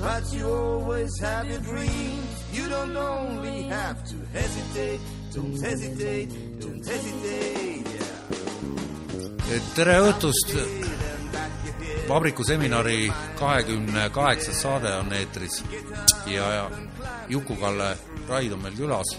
[0.00, 2.44] But you always have your dreams.
[2.52, 5.00] You don't only have to hesitate.
[5.34, 7.84] Don't hesitate, don't hesitate.
[9.48, 9.62] Yeah.
[9.74, 10.54] tere õhtust!
[12.08, 15.64] vabriku seminari kahekümne kaheksas saade on eetris
[16.26, 16.70] ja,
[17.28, 17.96] Juku-Kalle
[18.28, 19.12] Raid on meil külas,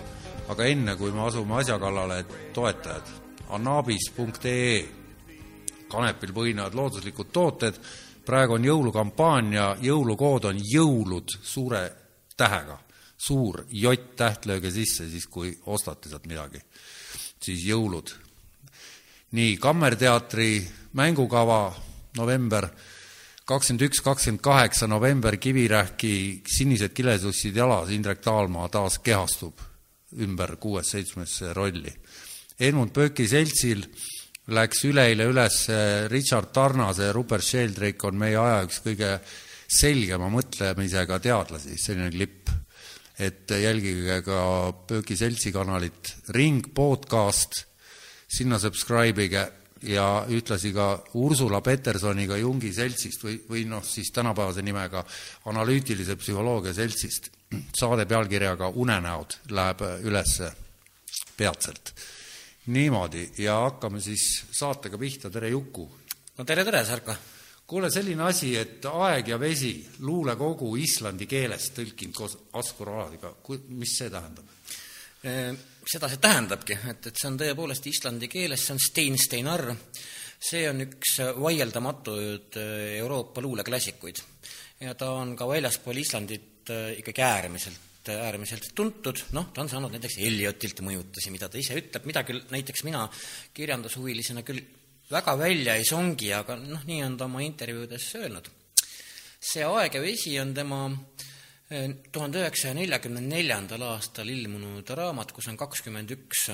[0.49, 2.21] aga enne, kui me asume asja kallale,
[2.55, 3.11] toetajad,
[3.55, 4.81] annabis.ee,
[5.91, 7.79] kanepil põhinevad looduslikud tooted,
[8.27, 11.81] praegu on jõulukampaania, jõulukood on jõulud suure
[12.37, 12.77] tähega,
[13.17, 16.61] suur J-täht lööge sisse siis, kui ostate sealt midagi,
[17.41, 18.13] siis jõulud.
[19.31, 21.75] nii, Kammerteatri mängukava
[22.17, 22.69] november
[23.47, 29.59] kakskümmend üks, kakskümmend kaheksa november Kivirähki Sinised kilesussid jalas, Indrek Taalmaa taas kehastub
[30.19, 31.93] ümber kuues-seitsmesse rolli.
[32.59, 33.83] Edmund Pööki seltsil
[34.47, 35.65] läks üleeile üles
[36.11, 39.17] Richard Tarnase, Rupert Sheldrake on meie aja üks kõige
[39.67, 42.49] selgema mõtlemisega teadlasi, selline klipp.
[43.19, 47.65] et jälgige ka Pööki seltsi kanalit Ring podcast,
[48.29, 49.47] sinna subscribe ige
[49.81, 55.03] ja ühtlasi ka Ursula Petersoniga Jungi seltsist või, või noh, siis tänapäevase nimega
[55.45, 57.31] analüütilise psühholoogia seltsist.
[57.73, 60.41] saade pealkirjaga Unenäod läheb üles
[61.37, 61.93] peatselt.
[62.67, 65.87] Niimoodi ja hakkame siis saatega pihta, tere Juku!
[66.37, 67.15] no tere, tere, Sarko!
[67.67, 69.73] kuule, selline asi, et Aeg ja vesi,
[70.07, 73.33] luulekogu islandi keeles tõlkinud koos Askur Aladiga,
[73.75, 74.53] mis see tähendab?
[75.87, 79.63] seda see tähendabki, et, et see on tõepoolest islandi keeles, see on Stein Steinar,
[80.37, 82.59] see on üks vaieldamatuid
[82.99, 84.21] Euroopa luuleklassikuid.
[84.79, 90.17] ja ta on ka väljaspool Islandit ikkagi äärmiselt, äärmiselt tuntud, noh, ta on saanud näiteks
[90.23, 93.05] Elliotilt mõjutusi, mida ta ise ütleb, mida küll näiteks mina
[93.57, 94.63] kirjandushuvilisena küll
[95.11, 98.49] väga välja ei songi, aga noh, nii on ta oma intervjuudes öelnud.
[99.39, 105.47] see Aeg ja vesi on tema äh, tuhande üheksasaja neljakümne neljandal aastal ilmunud raamat, kus
[105.47, 106.49] on kakskümmend üks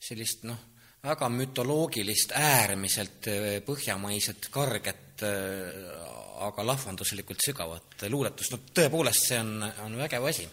[0.00, 0.58] sellist noh,
[1.06, 6.04] väga mütoloogilist, äärmiselt äh, põhjamaiset, karget, äh,
[6.46, 10.48] aga lahvanduslikult sügavat luuletust, no tõepoolest, see on, on vägev asi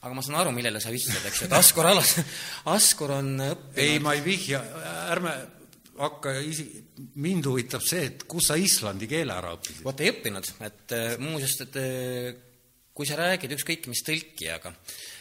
[0.00, 2.14] aga ma saan aru, millele sa vihjad, eks ju, et Askur alas,
[2.76, 4.62] Askur on õppinud ei, ma ei vihja,
[5.12, 5.34] ärme
[6.00, 6.68] hakka isi-,
[7.20, 9.84] mind huvitab see, et kus sa islandi keele ära õppisid?
[9.86, 11.80] vot ei õppinud, et äh, muuseas, et
[12.96, 14.74] kui sa räägid ükskõik mis tõlkijaga,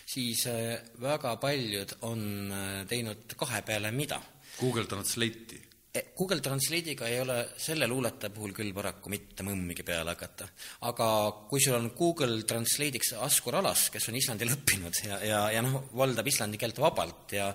[0.09, 2.53] siis äh, väga paljud on
[2.89, 4.21] teinud kahe peale mida.
[4.59, 5.68] Google Translate'i?
[5.89, 10.45] E, Google Translate'iga ei ole selle luuletaja puhul küll paraku mitte mõmmigi peale hakata.
[10.85, 11.07] aga
[11.49, 15.87] kui sul on Google Translate'iks Askur Alas, kes on Islandil õppinud ja, ja, ja noh,
[15.97, 17.49] valdab islandi keelt vabalt ja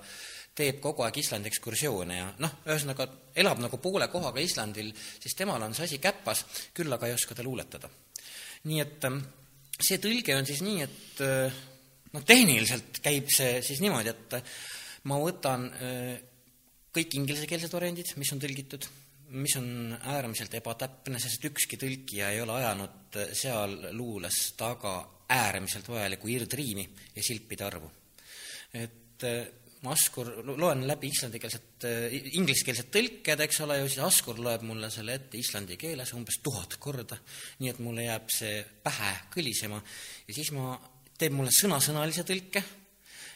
[0.55, 3.07] teeb kogu aeg Islandi ekskursioone ja noh, ühesõnaga
[3.39, 4.91] elab nagu poole kohaga Islandil,
[5.23, 6.45] siis temal on see asi käpas,
[6.75, 7.91] küll aga ei oska ta luuletada.
[8.67, 9.23] nii et ähm,
[9.79, 11.25] see tõlge on siis nii, et
[12.15, 14.39] noh, tehniliselt käib see siis niimoodi, et
[15.11, 16.15] ma võtan äh,
[16.95, 18.87] kõik inglisekeelsed variandid, mis on tõlgitud,
[19.35, 24.97] mis on äärmiselt ebatäpne, sest ükski tõlkija ei ole ajanud seal luules taga
[25.35, 26.85] äärmiselt vajalikku irdriimi
[27.17, 27.91] ja silpide arvu.
[28.75, 29.25] et
[29.85, 31.85] ma Askur, loen läbi islandikeelset,
[32.39, 36.79] ingliskeelsed tõlked, eks ole, ja siis Askur loeb mulle selle ette islandi keeles umbes tuhat
[36.81, 37.19] korda,
[37.61, 39.83] nii et mulle jääb see pähe kõlisema
[40.29, 40.73] ja siis ma,
[41.19, 42.65] teeb mulle sõnasõnalise tõlke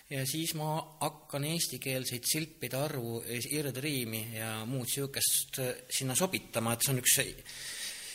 [0.09, 5.61] ja siis ma hakkan eestikeelseid silpide arvu, irdriimi ja muud niisugust
[5.93, 7.19] sinna sobitama, et see on üks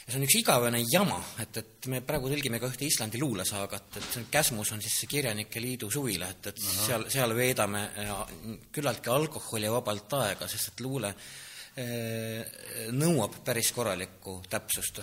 [0.04, 4.18] see on üks igavene jama, et, et me praegu tõlgime ka ühte Islandi luulesaagat, et
[4.34, 6.88] Käsmus on siis see Kirjanike Liidu suvila, et, et Aha.
[6.88, 7.84] seal, seal veedame
[8.74, 11.14] küllaltki alkoholivabalt aega, sest et luule
[11.80, 15.00] eh, nõuab päris korralikku täpsust.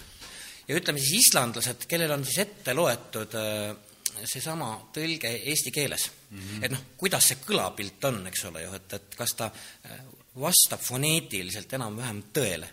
[0.69, 3.39] ja ütleme siis islandlased, kellel on siis ette loetud
[4.25, 6.65] seesama tõlge eesti keeles mm, -hmm.
[6.65, 9.51] et noh, kuidas see kõlapilt on, eks ole ju, et, et kas ta
[9.85, 10.03] eh,
[10.41, 12.69] vastab foneetiliselt enam-vähem tõele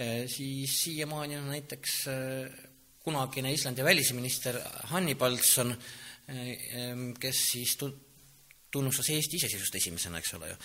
[0.00, 2.50] Äh, siis siiamaani on näiteks äh,
[3.02, 4.60] kunagine Islandi välisminister
[4.92, 7.72] Hannibalsson, äh, kes siis
[8.70, 10.56] tunnustas Eesti iseseisvust esimesena, eks ole ju.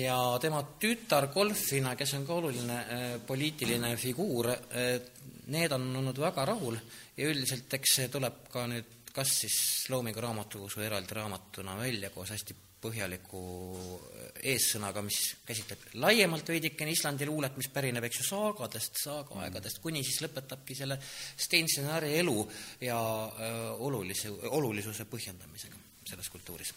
[0.00, 4.98] ja tema tütar Golfina, kes on ka oluline äh, poliitiline figuur äh,,
[5.46, 6.74] need on olnud väga rahul
[7.16, 9.56] ja üldiselt eks see tuleb ka nüüd kas siis
[9.92, 13.40] Loomingu raamatukogus või eraldi raamatuna välja koos hästi põhjaliku
[13.78, 20.04] äh, eessõnaga, mis käsitleb laiemalt veidikene Islandi luulet, mis pärineb, eks ju, saagadest, saagaaegadest, kuni
[20.04, 22.36] siis lõpetabki selle Steinsenari elu
[22.84, 26.74] ja öö, olulise, olulisuse põhjendamisega selles kultuuris.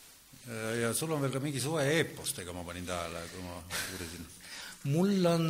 [0.81, 3.59] ja sul on veel ka mingi suhe eepostega, ma panin tähele, kui ma
[3.93, 4.25] uurisin
[4.87, 5.47] mul on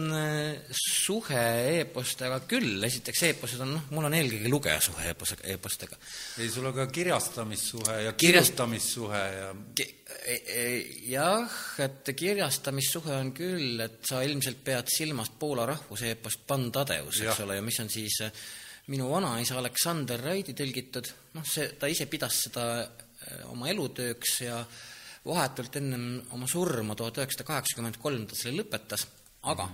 [0.74, 1.42] suhe
[1.78, 6.00] e-postega küll, esiteks e-posted on noh, mul on eelkõige lugeja suhe e-post, e-postega.
[6.42, 8.56] ei, sul on ka kirjastamissuhe ja Kirjast...
[8.56, 10.64] kirjutamissuhe ja Ki e, e,
[11.12, 17.46] jah, et kirjastamissuhe on küll, et sa ilmselt pead silmas Poola rahvuse e-post Pantadeus, eks
[17.46, 18.18] ole, ja mis on siis
[18.90, 22.66] minu vanaisa Aleksander Raidi tõlgitud, noh, see, ta ise pidas seda
[23.54, 24.58] oma elutööks ja
[25.30, 29.06] vahetult ennem oma surma, tuhat üheksasada kaheksakümmend kolm ta selle lõpetas
[29.44, 29.70] aga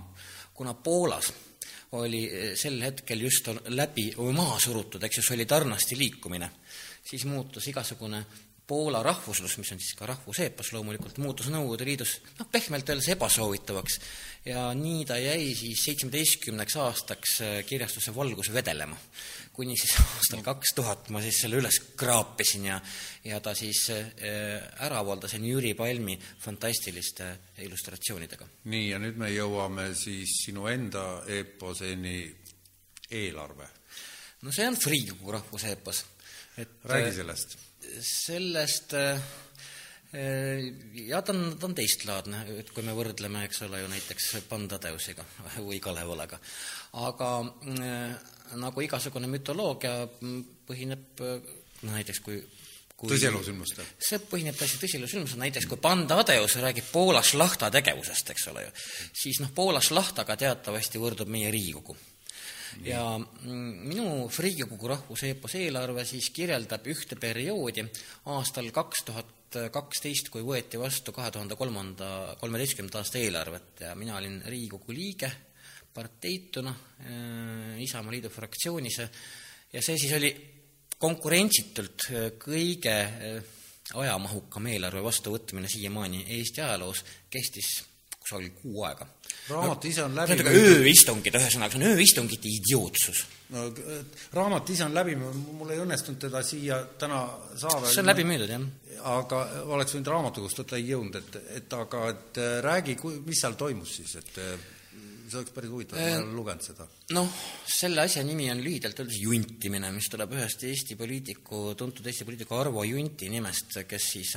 [0.54, 1.32] kuna Poolas
[1.92, 6.50] oli eh, sel hetkel just läbi maha surutud, eks ju, solidarnosti liikumine,
[7.04, 8.24] siis muutus igasugune
[8.66, 14.00] Poola rahvuslus, mis on siis ka rahvuseepos loomulikult, muutus Nõukogude Liidus noh, pehmelt öeldes ebasoovitavaks
[14.50, 18.98] ja nii ta jäi siis seitsmeteistkümneks aastaks eh, kirjastuse valgus vedelema
[19.56, 22.76] kuni siis aastal kaks tuhat ma siis selle üles kraapisin ja,
[23.24, 24.10] ja ta siis äh,
[24.84, 27.30] ära avaldasin Jüri Palmi fantastiliste
[27.64, 28.48] illustratsioonidega.
[28.68, 31.06] nii, ja nüüd me jõuame siis sinu enda
[31.38, 32.18] eeposeni
[33.10, 33.70] eelarve.
[34.42, 36.04] no see on Freikogu rahvuseepos.
[36.56, 37.56] Et räägi äh, sellest.
[38.00, 39.20] sellest äh,
[41.06, 45.26] jah, ta on, ta on teistlaadne, et kui me võrdleme, eks ole ju näiteks Pandadeusega
[45.68, 46.40] või Kalev-Olaga.
[47.06, 47.32] aga
[48.56, 50.06] nagu igasugune mütoloogia
[50.66, 52.40] põhineb no näiteks kui
[52.96, 53.84] kui tõsielusündmustel?
[54.00, 58.74] see põhineb täiesti tõsielusündmusel, näiteks kui Panda Adeus räägib Poola šlahta tegevusest, eks ole ju,
[59.12, 61.96] siis noh, Poola šlahtaga teatavasti võrdub meie Riigikogu.
[62.84, 63.02] Ja
[63.46, 67.86] minu Riigikogu rahvuseepos eelarve siis kirjeldab ühte perioodi
[68.34, 69.34] aastal kaks tuhat
[69.72, 73.84] kaksteist, kui võeti vastu kahe tuhande kolmanda, kolmeteistkümnenda aasta eelarvet.
[73.86, 75.30] Ja mina olin Riigikogu liige
[75.96, 76.70] parteituna
[77.00, 78.98] äh, Isamaa Liidu fraktsioonis.
[79.72, 80.32] Ja see siis oli
[80.98, 83.54] konkurentsitult äh, kõige äh,
[83.94, 87.78] ajamahukam eelarve vastuvõtmine siiamaani Eesti ajaloos, kestis
[88.18, 89.06] kusagil kuu aega.
[89.50, 93.24] Raamat ise on läbi no, ööistungid, ühesõnaga, see on ööistungite idiootsus.
[93.54, 93.66] no
[94.36, 97.22] raamat ise on läbi, mul ei õnnestunud teda siia täna
[97.54, 97.90] saada.
[97.90, 98.64] see on läbi müüdud, jah.
[99.16, 99.42] aga
[99.76, 102.96] oleks võinud raamatukogust võtta, ei jõudnud, et, et aga et räägi,
[103.26, 106.86] mis seal toimus siis, et see oleks päris huvitav, ma ei ole lugenud seda.
[107.14, 107.30] noh,
[107.70, 112.58] selle asja nimi on lühidalt öeldes juntimine, mis tuleb ühest Eesti poliitiku, tuntud Eesti poliitiku
[112.58, 114.34] Arvo Junti nimest, kes siis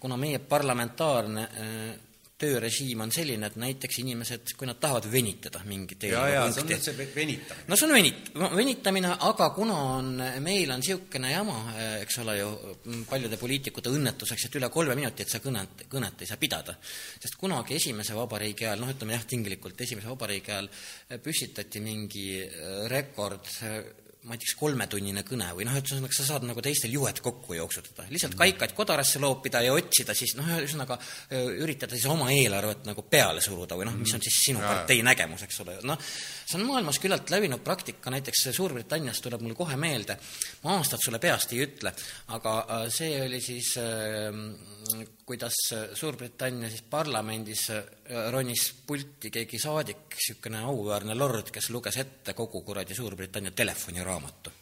[0.00, 1.46] kuna meie parlamentaarne
[2.42, 6.78] töörežiim on selline, et näiteks inimesed, kui nad tahavad venitada mingit eelnõu punkti.
[6.78, 7.66] see on see venitamine.
[7.68, 10.10] no see on venit-, venitamine, aga kuna on,
[10.44, 11.58] meil on niisugune jama,
[12.02, 12.50] eks ole ju,
[13.10, 16.76] paljude poliitikute õnnetuseks, et üle kolme minutit sa kõnet, kõnet ei saa pidada.
[17.22, 20.70] sest kunagi esimese vabariigi ajal, noh, ütleme jah, tinglikult esimese vabariigi ajal
[21.22, 22.28] püstitati mingi
[22.92, 23.48] rekord
[24.22, 27.56] ma ei tea, kas kolmetunnine kõne või noh, ühesõnaga sa saad nagu teistel juhet kokku
[27.58, 30.98] jooksutada, lihtsalt kaikaid kodarasse loopida ja otsida siis noh, ühesõnaga
[31.32, 35.42] üritada siis oma eelarvet nagu peale suruda või noh, mis on siis sinu partei nägemus,
[35.46, 35.98] eks ole, noh,
[36.46, 40.18] see on maailmas küllalt levinud praktika, näiteks Suurbritannias tuleb mulle kohe meelde,
[40.62, 41.94] ma aastat sulle peast ei ütle,
[42.36, 44.30] aga äh, see oli siis äh,
[45.26, 45.54] kuidas
[45.94, 47.84] Suurbritannia siis parlamendis äh,
[48.30, 54.61] ronis pulti keegi saadik, niisugune auväärne lord, kes luges ette kogu kuradi Suurbritannia telefoniraamatu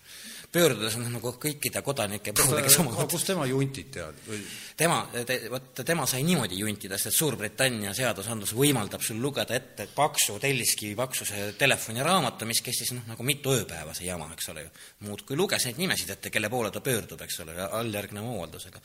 [0.51, 4.41] pöördudes nagu kõikide kodanike kes oma kust tema juntit tead või?
[4.79, 10.41] tema te,, vot tema sai niimoodi juntida, sest Suurbritannia seadusandlus võimaldab sul lugeda ette paksu,
[10.43, 14.75] telliskivi paksuse telefoniraamatu, mis kestis noh, nagu mitu ööpäeva, see jama, eks ole ju.
[15.07, 18.83] muudkui luges neid nimesid ette, kelle poole ta pöördub, eks ole, alljärgneva avaldusega.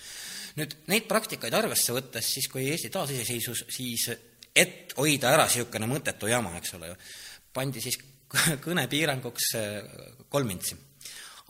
[0.62, 4.10] nüüd neid praktikaid arvesse võttes, siis kui Eesti taasiseseisvus, siis
[4.56, 7.00] et hoida ära niisugune mõttetu jama, eks ole ju,
[7.58, 7.98] pandi siis
[8.66, 9.56] kõnepiiranguks
[10.30, 10.85] kolm intsi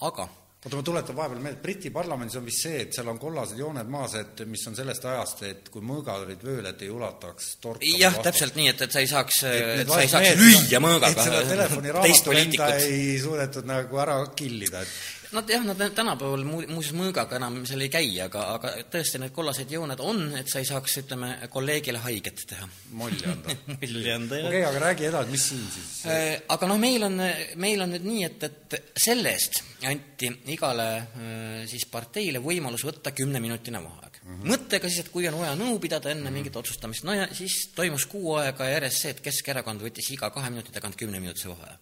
[0.05, 0.27] aga
[0.65, 3.89] oota, ma tuletan vahepeal meelde, Briti parlamendis on vist see, et seal on kollased jooned
[3.91, 7.99] maas, et mis on sellest ajast, et kui mõõgad olid vööl, et ei ulataks torkama
[8.01, 11.27] jah, täpselt nii, et, et sa ei saaks, sa ei saaks lüüa mõõgaga
[12.07, 12.87] teist poliitikut.
[12.87, 17.83] ei suudetud nagu ära killida, et Nad jah, nad tänapäeval mu-, muuseas mõõgaga enam seal
[17.83, 21.99] ei käi, aga, aga tõesti need kollased jooned on, et sa ei saaks, ütleme, kolleegile
[22.05, 22.67] haiget teha.
[22.95, 24.49] molli anda molli anda, jah.
[24.49, 27.17] okei okay,, aga räägi edasi, mis siin siis Äh, aga noh, meil on,
[27.61, 28.75] meil on nüüd nii, et, et
[29.05, 34.35] selle eest anti igale äh, siis parteile võimalus võtta kümneminutine vaheaeg mm.
[34.35, 34.53] -hmm.
[34.53, 36.39] mõttega siis, et kui on vaja nõu pidada enne mm -hmm.
[36.39, 40.53] mingit otsustamist, no ja siis toimus kuu aega järjest see, et Keskerakond võttis iga kahe
[40.53, 41.77] minuti tagant kümneminutise vaheaja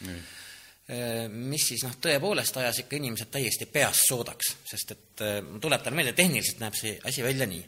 [0.00, 0.40] mm
[1.32, 6.12] mis siis noh, tõepoolest ajas ikka inimesed täiesti peast soodaks, sest et ma tuletan meelde,
[6.12, 7.62] tehniliselt näeb see asi välja nii,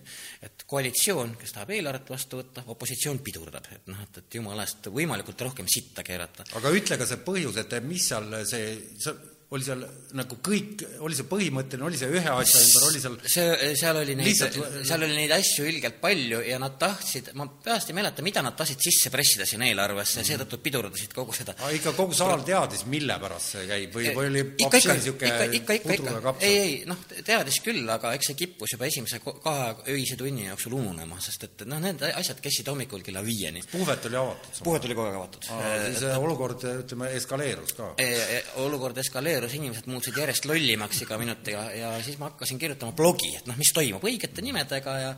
[0.45, 4.91] et koalitsioon, kes tahab eelarvet vastu võtta, opositsioon pidurdab, et noh, et, et jumala eest
[4.93, 6.45] võimalikult rohkem sitta keerata.
[6.61, 9.17] aga ütle ka see põhjus, et mis seal see, see
[9.55, 9.83] oli seal
[10.19, 14.17] nagu kõik, oli see põhimõtteline, oli see ühe asja ümber, oli seal see, seal oli
[14.19, 18.25] neid Lihtsalt-, seal oli neid asju ilgelt palju ja nad tahtsid, ma peast ei mäleta,
[18.27, 22.17] mida nad tahtsid sisse pressida sinna eelarvesse ja seetõttu pidurdasid kogu seda aga ikka kogu
[22.19, 26.59] saal teadis, mille pärast see käib või, või oli ikka, ikka, ikka, ikka, ikka, ei,
[26.59, 31.21] ei noh, teadis küll, aga eks see kippus juba esimese kahe öise tunni jooksul ununema,
[31.23, 33.63] sest et noh, need asjad käisid hommikul kella viieni.
[33.71, 35.47] puhvet oli avatud puhvet oli kogu aeg avatud.
[35.47, 37.89] siis see olukord, ütleme, eskaleerus ka.
[38.03, 42.95] E- e- olukord eskaleerus, inimesed muutusid järjest lollimaks iga minutiga ja siis ma hakkasin kirjutama
[42.97, 45.15] blogi, et noh, mis toimub, õigete nimedega ja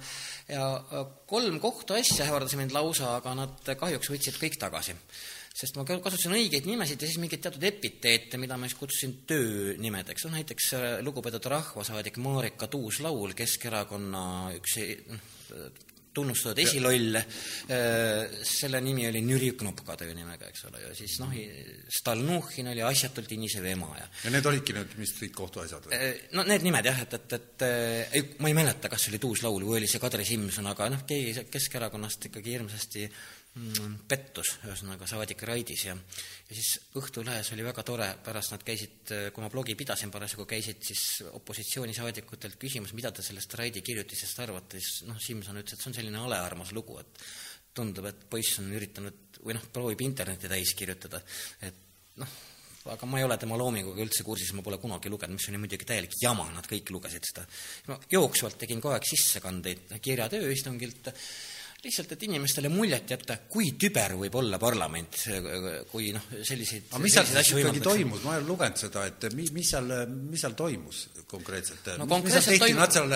[0.49, 0.69] ja
[1.29, 4.95] kolm kohtuasja ähvardasid mind lausa, aga nad kahjuks võtsid kõik tagasi.
[5.59, 9.17] sest ma ka- kasutasin õigeid nimesid ja siis mingeid teatud epiteete, mida ma siis kutsusin
[9.27, 14.79] töönimedeks, noh näiteks äh, lugupeetud rahvasaadik Marika Tuus-Laul, Keskerakonna üks
[16.19, 17.19] e- noh, tunnustatud esiloll,
[18.49, 21.33] selle nimi oli Nüri Knopka töönimega, eks ole, ja siis noh,
[21.99, 26.13] Stalnuhhin oli asjatult inisev ema ja ja need olidki nüüd vist kõik kohtuasjad või?
[26.37, 29.23] no need nimed jah, et, et, et äh, ei, ma ei mäleta, kas see oli
[29.23, 33.07] Tuus-Laul või oli see Kadri Simson, aga noh, keegi Keskerakonnast ikkagi hirmsasti
[34.09, 39.45] pettus, ühesõnaga saadik Raidis ja ja siis Õhtulehes oli väga tore, pärast nad käisid, kui
[39.45, 45.05] ma blogi pidasin parasjagu, käisid siis opositsioonisaadikutelt küsimas, mida te sellest Raidi kirjutisest arvate, siis
[45.09, 47.25] noh, Simson ütles, et see on selline halearmas lugu, et
[47.77, 51.21] tundub, et poiss on üritanud või noh, proovib internetti täis kirjutada,
[51.63, 51.85] et
[52.19, 52.39] noh,
[52.95, 55.87] aga ma ei ole tema loominguga üldse kursis, ma pole kunagi lugenud, mis oli muidugi
[55.89, 57.45] täielik jama, nad kõik lugesid seda.
[57.91, 61.13] ma jooksvalt tegin kogu aeg sissekandeid kirjatööistungilt,
[61.85, 65.15] lihtsalt, et inimestele muljet jätta, kui tüber võib olla parlament,
[65.93, 69.29] kui noh, selliseid aga mis seal siis ikkagi toimus, ma ei ole lugenud seda, et
[69.39, 71.87] mi- mis seal, mis seal toimus konkreetselt?
[71.99, 73.15] No mis konkreetselt seal tehti, toimus- nad seal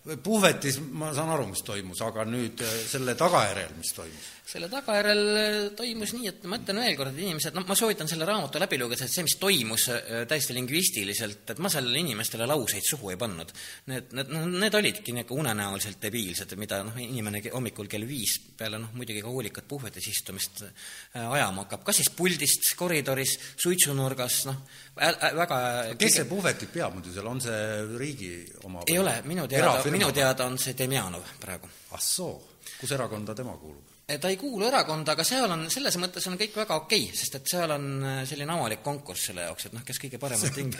[0.00, 4.28] puhvetis, ma saan aru, mis toimus, aga nüüd äh, selle tagajärjel, mis toimus?
[4.50, 8.08] selle tagajärjel äh, toimus nii, et ma ütlen veel kord, et inimesed, noh, ma soovitan
[8.10, 12.48] selle raamatu läbi lugeda, sest see, mis toimus äh, täiesti lingvistiliselt, et ma seal inimestele
[12.48, 13.52] lauseid suhu ei pannud.
[13.92, 18.80] Need, need, noh, need olidki niisugune unenäoliselt debiilsed, mida noh, inimene hommikul kell viis peale
[18.80, 20.64] noh, muidugi ka hoolikat puhvetis istumist
[21.12, 24.64] ajama hakkab, kas siis puldist, koridoris, suitsunurgas, noh,
[24.96, 25.60] väga
[25.98, 27.60] kes see puhvetit peab muidu seal, on see
[28.00, 28.32] riigi
[28.66, 28.82] oma?
[28.86, 32.34] ei ole, minu teada, minu teada on see Demjanov praegu ah soo,
[32.80, 33.90] kus erakonda tema kuulub?
[34.18, 37.36] ta ei kuulu erakonda, aga seal on, selles mõttes on kõik väga okei okay,, sest
[37.38, 40.74] et seal on äh, selline avalik konkurss selle jaoks, et noh, kes kõige paremat ting-,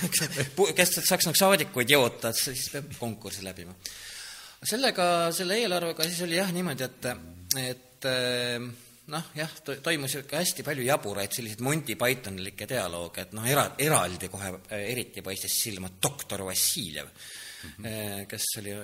[0.78, 3.74] kes saaks nagu saadikuid joota, et siis peab konkursi läbima.
[4.62, 7.10] sellega, selle eelarvega siis oli jah niimoodi, et,
[7.64, 8.70] et äh,
[9.10, 9.52] noh, jah,
[9.82, 15.24] toimus ikka hästi palju jaburaid selliseid Monty Pythonilikke dialoogi, et noh, era-, eraldi kohe eriti
[15.26, 17.10] paistis silma doktor Vassiljev
[17.62, 18.26] mm, -hmm.
[18.30, 18.76] kes oli,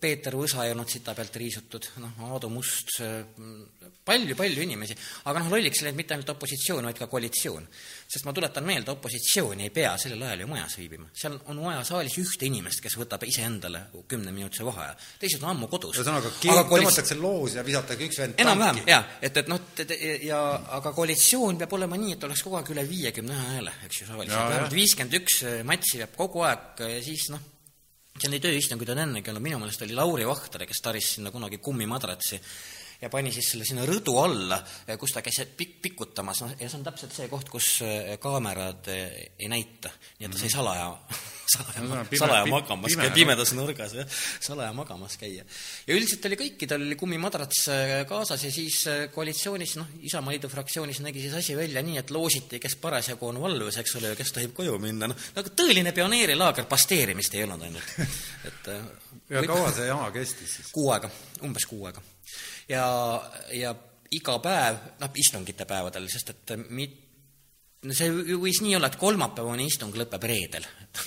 [0.00, 2.96] Peeter Võsa ei olnud sita pealt riisutud, noh, Aadu Must,
[4.04, 4.96] palju-palju inimesi,
[5.28, 7.66] aga noh, lolliks ei läinud mitte ainult opositsioon, vaid ka koalitsioon.
[8.10, 11.84] sest ma tuletan meelde, opositsioon ei pea sellel ajal ju majas viibima, seal on vaja
[11.86, 16.00] saalis ühte inimest, kes võtab iseendale kümneminutise vaheaja, teised on ammu kodus.
[16.00, 19.62] ühesõnaga, tõmmatakse loos ja visatakse üks vend enam-vähem, jaa, et, et noh,
[20.26, 20.40] ja
[20.80, 24.10] aga koalitsioon peab olema nii, et oleks kogu aeg üle viiekümne ühe hääle, eks ju,
[24.10, 27.46] saalis, vähemalt viiskümmend üks matsi peab kogu aeg ja siis noh,
[28.20, 31.58] seal neid ööistungeid on ennegi olnud, minu meelest oli Lauri Vahtre, kes taris sinna kunagi
[31.62, 32.40] kummimadratsi
[33.00, 34.60] ja pani siis selle sinna rõdu alla,
[35.00, 38.90] kus ta käis pik-, pikutamas, noh, ja see on täpselt see koht, kus eh, kaamerad
[38.92, 39.92] eh, ei näita.
[40.18, 40.90] nii et ta sai salaja,
[41.50, 45.44] salaja salaja magamas käia, pimedas nurgas, jah, salaja magamas käia.
[45.86, 51.02] ja üldiselt oli kõikidel oli kummimadrats äh, kaasas ja siis äh, koalitsioonis, noh, Isamaaliidu fraktsioonis
[51.04, 54.34] nägi siis asi välja nii, et loositi, kes parasjagu on valves, eks ole, ja kes
[54.36, 57.94] tohib koju minna, noh, nagu tõeline pioneerilaager, pasteerimist ei olnud ainult.
[58.48, 58.88] et äh,
[59.30, 60.72] ja võib- kaua see jama kestis siis?
[60.74, 61.10] kuu aega,
[61.46, 62.02] umbes kuu aega.
[62.70, 62.84] ja,
[63.56, 63.74] ja
[64.14, 67.09] iga päev, noh, istungite päevadel, sest et mit-,
[67.86, 71.00] no see võis nii olla, et kolmapäevane istung lõpeb reedel, et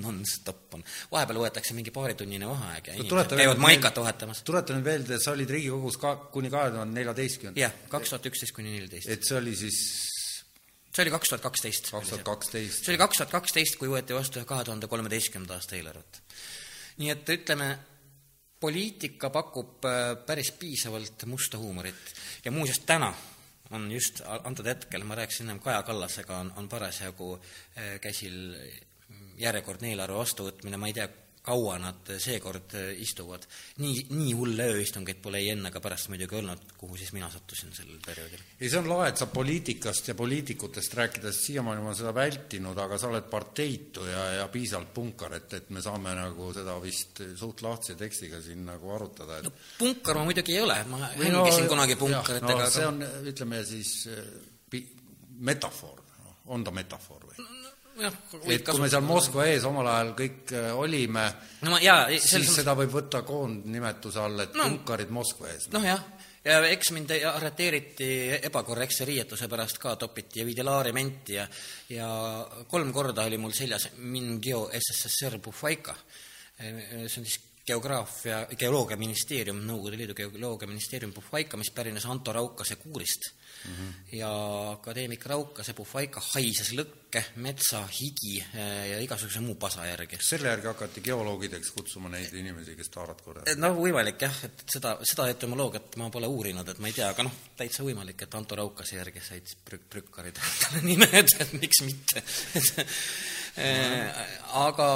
[0.00, 0.84] nonstop on.
[1.12, 4.42] vahepeal võetakse mingi paaritunnine vaheaeg ja No inimesed käivad maikat vahetamas.
[4.46, 7.60] tuleta nüüd meelde, sa olid Riigikogus ka kuni kahe tuhande neljateistkümnenda.
[7.60, 9.10] jah, kaks tuhat üksteist kuni neliteist.
[9.12, 9.80] et see oli siis
[10.94, 11.90] see oli kaks tuhat kaksteist.
[11.92, 12.84] kaks tuhat kaksteist.
[12.84, 16.22] see oli kaks tuhat kaksteist, kui võeti vastu kahe tuhande kolmeteistkümnenda aasta eelarvet.
[17.02, 17.68] nii et ütleme,
[18.64, 22.14] poliitika pakub äh, päris piisavalt musta huumorit
[22.44, 23.12] ja muuseas täna
[23.74, 28.54] on just antud hetkel, ma rääkisin ennem Kaja Kallasega, on, on parasjagu äh, käsil
[29.40, 31.08] järjekordne eelarve vastuvõtmine, ma ei tea,
[31.44, 32.72] kaua nad seekord
[33.02, 33.44] istuvad.
[33.82, 37.74] nii, nii hulle ööistungeid pole ei enne ega pärast muidugi olnud, kuhu siis mina sattusin
[37.76, 38.40] sellel perioodil.
[38.60, 42.98] ei, see on lahe, et sa poliitikast ja poliitikutest rääkides, siiamaani ma seda vältinud, aga
[43.00, 47.60] sa oled parteitu ja, ja piisavalt punkar, et, et me saame nagu seda vist suht
[47.66, 51.72] lahtise tekstiga siin nagu arutada, et no punkar ma muidugi ei ole, ma hängisin no,
[51.74, 53.92] kunagi punkaritega no, see on, ütleme siis
[54.70, 54.86] pi-,
[55.44, 56.00] metafoor,
[56.54, 57.53] on ta metafoor või?
[58.02, 61.24] Et kui me seal Moskva ees omal ajal kõik äh, olime
[61.66, 62.52] no siis selles...
[62.58, 65.68] seda võib võtta koondnimetuse all, et no, punkarid Moskva ees.
[65.74, 66.02] noh jah,
[66.44, 68.10] ja eks mind arreteeriti
[68.50, 71.46] ebakorrektse riietuse pärast ka, topiti ja viidi laarimenti ja
[71.94, 72.10] ja
[72.70, 75.94] kolm korda oli mul seljas Mingio SSSR Puhvaika.
[76.58, 83.30] see on siis geograafia, geoloogiaministeerium, Nõukogude Liidu geoloogiaministeerium Puhvaika, mis pärines Anto Raukase kuurist
[83.64, 83.74] mm.
[83.74, 84.16] -hmm.
[84.18, 84.30] ja
[84.70, 90.18] akadeemik Raukase Puhvaika haises lõkke, metsa, higi eh, ja igasuguse muu pasa järgi.
[90.20, 93.58] selle järgi hakati geoloogideks kutsuma neid inimesi, kes taarat korjavad?
[93.58, 97.28] no võimalik jah, et seda, seda etümoloogiat ma pole uurinud, et ma ei tea, aga
[97.28, 102.24] noh, täitsa võimalik, et Anto Raukase järgi said prük-, prükkarid endale nimed, et miks mitte
[103.54, 104.86] aga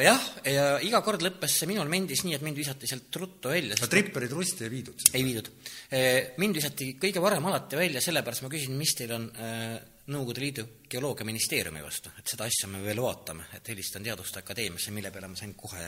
[0.00, 3.76] jah, ja iga kord lõppes see minul mendis nii, et mind visati sealt ruttu välja.
[3.76, 5.06] aga tripperid rusti ei viidud?
[5.12, 5.50] ei viidud.
[5.92, 9.74] Äh, mind visati kõige varem alati välja, sellepärast ma küsisin, mis teil on äh,
[10.12, 15.12] Nõukogude Liidu Geoloogiaministeeriumi vastu, et seda asja me veel vaatame, et helistan Teaduste Akadeemiasse, mille
[15.14, 15.84] peale ma sain kohe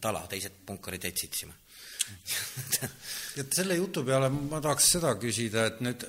[0.00, 1.56] tala, teised punkarid jäid sitsima
[3.40, 6.04] et selle jutu peale ma tahaks seda küsida, et nüüd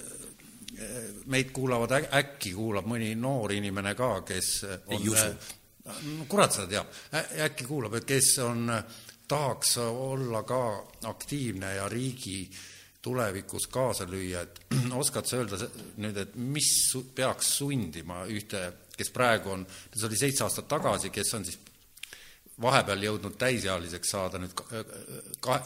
[1.30, 5.32] meid kuulavad, äkki kuulab mõni noor inimene ka, kes on ei usu.
[6.18, 6.94] no kurat seda teab,
[7.46, 8.72] äkki kuulab, et kes on,
[9.28, 10.62] tahaks olla ka
[11.10, 12.48] aktiivne ja riigi
[13.04, 14.62] tulevikus kaasa lüüa, et
[15.02, 15.60] oskad sa öelda
[16.04, 16.72] nüüd, et mis
[17.16, 18.66] peaks sundima ühte,
[18.98, 21.60] kes praegu on, see oli seitse aastat tagasi, kes on siis
[22.64, 24.54] vahepeal jõudnud täisealiseks saada, nüüd
[25.44, 25.60] ka-,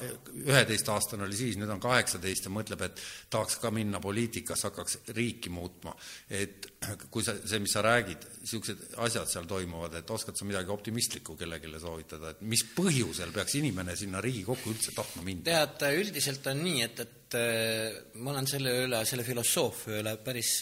[0.43, 5.53] üheteistaastane oli siis, nüüd on kaheksateist ja mõtleb, et tahaks ka minna poliitikasse, hakkaks riiki
[5.53, 5.95] muutma.
[6.29, 6.67] et
[7.11, 11.37] kui sa, see, mis sa räägid, niisugused asjad seal toimuvad, et oskad sa midagi optimistlikku
[11.39, 15.45] kellelegi soovitada, et mis põhjusel peaks inimene sinna Riigikokku üldse tahtma minna?
[15.47, 20.59] tead, üldiselt on nii, et, et äh, ma olen selle üle, selle filosoofia üle päris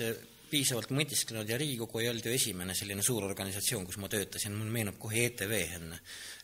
[0.50, 4.72] piisavalt mõtisklenud ja Riigikogu ei olnud ju esimene selline suur organisatsioon, kus ma töötasin, mul
[4.74, 6.00] meenub kohe ETV enne,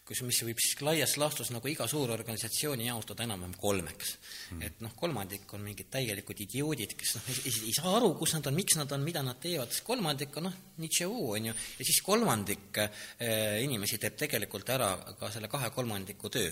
[0.07, 4.15] kus, mis võib siis laias laastus nagu iga suur organisatsiooni jaotada enam-vähem kolmeks.
[4.51, 4.63] Mm..
[4.67, 8.57] et noh, kolmandik on mingid täielikud idioodid, kes noh, ei, saa aru, kus nad on,
[8.57, 12.01] miks nad on, mida nad teevad, siis kolmandik on noh, nitševuu, on ju, ja siis
[12.05, 16.49] kolmandik eh, inimesi teeb tegelikult ära ka selle kahe kolmandiku töö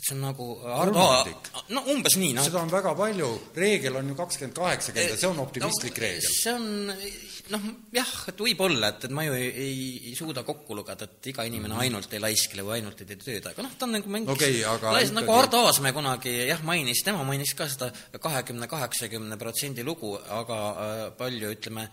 [0.00, 1.50] et see on nagu kolmandik?
[1.74, 2.46] no umbes nii, noh.
[2.46, 3.28] seda on väga palju,
[3.60, 6.30] reegel on ju kakskümmend, kaheksakümmend ja see on optimistlik no, reegel.
[6.32, 6.66] see on
[7.50, 11.30] noh, jah, et võib-olla, et, et ma ju ei, ei, ei suuda kokku lugeda, et
[11.32, 11.82] iga inimene mm.
[11.84, 14.60] ainult ei laiskle või ainult ei tee tööd, aga noh, ta on nagu mängis okay,
[14.66, 19.84] aga lais, nagu Ardo Aasmäe kunagi jah, mainis, tema mainis ka seda kahekümne, kaheksakümne protsendi
[19.86, 21.90] lugu, aga äh, palju, ütleme,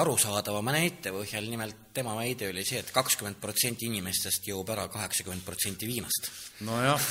[0.00, 4.86] arusaadavama näite põhjal, nimelt tema väide oli see et, et kakskümmend protsenti inimestest joob ära
[4.92, 6.30] kaheksakümmend protsenti viinast.
[6.64, 7.10] nojah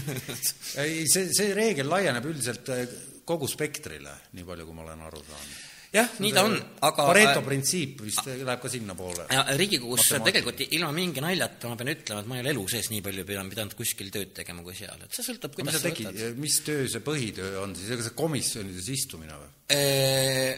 [0.84, 2.86] ei, see, see reegel laieneb üldiselt äh,
[3.26, 7.42] kogu spektrile, nii palju, kui ma olen aru saanud jah, nii ta on, aga Pareto
[7.46, 9.26] printsiip vist läheb ka sinnapoole.
[9.58, 13.04] Riigikogus tegelikult ilma mingi naljata ma pean ütlema, et ma ei ole elu sees nii
[13.06, 16.38] palju pidanud, kuskil tööd tegema kui seal, et see sõltub, kuidas sa tegi, võtad.
[16.42, 19.56] mis töö see põhitöö on siis, ega see komisjonides istumine või?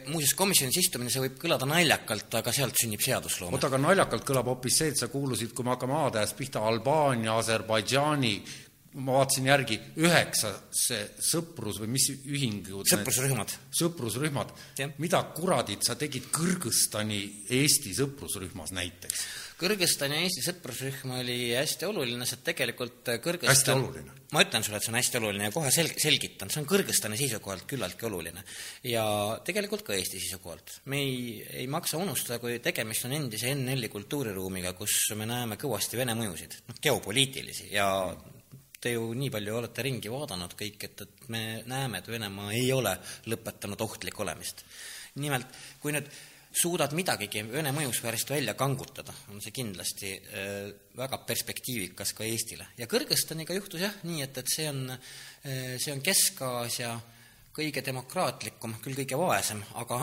[0.08, 3.58] Muuseas, komisjonis istumine, see võib kõlada naljakalt, aga sealt sünnib seadusloome.
[3.58, 7.36] oota, aga naljakalt kõlab hoopis see, et sa kuulusid, kui me hakkame A-tähest pihta, Albaania,
[7.42, 8.32] Aserbaidžaani,
[9.00, 13.54] ma vaatasin järgi, üheksa see sõprus või mis ühingud sõprusrühmad.
[13.72, 14.52] sõprusrühmad.
[14.98, 19.24] mida kuradit sa tegid Kõrgõzstani Eesti sõprusrühmas näiteks?
[19.62, 24.18] Kõrgõzstani Eesti sõprusrühm oli hästi oluline, sest tegelikult Kõrgõzstan hästi oluline?
[24.32, 27.16] ma ütlen sulle, et see on hästi oluline ja kohe sel-, selgitan, see on Kõrgõzstani
[27.20, 28.44] seisukohalt küllaltki oluline.
[28.88, 29.04] ja
[29.44, 30.80] tegelikult ka Eesti seisukohalt.
[30.92, 36.00] me ei, ei maksa unustada, kui tegemist on endise NL-i kultuuriruumiga, kus me näeme kõvasti
[36.00, 37.88] Vene mõjusid, noh, geopoliitilisi ja
[38.82, 42.66] te ju nii palju olete ringi vaadanud kõik, et, et me näeme, et Venemaa ei
[42.74, 42.96] ole
[43.30, 44.64] lõpetanud ohtlikku olemist.
[45.22, 45.46] nimelt,
[45.80, 46.08] kui nüüd
[46.52, 52.66] suudad midagigi Vene mõjusfäärist välja kangutada, on see kindlasti äh, väga perspektiivikas ka Eestile.
[52.78, 56.92] ja Kõrgõzstaniga juhtus jah nii, et, et see on äh,, see on Kesk-Aasia
[57.52, 60.00] kõige demokraatlikum, küll kõige vaesem, aga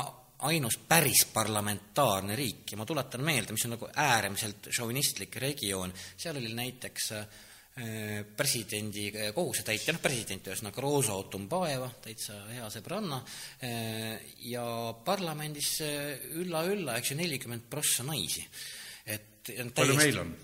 [0.48, 6.40] ainus päris parlamentaarne riik ja ma tuletan meelde, mis on nagu äärmiselt šovinistlik regioon, seal
[6.40, 7.40] oli näiteks äh,
[8.36, 13.22] presidendi kohusetäitja, noh president ühesõnaga Rosa Otumbaeva, täitsa hea sõbranna,
[14.50, 14.66] ja
[15.06, 15.78] parlamendis
[16.42, 18.44] ülla-ülla, eks ju, nelikümmend prossa naisi.
[19.06, 20.38] et täiesti, palju meil on?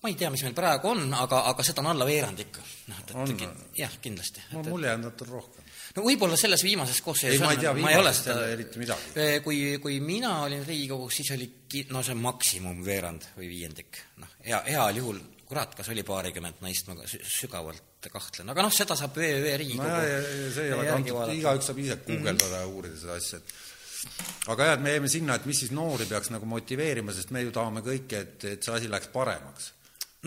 [0.00, 2.62] ma ei tea, mis meil praegu on, aga, aga seda on alla veerand ikka.
[2.88, 4.46] noh, et, et jah, kindlasti.
[4.54, 5.66] no mulje on, on rohkem.
[5.96, 9.26] no võib-olla selles viimases koosseisus ei, ma viimasest ei ole eriti midagi.
[9.44, 11.50] kui, kui mina olin Riigikogus, siis oli
[11.92, 14.00] no see maksimum veerand või viiendik.
[14.22, 18.96] noh, hea, heal juhul, kurat, kas oli paarikümmend naist, ma sügavalt kahtlen, aga noh, seda
[18.98, 22.54] saab öö Riigikogu no ja, ja see ei ole kantud, igaüks saab ise guugeldada mm
[22.54, 22.60] -hmm.
[22.60, 26.06] ja uurida seda asja, et aga jah, et me jäime sinna, et mis siis noori
[26.06, 29.72] peaks nagu motiveerima, sest me ju tahame kõike, et, et see asi läheks paremaks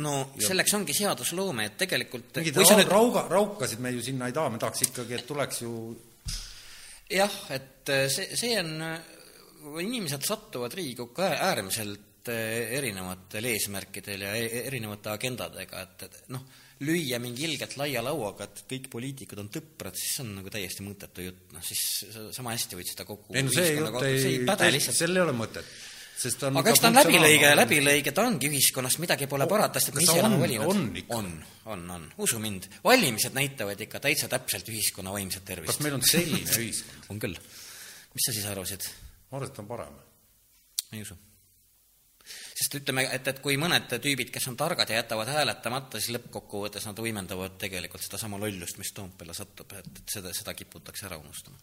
[0.03, 0.47] no ja.
[0.47, 2.91] selleks ongi seadusloome, et tegelikult mingid ra nüüd...
[2.91, 5.73] rauga, raukasid me ju sinna ei taha, me tahaks ikkagi, et tuleks ju
[7.09, 8.97] jah, et äh, see, see on, äh,
[9.83, 16.43] inimesed satuvad Riigikokku äärmiselt äh, erinevatel eesmärkidel ja e-, erinevate agendadega, et, et noh,
[16.83, 20.85] lüüa mingi ilgelt laia lauaga, et kõik poliitikud on tõprad, siis see on nagu täiesti
[20.85, 21.83] mõttetu jutt, noh siis
[22.35, 25.67] sama hästi võid seda kokku ei no see jutt ei, ei, sel ei ole mõtet
[26.23, 29.97] sest on aga eks ta on läbilõige läbilõige, ta ongi ühiskonnast, midagi pole parata, sest
[29.97, 30.69] me ise oleme valinud.
[30.69, 30.85] on,
[31.17, 31.29] on,
[31.73, 32.69] on, on, usu mind.
[32.85, 35.73] valimised näitavad ikka täitsa täpselt ühiskonna vaimset tervist.
[35.73, 37.37] kas meil on selline ühiskond on küll.
[38.13, 38.89] mis sa siis arvasid?
[39.31, 40.01] ma arvan, et on parem.
[40.93, 41.17] ei usu.
[42.53, 46.85] Sest ütleme, et, et kui mõned tüübid, kes on targad ja jätavad hääletamata, siis lõppkokkuvõttes
[46.89, 51.59] nad võimendavad tegelikult sedasama lollust, mis Toompeale satub, et, et seda, seda kiputakse ära unustama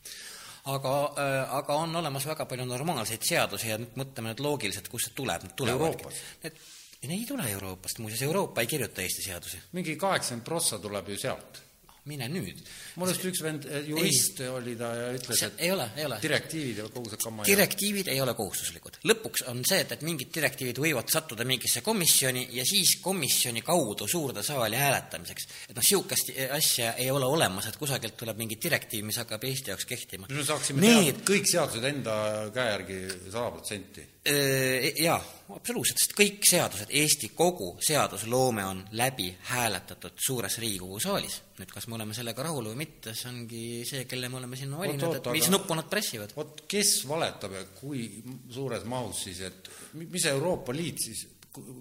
[0.64, 5.08] aga, äh, aga on olemas väga palju normaalseid seadusi ja nüüd mõtleme nüüd loogiliselt, kust
[5.08, 6.04] see tuleb, need tulevad.
[6.44, 6.60] Need,
[7.06, 9.62] need ei tule Euroopast, muuseas Euroopa ei kirjuta Eesti seadusi.
[9.72, 11.62] mingi kaheksakümmend prossa tuleb ju sealt
[12.08, 12.60] mine nüüd.
[12.96, 14.48] mul arust üks vend, eh, jurist ei.
[14.48, 16.18] oli ta ja ütles, et ei ole, ei ole.
[16.22, 19.00] direktiivid ja kogu see kamma direktiivid ei ole kohustuslikud.
[19.10, 24.08] lõpuks on see, et, et mingid direktiivid võivad sattuda mingisse komisjoni ja siis komisjoni kaudu
[24.08, 25.48] suurde saali hääletamiseks.
[25.68, 29.74] et noh, niisugust asja ei ole olemas, et kusagilt tuleb mingi direktiiv, mis hakkab Eesti
[29.74, 30.30] jaoks kehtima.
[30.30, 31.20] me saaksime Need...
[31.20, 32.16] teha kõik seadused enda
[32.54, 35.18] käe järgi sada protsenti jaa,
[35.54, 41.40] absoluutselt, sest kõik seadused, Eesti kogu seadusloome on läbi hääletatud suures Riigikogu saalis.
[41.60, 44.78] nüüd kas me oleme sellega rahul või mitte, see ongi see, kelle me oleme sinna
[44.80, 46.36] valinud, et mis nuppu nad pressivad.
[46.36, 48.06] vot kes valetab ja kui
[48.52, 51.26] suures mahus siis, et mis Euroopa Liit siis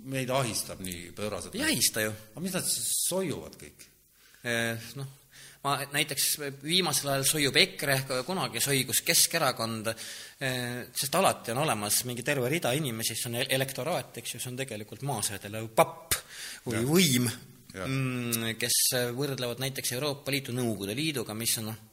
[0.09, 1.55] meid ahistab nii pööraselt?
[1.59, 2.15] ei ahista ju.
[2.33, 3.87] aga mis nad siis soiuvad kõik?
[4.47, 5.18] Äh, noh,
[5.65, 6.25] ma näiteks
[6.63, 9.91] viimasel ajal soiub EKRE, kunagi soigus Keskerakond,
[10.39, 14.53] eh, sest alati on olemas mingi terve rida inimesi, see on elektoraat, eks ju, see
[14.53, 16.15] on tegelikult maasedele papp
[16.67, 16.85] või ja.
[16.87, 17.29] võim,
[17.75, 18.79] mm, kes
[19.17, 21.85] võrdlevad näiteks Euroopa Liitu Nõukogude Liiduga, mis on noh,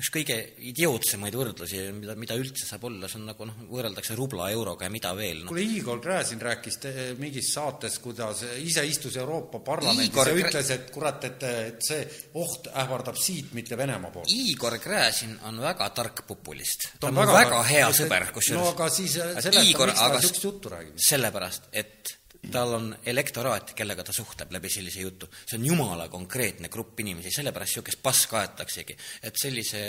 [0.00, 0.36] üks kõige
[0.70, 4.92] idiootsemaid võrdlusi, mida, mida üldse saab olla, see on nagu noh, võrreldakse rubla euroga ja
[4.92, 5.50] mida veel no..
[5.50, 10.30] kuule, Igor Gräzin rääkis te, mingis saates, kuidas ise istus Euroopa Parlamendis Igor...
[10.32, 12.00] ja ütles, et kurat, et, et see
[12.40, 14.32] oht ähvardab siit, mitte Venemaa poolt.
[14.34, 16.90] Igor Gräzin on väga tark populist.
[17.00, 18.62] ta on väga, väga hea sõber, kusjuures.
[18.62, 20.96] no aga siis seleta, miks ta niisugust juttu räägib?
[21.10, 22.16] sellepärast, et
[22.52, 25.28] tal on elektoraat, kellega ta suhtleb läbi sellise jutu.
[25.46, 29.82] see on jumala konkreetne grupp inimesi, sellepärast niisugust paska aetaksegi, et sellise,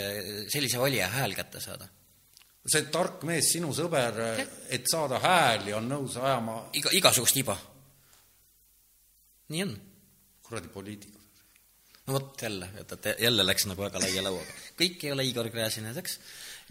[0.52, 1.88] sellise valija hääl kätte saada.
[2.66, 4.20] see tark mees, sinu sõber,
[4.68, 7.58] et saada hääli, on nõus ajama iga, igasugust iba.
[9.48, 9.76] nii on.
[10.42, 11.20] kuradi poliitikud.
[12.06, 14.62] no vot jälle, et, et jälle läks nagu väga laia lauaga.
[14.78, 16.18] kõik ei ole Igor Gräzinad, eks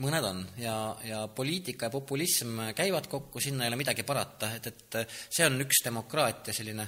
[0.01, 0.43] mõned on.
[0.61, 0.75] Ja,
[1.07, 5.59] ja poliitika ja populism käivad kokku, sinna ei ole midagi parata, et, et see on
[5.63, 6.87] üks demokraatia selline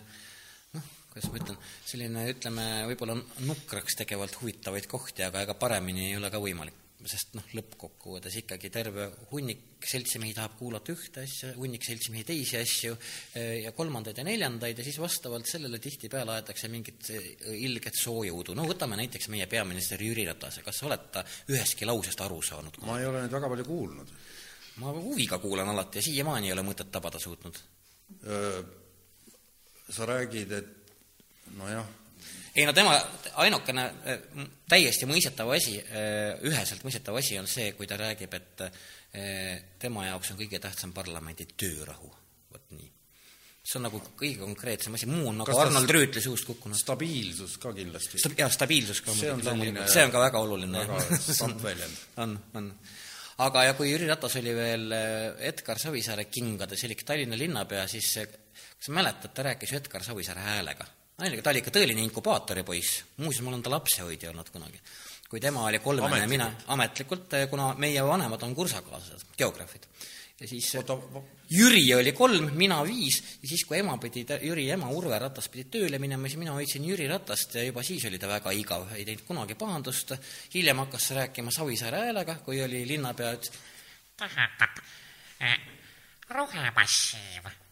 [0.74, 6.18] noh, kuidas ma ütlen, selline ütleme, võib-olla nukraks tegevalt huvitavaid kohti, aga ega paremini ei
[6.20, 11.84] ole ka võimalik sest noh, lõppkokkuvõttes ikkagi terve hunnik seltsimehi tahab kuulata ühte asja, hunnik
[11.86, 17.10] seltsimehi teisi asju eh, ja kolmandaid ja neljandaid ja siis vastavalt sellele tihtipeale aetakse mingit
[17.14, 17.32] eh,
[17.66, 18.56] ilget soojaudu.
[18.58, 22.80] no võtame näiteks meie peaminister Jüri Ratase, kas sa oled ta ühestki lausest aru saanud?
[22.88, 24.14] ma ei ole neid väga palju kuulnud.
[24.84, 27.60] ma huviga kuulan alati ja siiamaani ei ole mõtet tabada suutnud.
[29.90, 30.96] sa räägid, et
[31.58, 32.03] nojah
[32.56, 32.96] ei no tema
[33.42, 34.26] ainukene äh,
[34.70, 40.08] täiesti mõistetav asi, äh, üheselt mõistetav asi on see, kui ta räägib, et äh, tema
[40.08, 42.12] jaoks on kõige tähtsam parlamendi töörahu,
[42.54, 42.90] vot nii.
[43.64, 46.78] see on nagu kõige konkreetsem asi, muu on nagu Kas Arnold Rüütli suust kukkunud.
[46.78, 48.36] stabiilsus ka kindlasti Sta.
[48.38, 50.86] jah, stabiilsus ka see on selline see on ka väga oluline.
[50.86, 52.02] väga samm väljend.
[52.22, 52.74] on, on
[53.48, 58.94] aga ja kui Jüri Ratas oli veel Edgar Savisaare kingades, elik Tallinna linnapea, siis kas
[58.94, 60.86] mäletad, ta rääkis ju Edgar Savisaare häälega
[61.22, 64.82] naljaga, ta oli ikka tõeline inkubaatori poiss, muuseas, ma olen ta lapsehoidja olnud kunagi.
[65.30, 69.88] kui tema oli kolmene ja mina ametlikult, kuna meie vanemad on kursakaaslased, geograafid.
[70.40, 70.98] ja siis oota,
[71.54, 75.66] Jüri oli kolm, mina viis ja siis, kui ema pidi, Jüri ema Urve Ratas pidi
[75.70, 79.06] tööle minema, siis mina hoidsin Jüri Ratast ja juba siis oli ta väga igav, ei
[79.06, 80.16] teinud kunagi pahandust.
[80.54, 83.52] hiljem hakkas rääkima Savisaare häälega, kui oli linnapea, ütles
[85.42, 85.60] eh,
[86.30, 87.63] rohemassiiv.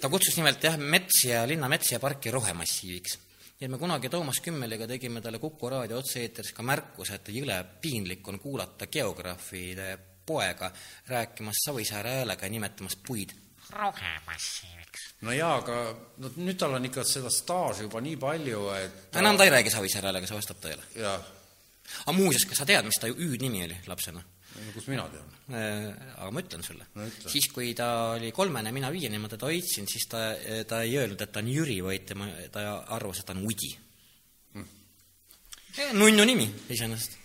[0.00, 3.18] Ta kutsus nimelt jah, metsi ja linnametsi ja parki rohemassiiviks.
[3.60, 8.28] ja me kunagi Toomas Kümmeliga tegime talle Kuku raadio otse-eetris ka märkuse, et jõle piinlik
[8.28, 10.70] on kuulata geograafide poega
[11.08, 13.30] rääkimas Savisaare häälega ja nimetamas puid
[13.70, 15.14] rohemassiiviks.
[15.20, 15.78] no jaa, aga
[16.18, 19.72] no nüüd tal on ikka seda staaži juba nii palju, et enam ta ei räägi
[19.72, 20.84] Savisaare häälega, see vastab tõele.
[20.98, 21.32] jah,
[22.04, 24.24] aga muuseas, kas sa tead, mis ta hüüdnimi oli lapsena?
[24.74, 25.32] Kus mina tean.
[25.54, 26.86] Äh, aga ma ütlen sulle.
[26.94, 30.28] No siis, kui ta oli kolmene, mina viiene, ma teda hoidsin, siis ta,
[30.68, 32.64] ta ei öelnud, et ta on Jüri, vaid tema, ta
[32.96, 33.72] arvas, et ta on Udi.
[34.54, 34.70] Mm..
[35.98, 37.18] nunnu nimi iseenesest,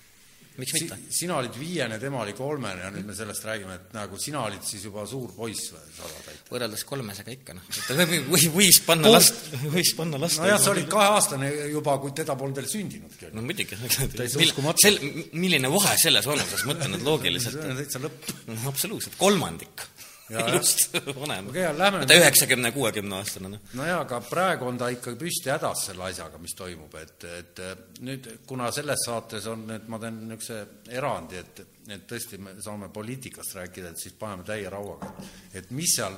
[0.60, 0.98] miks Si, mitte?
[1.14, 4.66] sina olid viiene, tema oli kolmene ja nüüd me sellest räägime, et nagu sina olid
[4.68, 6.48] siis juba suur poiss või, sada täita.
[6.52, 9.40] võrreldes kolmesega ikka noh, et või, võis panna last,
[9.76, 13.32] võis panna last nojah, sa olid kaheaastane juba, kui teda polnud veel sündinudki.
[13.36, 13.80] no muidugi,
[14.20, 14.84] Täitsa uskumatu.
[14.84, 15.00] sel-,
[15.34, 17.58] milline vahe selles vanuses, mõtle nüüd loogiliselt.
[17.58, 18.36] see on täitsa lõpp.
[18.74, 19.88] absoluutselt, kolmandik
[20.30, 21.50] elust vanem.
[21.50, 23.76] Okei, lähme ta üheksakümne, kuuekümne aastane, noh.
[23.80, 27.62] nojaa, aga praegu on ta ikka püsti hädas selle asjaga, mis toimub, et, et
[28.06, 30.60] nüüd, kuna selles saates on, et ma teen niisuguse
[30.96, 35.14] erandi, et, et tõesti me saame poliitikast rääkida, et siis paneme täie rauaga.
[35.54, 36.18] et mis seal,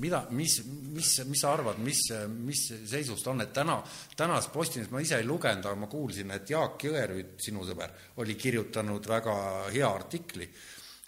[0.00, 2.00] mida, mis, mis, mis sa arvad, mis,
[2.32, 3.80] mis seisus ta on, et täna,
[4.16, 8.36] tänases Postimehes ma ise ei lugenud, aga ma kuulsin, et Jaak Jõerüüt, sinu sõber, oli
[8.38, 9.34] kirjutanud väga
[9.72, 10.48] hea artikli,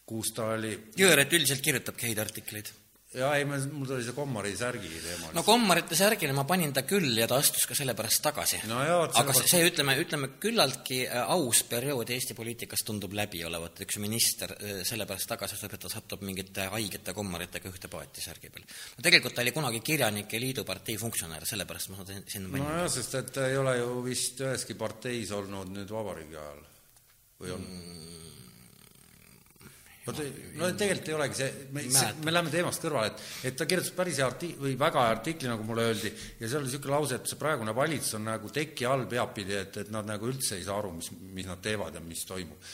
[0.04, 2.70] kus ta oli Jõeret üldiselt kirjutabki häid artikleid.
[3.14, 7.14] ja ei, mul tuli see Kommari särgi teema no kommarite särgile ma panin ta küll
[7.14, 11.22] ja ta astus ka sellepärast tagasi No jaa, aga see, see, ütleme, ütleme küllaltki äh,
[11.36, 15.92] aus periood Eesti poliitikas tundub läbi olevat, üks minister äh, sellepärast tagasi astub, et ta
[15.94, 18.66] satub mingite haigete kommaritega ühte paati särgi peal.
[18.98, 22.92] no tegelikult ta oli kunagi Kirjanike Liidu partei funktsionär, sellepärast ma sinna panin no, nojah,
[22.98, 26.64] sest et ta ei ole ju vist üheski parteis olnud nüüd vabariigi ajal
[27.40, 28.33] või on mm.?
[30.04, 30.20] Vot
[30.58, 31.84] no tegelikult ei olegi see, me,
[32.26, 35.48] me läheme teemast kõrvale, et, et ta kirjutas päris hea arti- või väga hea artikli,
[35.48, 38.88] nagu mulle öeldi, ja seal oli niisugune lause, et see praegune valitsus on nagu teki
[38.90, 42.04] all peapidi, et, et nad nagu üldse ei saa aru, mis, mis nad teevad ja
[42.04, 42.70] mis toimub.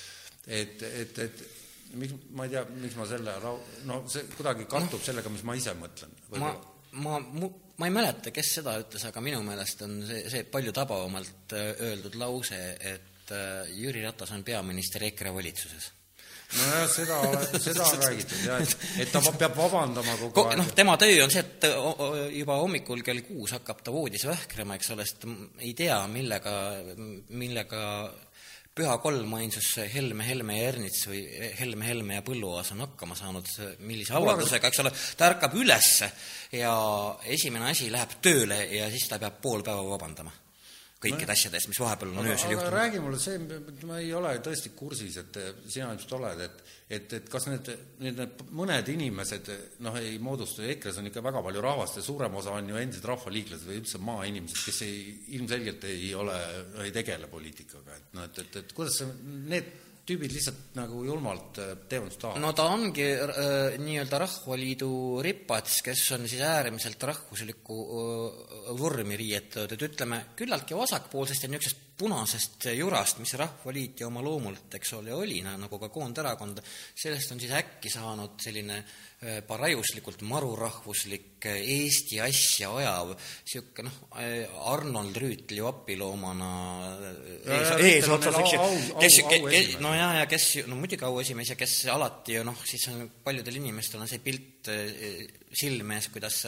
[0.46, 1.44] et, et, et
[2.00, 5.56] miks, ma ei tea, miks ma selle lau-, no see kuidagi kattub sellega, mis ma
[5.58, 6.18] ise mõtlen.
[6.34, 6.52] ma,
[7.06, 7.20] ma,
[7.78, 11.70] ma ei mäleta, kes seda ütles, aga minu meelest on see, see palju tabavamalt äh,
[11.92, 15.92] öeldud lause, et äh, Jüri Ratas on peaminister EKRE valitsuses
[16.58, 17.18] nojah, seda,
[17.66, 20.58] seda on räägitud jah, et, et ta peab vabandama kogu Ko- aeg.
[20.60, 21.68] noh, tema töö on see, et
[22.36, 25.28] juba hommikul kell kuus hakkab ta voodis vähkrama, eks ole, sest
[25.62, 26.56] ei tea, millega,
[27.30, 27.84] millega
[28.74, 31.24] püha kolmainsus Helme, Helme ja Ernits või
[31.58, 33.48] Helme, Helme ja Põlluaas on hakkama saanud,
[33.86, 36.10] millise avaldusega, eks ole, ta ärkab ülesse
[36.56, 36.74] ja
[37.34, 40.32] esimene asi läheb tööle ja siis ta peab pool päeva vabandama
[41.00, 42.74] kõikide asjade eest, mis vahepeal on öösel juhtunud.
[42.74, 43.38] räägi mulle see,
[43.88, 47.68] ma ei ole tõesti kursis, et sina ilmselt oled, et et, et kas need,
[48.02, 49.50] need, need mõned inimesed
[49.86, 53.06] noh, ei moodustu, EKRE-s on ikka väga palju rahvast ja suurem osa on ju endised
[53.06, 55.04] rahvaliiklased või üldse maainimesed, kes ei,
[55.38, 56.34] ilmselgelt ei ole,
[56.82, 59.14] ei tegele poliitikaga, et noh, et, et, et kuidas see,
[59.52, 59.70] need
[60.08, 62.42] tüübid lihtsalt nagu julmalt äh, teevad, mis tahavad?
[62.42, 64.90] no ta ongi äh, nii-öelda Rahvaliidu
[65.24, 71.86] ripats, kes on siis äärmiselt rahvuslikku äh, vormi riietatud, et ütleme, küllaltki vasakpoolsest ja niisugusest
[72.00, 76.62] punasest jurast, mis Rahvaliit ju oma loomult, eks ole, oli, nagu ka Koonderakond,
[76.96, 83.10] sellest on siis äkki saanud selline äh, parajuslikult marurahvuslik, äh, Eesti asja ajav,
[83.44, 83.98] niisugune noh,
[84.72, 86.48] Arnold Rüütli vapiloomana
[87.44, 88.62] ees, eesotsas, eks ju,
[88.96, 89.76] kes, auesimees.
[89.84, 93.60] no ja, ja kes, no muidugi auesimees ja kes alati ju noh, siis on paljudel
[93.60, 94.72] inimestel on see pilt
[95.60, 96.40] silme ees, kuidas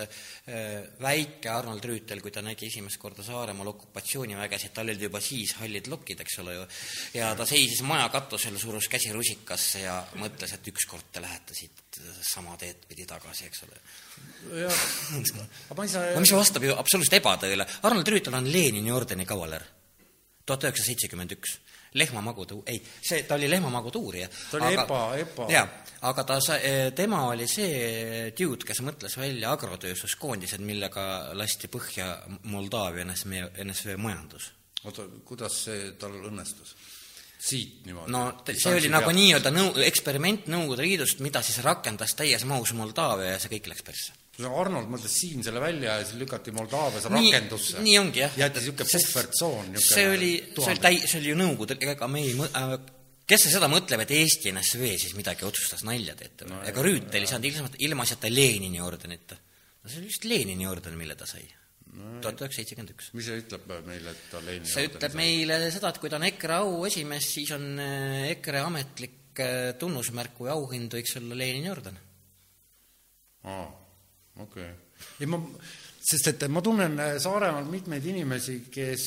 [1.00, 5.92] väike Arnold Rüütel, kui ta nägi esimest korda Saaremaal okupatsioonivägesid, tal olid juba siis hallid
[5.92, 6.66] lokid, eks ole ju,
[7.20, 11.81] ja ta seisis maja katusel, surus käsi rusikasse ja mõtles, et ükskord te lähete siit
[12.26, 13.80] sama teed pidi tagasi, eks ole.
[15.72, 19.64] aga no mis vastab ju absoluutselt ebatõele, Arnold Rüütel on Lenini ordeni kavaler,
[20.46, 21.58] tuhat üheksasada seitsekümmend üks
[21.94, 24.28] lehmamagutu-, ei, see, ta oli lehmamagutuurija.
[24.50, 25.46] Ta oli EPA- EPA.
[25.52, 25.66] jaa,
[26.08, 26.58] aga ta sa-,
[26.96, 31.04] tema oli see dude, kes mõtles välja agrotööstuskoondised, millega
[31.36, 32.14] lasti põhja
[32.48, 34.52] Moldaavia NSV, NSV majandus.
[34.84, 36.74] oota, kuidas see tal õnnestus?
[37.42, 38.12] Siit niimoodi?
[38.14, 43.34] no see oli nagu nii-öelda nõu-, eksperiment Nõukogude Liidust, mida siis rakendas täies mahus Moldaavia
[43.34, 47.82] ja see kõik läks persse Arnold mõtles siin selle välja ja siis lükati Moldaavias rakendusse.
[47.84, 48.38] nii ongi jah.
[48.40, 49.74] jäeti niisugune puhvertsoon.
[49.76, 52.72] see oli, see oli täi-, see oli ju Nõukogude, ega me ei mõ- äh,,
[53.28, 56.62] kes seda mõtleb, et Eesti NSV siis midagi otsustas nalja teete no,?
[56.64, 59.36] ega Rüütel ei saanud ilma, ilmaasjata Lenini ordenit.
[59.36, 61.44] no see oli just Lenini orden, mille ta sai.
[61.92, 63.10] Tuhat üheksasada seitsekümmend üks.
[63.16, 66.26] mis see ütleb meile, et ta Lenini see ütleb meile seda, et kui ta on
[66.30, 71.98] EKRE auesimees, siis on äh, EKRE ametlik äh, tunnusmärk või auhind võiks olla Lenini orden.
[73.44, 73.66] aa,
[74.46, 75.04] okei okay..
[75.20, 75.42] ei ma,
[76.12, 79.06] sest et ma tunnen äh, Saaremaal mitmeid inimesi, kes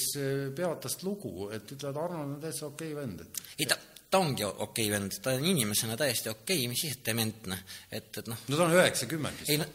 [0.55, 3.25] peavad tast lugu, et ütlevad, Arnold on täitsa okei okay vend,
[3.57, 3.79] ei ta,
[4.11, 7.63] ta ongi okei okay vend, ta on inimesena täiesti okei okay,, mis siis, et dementne,
[7.89, 8.45] et, et noh.
[8.45, 9.55] no ta on üheksakümmend vist.
[9.55, 9.71] ei no,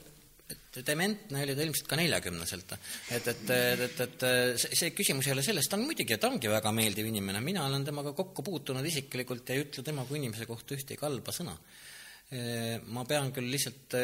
[0.87, 2.75] dementne oli ta ilmselt ka neljakümneselt.
[3.17, 4.27] et, et, et, et,
[4.63, 7.67] see, see küsimus ei ole selles, ta on muidugi, ta ongi väga meeldiv inimene, mina
[7.67, 11.57] olen temaga kokku puutunud isiklikult ja ei ütle tema kui inimese kohta ühtegi halba sõna.
[12.95, 13.97] ma pean küll lihtsalt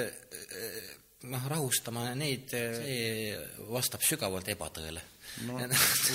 [1.31, 3.37] noh, rahustama neid, see
[3.71, 5.03] vastab sügavalt ebatõele
[5.47, 5.59] no,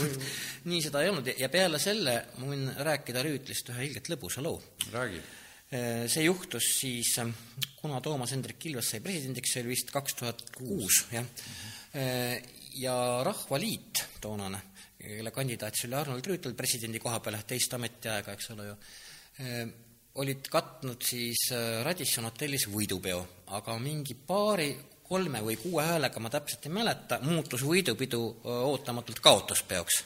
[0.69, 4.61] nii seda ei olnud ja peale selle ma võin rääkida Rüütlist ühe ilgelt lõbusa loo.
[4.93, 5.21] räägi.
[5.71, 7.13] See juhtus siis,
[7.79, 11.27] kuna Toomas Hendrik Ilves sai presidendiks, see oli vist kaks tuhat kuus, jah,
[12.75, 14.59] ja Rahvaliit toonane,
[14.99, 18.75] kelle kandidaat oli Arnold Rüütel presidendi koha peale teist ametiaega, eks ole ju,
[20.21, 21.47] olid katnud siis
[21.87, 23.23] Radisson hotellis võidupeo,
[23.55, 24.73] aga mingi paari
[25.11, 30.03] kolme või kuue häälega, ma täpselt ei mäleta, muutus võidupidu ootamatult kaotuspeoks.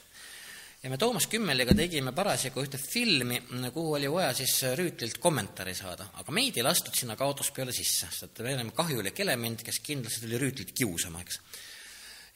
[0.86, 3.40] Ja me Toomas Kümmeliga tegime parasjagu ühte filmi,
[3.74, 8.42] kuhu oli vaja siis Rüütlilt kommentaari saada, aga meid ei lastud sinna kaotuspeole sisse, sest
[8.46, 11.40] me olime kahjulik element, kes kindlasti tuli Rüütlit kiusama, eks.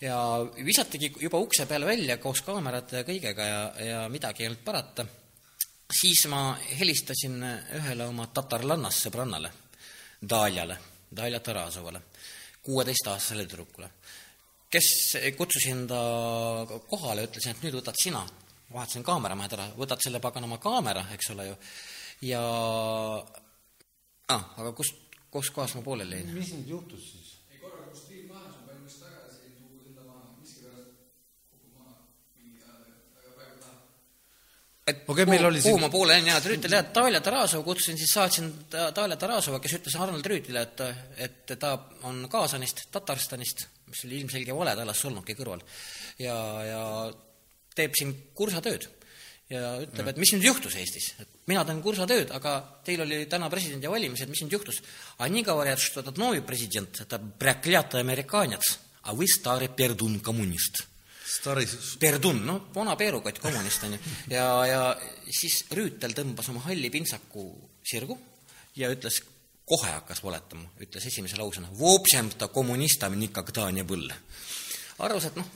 [0.02, 0.18] ja
[0.66, 5.06] visatigi juba ukse peale välja koos kaamerate ja kõigega ja, ja midagi ei olnud parata,
[6.02, 7.38] siis ma helistasin
[7.78, 9.54] ühele oma tatarlannast sõbrannale,
[10.20, 10.82] Daljale,
[11.16, 12.02] Dalja Tarasovale
[12.66, 13.94] kuueteistaastasele tüdrukule,
[14.70, 14.90] kes
[15.38, 16.02] kutsusin ta
[16.90, 18.26] kohale, ütlesin, et nüüd võtad sina,
[18.74, 21.56] vahetasin kaameramehed ära, võtad selle paganama kaamera, eks ole ju,
[22.30, 22.42] ja
[24.30, 24.94] ah, aga kus,
[25.34, 26.34] kus kohas ma pooleli jäin?
[26.38, 27.30] mis nüüd juhtus siis?
[34.90, 37.64] et Okei, meil oli kuhu siin- ma poole jäin, jah, et Rüütel jah, Talja Tarasov
[37.64, 40.82] kutsusin, siis saatsin Ta- Talja Tarasova, kes ütles Arnold Rüütlile, et,
[41.18, 41.76] et ta
[42.10, 45.62] on Kaasanist, Tatarstanist, mis oli ilmselge vale, ta elas Solnuki kõrval,
[46.20, 46.82] ja, ja
[47.79, 48.88] teeb siin kursatööd.
[49.53, 53.51] ja ütleb, et mis nüüd juhtus Eestis, et mina teen kursatööd, aga teil oli täna
[53.53, 54.81] presidendivalimised, mis nüüd juhtus?
[55.19, 60.87] А они говорят, что этот новый президент, это проклятый американец, а вы старый пердун коммунист
[61.35, 63.99] Staris, Perdun, noh, vana peerukott, kommunist on ju.
[64.31, 64.81] ja, ja
[65.33, 67.47] siis Rüütel tõmbas oma halli pintsaku
[67.85, 68.17] sirgu
[68.79, 69.23] ja ütles,
[69.64, 71.71] kohe hakkas valetama, ütles esimese lausena,
[74.99, 75.49] arvas, et noh,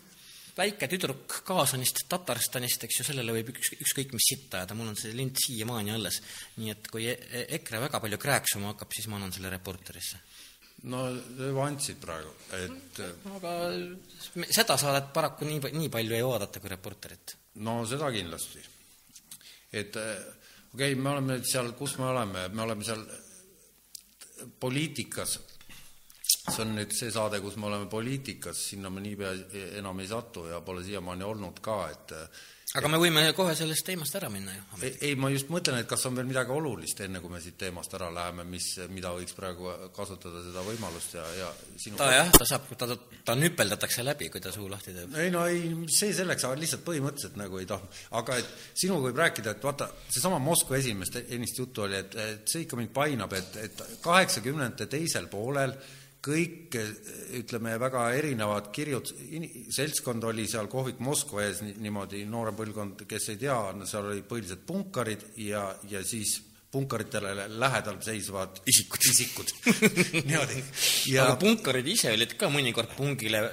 [0.58, 5.00] väike tüdruk Kaasanist, Tatarstanist, eks ju, sellele võib üks, ükskõik mis sitta ajada, mul on
[5.00, 6.22] see lint siiamaani alles.
[6.58, 10.20] nii et kui E- E- EKRE väga palju krääksuma hakkab, siis ma annan selle reporterisse.
[10.84, 13.00] no juba andsid praegu, et
[13.38, 13.52] aga
[14.52, 17.38] seda saadet paraku nii, nii palju ei vaadata kui reporterit.
[17.56, 18.60] no seda kindlasti.
[19.72, 23.06] et okei okay,, me oleme nüüd seal, kus me oleme, me oleme seal
[24.60, 25.40] poliitikas,
[26.44, 29.32] see on nüüd see saade, kus me oleme poliitikas, sinna me niipea
[29.80, 32.16] enam ei satu ja pole siiamaani olnud ka, et
[32.74, 34.64] aga me võime kohe sellest teemast ära minna ju.
[34.82, 37.56] ei, ei, ma just mõtlen, et kas on veel midagi olulist, enne kui me siit
[37.62, 42.34] teemast ära läheme, mis, mida võiks praegu kasutada, seda võimalust ja, ja sinu ta jah,
[42.34, 42.90] ta saab, ta,
[43.30, 45.14] ta nüpeldatakse läbi, kui ta suu lahti teeb.
[45.22, 48.04] ei no ei, see selleks, aga lihtsalt põhimõtteliselt nagu ei tahtnud.
[48.20, 52.48] aga et sinuga võib rääkida, et vaata, seesama Moskva esimeest ennist juttu oli, et, et
[52.50, 55.78] see ikka mind painab, et, et kaheksakümnendate teisel poolel
[56.24, 56.78] kõik
[57.42, 59.12] ütleme, väga erinevad kirjud,
[59.74, 63.60] seltskond oli seal kohvik Moskva ees ni- niimoodi, noorem põlvkond, kes ei tea,
[63.90, 66.40] seal olid põhiliselt punkarid ja, ja siis
[66.74, 69.52] punkaritele lähedal seisvad isikud, isikud.
[70.30, 70.64] niimoodi.
[71.12, 73.44] ja aga punkarid ise olid ka mõnikord pungile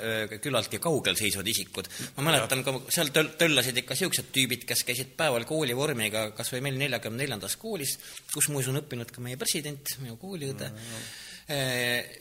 [0.40, 1.90] küllaltki kaugel seisvad isikud.
[2.16, 6.64] ma mäletan ka, seal töl-, töllasid ikka niisugused tüübid, kes käisid päeval koolivormiga kas või
[6.68, 7.98] meil neljakümne neljandas koolis,
[8.32, 10.70] kus muuseas on õppinud ka meie president, minu kooliõde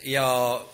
[0.09, 0.25] ja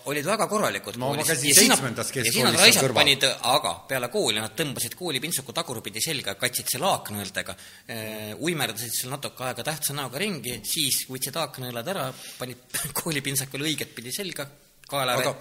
[0.08, 1.28] olid väga korralikud No koolis.
[1.28, 6.00] Ja siis nad- ja siis nad raisad panid, aga peale kooli nad tõmbasid koolipintsaku tagurpidi
[6.00, 7.56] selga katsid selle aknaõeldega,
[8.40, 12.06] uimerdasid seal natuke aega tähtsa näoga ringi, siis võtsid aknaõelad ära,
[12.38, 12.64] panid
[13.02, 14.46] koolipintsakule õiget pidi selga,
[14.88, 15.34] kaela Aga-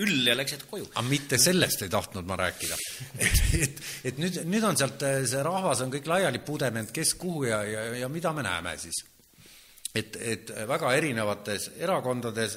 [0.00, 0.88] üll ja läksid koju.
[0.94, 2.76] aga mitte sellest ei tahtnud ma rääkida.
[3.20, 7.44] et, et, et nüüd, nüüd on sealt, see rahvas on kõik laiali pudenenud, kes kuhu
[7.50, 9.04] ja, ja, ja mida me näeme siis?
[9.94, 12.56] Et, et väga erinevates erakondades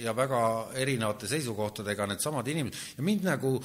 [0.00, 0.42] ja väga
[0.80, 3.56] erinevate seisukohtadega needsamad inimesed ja mind nagu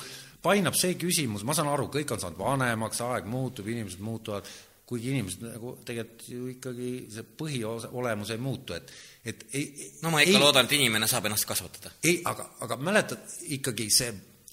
[0.45, 4.47] painab see küsimus, ma saan aru, kõik on saanud vanemaks, aeg muutub, inimesed muutuvad,
[4.85, 8.93] kuigi inimesed nagu tegelikult ju ikkagi see põhiolemus ei muutu, et
[9.25, 11.95] et ei no ma ikka ei, loodan, et inimene saab ennast kasvatada.
[12.03, 13.25] ei, aga, aga mäletad,
[13.57, 14.11] ikkagi see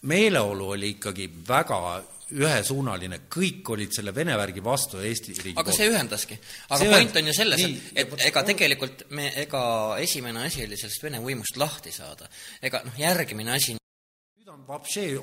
[0.08, 1.80] meeleolu oli ikkagi väga
[2.32, 6.38] ühesuunaline, kõik olid selle Vene värgi vastu Eesti riigi aga see ühendaski.
[6.68, 9.62] aga See point ühendas- on ju selles, et, ja et vot- ega tegelikult me, ega
[10.00, 12.28] esimene asi oli sellest Vene võimust lahti saada.
[12.62, 15.16] ega noh, järgmine asi nüüd on vapšee,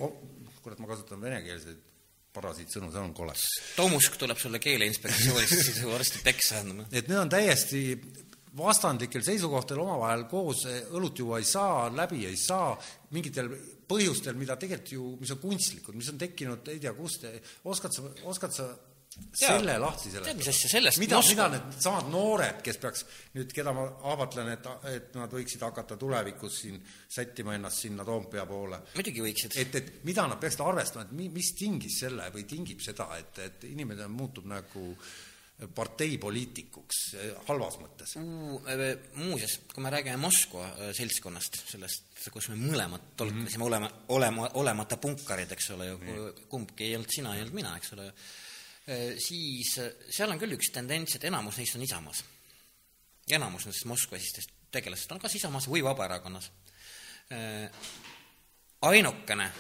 [0.64, 1.78] kurat, ma kasutan venekeelseid
[2.34, 3.34] parasiitsõnu, see on kole.
[3.76, 6.86] Tomusk tuleb sulle keeleinspektsioonist siis varsti peksa andma.
[6.92, 7.84] et need on täiesti
[8.60, 12.74] vastandlikel seisukohtadel omavahel koos õlut juua ei saa, läbi ei saa,
[13.16, 13.50] mingitel
[13.90, 17.26] põhjustel, mida tegelikult ju, mis on kunstlikud, mis on tekkinud ei tea kust,
[17.70, 18.70] oskad sa, oskad sa
[19.34, 20.38] selle lahti tead, seletada?
[20.38, 24.70] mis asja, sellest mida, mida need samad noored, kes peaks nüüd, keda ma ahvatlen, et,
[24.92, 26.78] et nad võiksid hakata tulevikus siin
[27.10, 29.58] sättima ennast sinna Toompea poole, muidugi võiksid.
[29.64, 33.42] et, et mida nad peaksid arvestama, et mi-, mis tingis selle või tingib seda, et,
[33.48, 34.94] et inimene muutub nagu
[35.76, 38.14] parteipoliitikuks eh, halvas mõttes.
[39.20, 44.98] muuseas, kui me räägime Moskva äh, seltskonnast, sellest, kus me mõlemad tolkasime olema, olema, olemata
[44.98, 48.08] punkarid, eks ole ju, kumbki ei olnud sina, ei olnud mina, eks ole,
[49.20, 52.24] siis äh, seal on küll üks tendents, et enamus neist on Isamaas.
[53.30, 56.52] enamus nendest Moskva-esistest tegelastest on kas Isamaas või Vabaerakonnas.
[58.82, 59.52] ainukene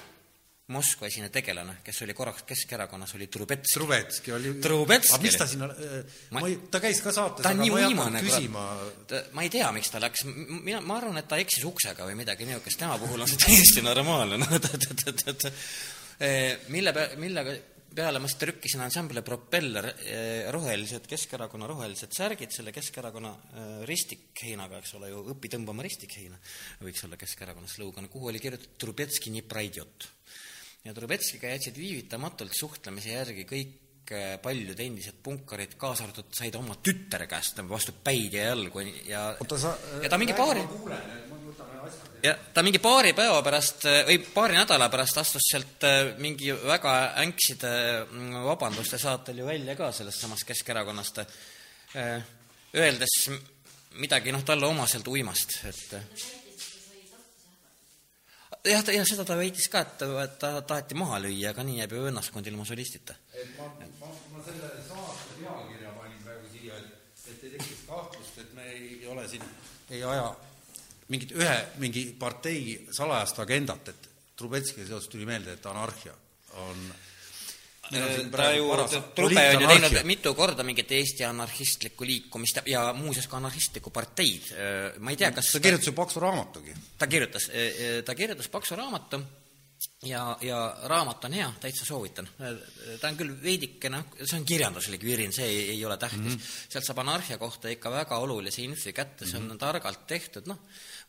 [0.70, 3.74] Moskva-esine tegelane, kes oli korraks Keskerakonnas, oli Trubetski.
[3.74, 7.58] Trubetski oli Trubetski aga mis ta sinna Ma- ma ei, ta käis ka saates, aga
[7.58, 8.66] ma ei hakanud küsima.
[9.34, 12.46] Ma ei tea, miks ta läks, mina, ma arvan, et ta eksis uksega või midagi
[12.46, 15.50] niisugust, tema puhul on see täiesti normaalne, noh, et, et, et, et,
[16.30, 17.58] et mille pea-, millega
[17.96, 24.80] peale ma siis trükkisin ansambli Propeller eh, rohelised, Keskerakonna rohelised särgid, selle Keskerakonna eh, ristikheinaga,
[24.84, 26.38] eks ole ju, õpi tõmbama ristikheina,
[26.84, 30.10] võiks olla Keskerakonna slogan, kuhu oli kirjutatud Trubetski nii praidjot.
[30.86, 36.78] Ja Trubetskiga jätsid viivitamatult suhtlemise järgi kõik eh, paljud endised punkarid, kaasa arvatud, said oma
[36.84, 40.64] tütre käest vastu päid ja jalgu ja oota, sa ja ta mingi paari
[42.24, 46.96] ja ta mingi paari päeva pärast või paari nädala pärast astus sealt äh, mingi väga
[47.24, 47.72] änkside
[48.46, 51.24] vabanduste saatel ju välja ka sellest samast Keskerakonnast,
[51.96, 52.20] äh,
[52.76, 53.16] öeldes
[54.00, 56.04] midagi noh, talle omaselt uimast, et äh,
[58.66, 61.96] jah, jah, seda ta väitis ka, et ta, ta taheti maha lüüa, aga nii jääb
[61.96, 63.16] ju õnnaskond ilma solistita.
[63.34, 63.70] et ma,
[64.02, 68.70] ma, ma selle saate pealkirja panin praegu siia, et, et ei tekiks kahtlust, et me
[68.74, 69.46] ei ole siin,
[69.90, 70.30] ei aja
[71.10, 76.14] mingit ühe, mingi partei salajast agendat, et Trubetskiga seoses tuli meelde, et anarhia
[76.64, 76.86] on
[77.90, 82.86] ta praegu ju, Trube on ju teinud mitu korda mingit Eesti anarhistlikku liikumist ja, ja
[82.94, 84.54] muuseas ka anarhistlikku parteid.
[85.00, 86.76] ma ei tea, kas ta kirjutas ju paksu raamatugi.
[86.98, 87.52] ta kirjutas,
[88.06, 89.24] ta kirjutas paksu raamatu
[90.04, 92.28] ja, ja raamat on hea, täitsa soovitan.
[93.02, 96.36] ta on küll veidikene, see on kirjanduslik virin, see ei, ei ole tähtis mm.
[96.36, 96.70] -hmm.
[96.70, 99.60] sealt saab anarhia kohta ikka väga olulise infi kätte, see on mm -hmm.
[99.60, 100.60] targalt tehtud, noh,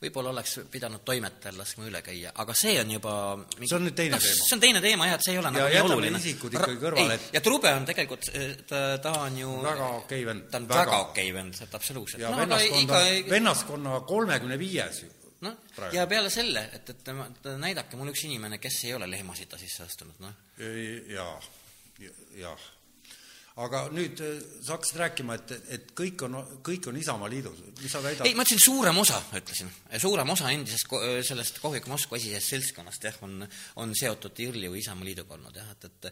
[0.01, 3.95] võib-olla oleks pidanud toimetajal laskma üle käia, aga see on juba mingi, See on nüüd
[3.99, 4.47] teine noh, teema.
[4.49, 6.19] see on teine teema jah, et see ei ole Ja nagu nii oluline.
[6.23, 8.31] isikud ikkagi kõrvale, et- ja Trube on tegelikult,
[8.67, 10.49] ta, ta on ju väga okei vend.
[10.51, 12.23] ta on väga, väga okei vend, absoluutselt.
[12.23, 15.09] ja no vennaskonna iga, vennaskonna kolmekümne viies ju.
[15.41, 15.57] noh,
[15.93, 19.83] ja peale selle, et, et ta- näidake mulle üks inimene, kes ei ole lehmasita sisse
[19.85, 20.33] astunud, noh.
[21.09, 21.41] jaa,
[22.41, 22.59] jah.
[23.59, 26.37] Aga nüüd eh, sa hakkasid rääkima, et, et kõik on,
[26.67, 28.27] kõik on Isamaa liidus, mis sa väidad?
[28.29, 29.71] ei, ma ütlesin suurem osa, ütlesin.
[30.01, 33.41] suurem osa endisest, ko- sellest kohviku Moskva esisest seltskonnast jah, on,
[33.83, 36.11] on seotud IRL-i või Isamaa Liiduga olnud jah, et, et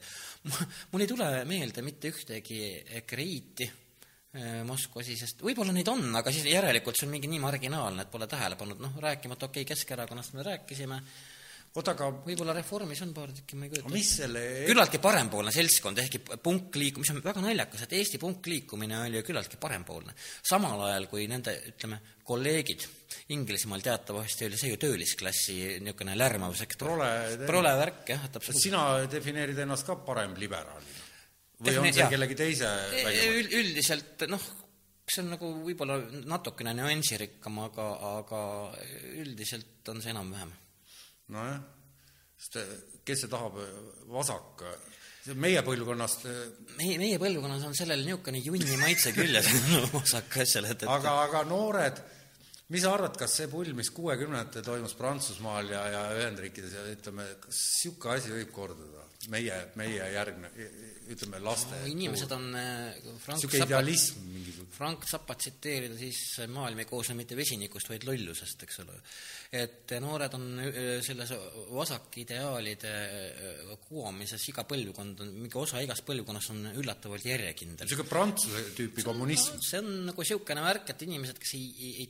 [0.51, 2.61] mu- mul ei tule meelde mitte ühtegi
[3.01, 8.03] ekreiiti eh, Moskva esisest, võib-olla neid on, aga siis järelikult see on mingi nii marginaalne,
[8.05, 11.01] et pole tähele pannud, noh, rääkimata okei okay, Keskerakonnast me rääkisime,
[11.77, 16.01] oota, aga võib-olla Reformis on paar tükki, ma ei kujuta mis selle küllaltki parempoolne seltskond,
[16.03, 20.15] ehkki punkliikum-, mis on väga naljakas, et Eesti punkliikumine oli ju küllaltki parempoolne.
[20.49, 22.87] samal ajal kui nende, ütleme, kolleegid
[23.33, 26.89] Inglismaal teatavasti oli see ju töölisklassi niisugune lärmav sektor.
[26.89, 28.63] Prole- värk, jah, absoluutselt.
[28.63, 31.05] sina defineerid ennast ka paremliberaalina?
[31.59, 32.11] või Defini- on see jaa.
[32.13, 33.39] kellegi teise väljamõte?
[33.41, 34.45] Üld- Üldiselt noh,
[35.09, 35.99] see on nagu võib-olla
[36.29, 37.89] natukene nüansirikkam, aga,
[38.19, 38.41] aga
[39.19, 40.53] üldiselt on see enam-vähem.
[41.35, 41.59] Nojah,
[42.39, 42.71] sest eh,
[43.07, 43.73] kes see tahab, eh,
[44.13, 44.65] vasak,
[45.25, 46.45] see meie põlvkonnast, eh,
[46.79, 49.51] meie, meie põlvkonnas on sellel niisugune junni maitse küljes
[49.97, 52.01] vasak asjal, et, et aga, aga noored,
[52.69, 57.29] mis sa arvad, kas see pull, mis kuuekümnendatel toimus Prantsusmaal ja, ja Ühendriikides ja ütleme,
[57.45, 59.09] kas niisugune asi võib korduda?
[59.33, 60.49] meie, meie järgne,
[61.11, 64.71] ütleme laste inimesed on äh, Frank niisugune Zappa idealism mingisugune.
[64.77, 66.21] Frank Zappa tsiteerida, siis
[66.55, 69.01] maailm ei koosne mitte vesinikust, vaid lollusest, eks ole.
[69.59, 71.33] et noored on öö, selles
[71.73, 72.93] vasakideaalide
[73.89, 77.89] kuomises, iga põlvkond on, mingi osa igast põlvkonnast on üllatavalt järjekindel.
[77.89, 79.59] niisugune prantsuse tüüpi kommunism.
[79.65, 82.09] see on nagu niisugune värk, et inimesed, kes ei, ei, ei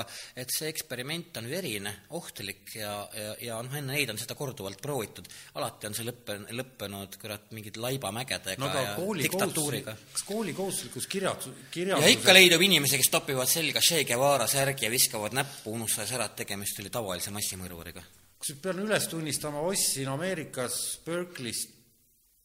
[0.00, 4.36] taipa, et see eksperiment on verine, ohtlik ja, ja, ja noh, enne neid on seda
[4.38, 5.28] korduvalt proovitud,
[5.58, 9.96] alati on see lõppe, lõppenud kurat mingite laibamägedega no ja kooli diktatuuriga.
[10.12, 14.86] kas kooli kohustuslikus kirjatus, ja kirjanduses ikka leidub inimesi, kes topivad selga Che Guevara särgi
[14.86, 18.04] ja viskavad näppu, unustades ära, et tegemist oli tavalise massimõrvariga.
[18.38, 21.76] kusjuures pean üles tunnistama, ostsin Ameerikas Berkeley'st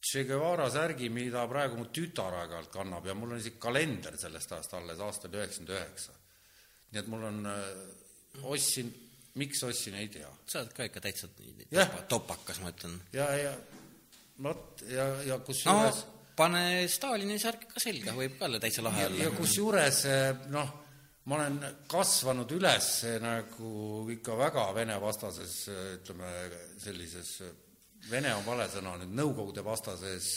[0.06, 4.52] Che Guevara särgi, mida praegu mu tütar aeg-ajalt kannab ja mul on isegi kalender sellest
[4.54, 6.15] ajast alles, aasta oli üheksakümmend üheksa.
[6.96, 7.42] Nii et mul on,
[8.48, 8.88] ostsin,
[9.36, 10.30] miks ostsin, ei tea.
[10.48, 12.96] sa oled ka ikka täitsa topa- topakas, ma ütlen.
[13.12, 13.52] ja, ja
[14.42, 16.04] vot, ja, ja no kusjuures
[16.36, 19.36] pane Stalini särk ka selga, võib ka olla täitsa lahe ja, ja olla.
[19.38, 20.00] kusjuures
[20.52, 20.72] noh,
[21.26, 22.90] ma olen kasvanud üles
[23.24, 23.70] nagu
[24.12, 25.60] ikka väga Vene-vastases,
[26.00, 26.32] ütleme,
[26.82, 27.38] sellises
[28.06, 30.36] Vene on vale sõna nüüd, Nõukogude vastases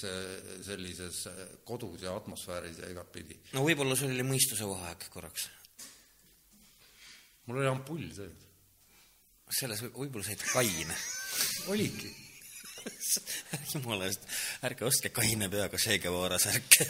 [0.65, 1.19] sellises
[1.67, 3.37] kodus ja atmosfääris ja igatpidi.
[3.53, 5.49] no võib-olla sul oli mõistuse vaheaeg korraks.
[7.49, 8.47] Mul oli ampull sees.
[9.49, 10.95] selles võib- võib-olla said kaine.
[11.73, 12.11] oligi.
[13.73, 14.23] jumala eest,
[14.65, 16.85] ärge ostke kaine peaga Che Guevara särke.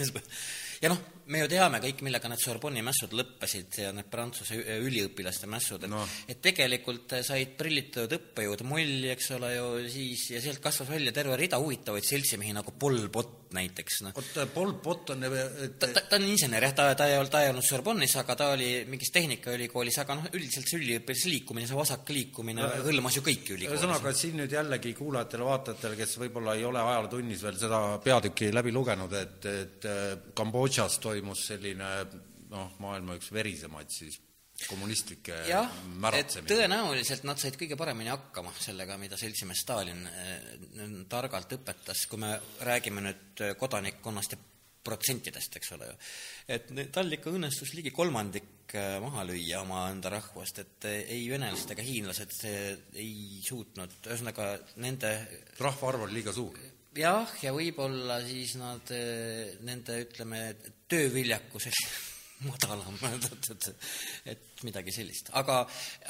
[0.83, 0.99] ja noh,
[1.31, 5.89] me ju teame kõik, millega need Sorbonni mässud lõppesid ja need Prantsuse üliõpilaste mässud, et
[5.91, 6.03] No.
[6.27, 11.39] et tegelikult said prillitatud õppejõud mulli, eks ole ju, siis ja sealt kasvas välja terve
[11.39, 14.15] rida huvitavaid seltsimehi nagu Pol Pot näiteks, noh.
[14.19, 17.31] oot, Pol Pot on, et ta, ta, ta on insener jah, ta, ta ei olnud,
[17.33, 21.67] ta ei olnud Sorbonnis, aga ta oli mingis tehnikaülikoolis, aga noh, üldiselt see üliõpilase liikumine,
[21.69, 23.79] see vasak liikumine hõlmas ju kõiki ülikoolis.
[23.79, 29.17] ühesõnaga, siin nüüd jällegi kuulajatele-vaatajatele, kes võib-olla ei ole ajalootunnis veel seda peatükki läbi lugenud,
[29.17, 31.93] et, et äh, Kambodžas toimus selline
[32.53, 34.21] noh, maailma üks verisemaid siis
[34.67, 36.53] et märatsemisi.
[36.53, 40.47] tõenäoliselt nad said kõige paremini hakkama sellega, mida seltsimees Stalin eh,
[41.09, 42.33] targalt õpetas, kui me
[42.67, 44.41] räägime nüüd eh, kodanikkonnast ja
[44.89, 45.95] protsentidest, eks ole ju.
[46.55, 51.85] et tal ikka õnnestus ligi kolmandik eh, maha lüüa omaenda rahvast, et ei venelased ega
[51.85, 54.51] hiinlased ei suutnud, ühesõnaga
[54.83, 55.15] nende
[55.59, 56.59] rahvaarv on liiga suur.
[56.99, 58.95] jah, ja võib-olla siis nad,
[59.63, 60.45] nende ütleme,
[60.89, 61.69] tööviljakus
[62.45, 63.87] madalam, et, et,
[64.33, 65.31] et midagi sellist.
[65.39, 65.61] aga,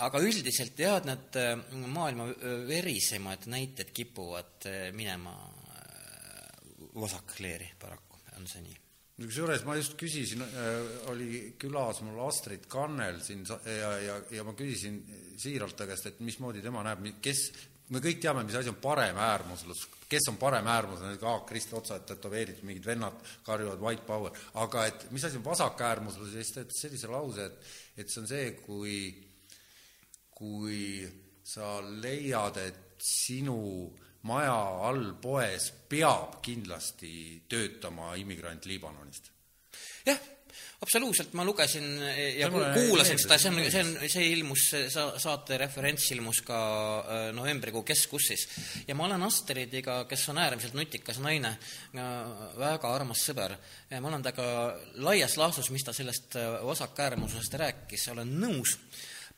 [0.06, 1.56] aga üldiselt jah, et need äh,
[1.90, 2.30] maailma
[2.70, 6.70] verisemad näited kipuvad äh, minema äh,
[7.00, 8.78] vasakleeri paraku, on see nii.
[9.20, 10.46] kusjuures ma just küsisin,
[11.12, 15.02] oli külas mul Astrid Kannel siin ja, ja, ja ma küsisin
[15.40, 17.50] siiralt ta käest, et mismoodi tema näeb, kes,
[17.90, 22.86] me kõik teame, mis asi on paremäärmuslus, kes on paremäärmuslane, ka Kristi otsad tätoveeritud, mingid
[22.86, 26.34] vennad karjuvad white power, aga et mis asi on vasakäärmuslus?
[26.34, 29.00] Ja siis ta ütles sellise lause, et, et see on see, kui,
[30.38, 30.84] kui
[31.46, 33.60] sa leiad, et sinu
[34.28, 34.58] maja
[34.90, 39.32] all poes peab kindlasti töötama immigrant Liibanonist.
[40.06, 40.20] Jah,
[40.82, 41.88] absoluutselt, ma lugesin
[42.38, 46.60] ja kuulasin seda, see on, see on, see ilmus, saate referents ilmus ka
[47.00, 48.47] äh, novembrikuu keskussis.
[48.88, 51.56] ja ma olen Astridiga, kes on äärmiselt nutikas naine,
[52.60, 53.56] väga armas sõber,
[54.00, 54.50] ma olen temaga
[55.04, 58.78] laias laastus, mis ta sellest äh, vasakäärmusest rääkis, olen nõus,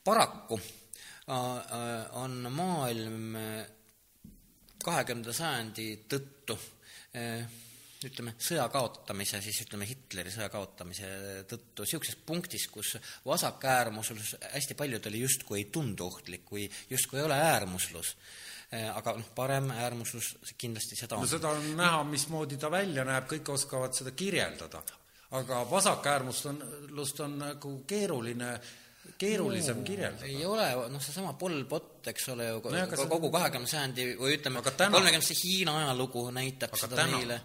[0.04, 3.66] paraku äh, äh, on maailm äh,
[4.84, 6.58] kahekümnenda sajandi tõttu
[8.08, 11.10] ütleme, sõja kaotamise, siis ütleme Hitleri sõja kaotamise
[11.50, 12.96] tõttu niisuguses punktis, kus
[13.26, 18.16] vasakäärmuslus hästi paljudele justkui ei tundu ohtlik või justkui ei ole äärmuslus.
[18.72, 21.28] aga noh, parem äärmuslus kindlasti seda no on.
[21.28, 24.82] seda on näha, mismoodi ta välja näeb, kõik oskavad seda kirjeldada.
[25.32, 28.60] aga vasakäärmust on, lust on nagu keeruline,
[29.18, 30.26] keerulisem no, kirjeldada.
[30.26, 32.64] ei ole, noh, seesama Pol Pot, eks ole ju,
[33.10, 37.18] kogu kahekümne sajandi või ütleme, kolmekümnendate Hiina ajalugu näitab Aga seda täna?
[37.18, 37.42] meile.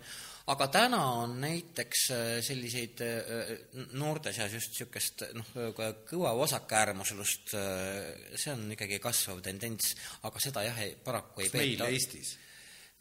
[0.52, 3.52] Aga täna on näiteks äh, selliseid äh,
[3.98, 5.52] noorte seas just niisugust noh,
[6.06, 7.54] kõva vasakäärmuslust,
[8.36, 9.94] see on ikkagi kasvav tendents,
[10.28, 12.36] aga seda jah, paraku ei meil peeta Eestis.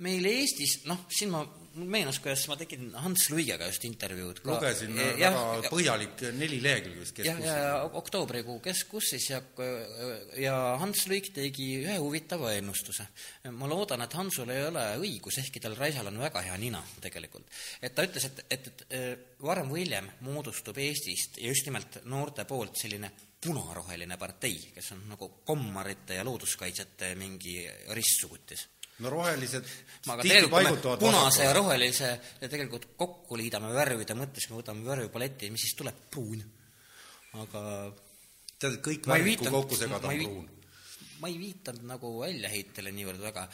[0.03, 1.39] Meil Eestis, noh, siin ma,
[1.75, 4.41] mul meenus, kuidas ma tegin Hans Luigega just intervjuud.
[4.43, 9.41] lugesin Ja- väga ja- põhjalik neli lehekülge jah, ja oktoobrikuu keskussis ja,
[10.37, 13.07] ja Hans Luik tegi ühe huvitava ennustuse.
[13.51, 17.47] ma loodan, et Hansul ei ole õigus, ehkki tal Raisal on väga hea nina tegelikult.
[17.81, 22.43] et ta ütles, et, et, et varem või hiljem moodustub Eestist ja just nimelt noorte
[22.45, 23.11] poolt selline
[23.45, 27.59] punaroheline partei, kes on nagu kommarite ja looduskaitsjate mingi
[27.93, 28.67] ristsugutis
[29.03, 29.69] no rohelised
[30.07, 32.09] aga tihti tegelikult kui me punase ja rohelise
[32.41, 36.03] ja tegelikult kokku liidame värvide mõttes, me võtame värvipaleti, mis siis tuleb?
[36.11, 36.43] pruun.
[37.43, 37.63] aga
[38.59, 40.47] tead, kõik ma viitanud- kokku segada, ma on pruun.
[41.19, 43.45] ma ei viitanud nagu väljaheitele niivõrd väga,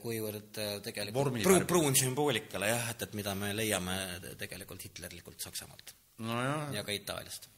[0.00, 4.00] kuivõrd äh, tegelikult Vormi pruun, sümboolikale jah, et, et mida me leiame
[4.40, 7.48] tegelikult hitlerlikult Saksamaalt nojah, ja ka Itaaliast.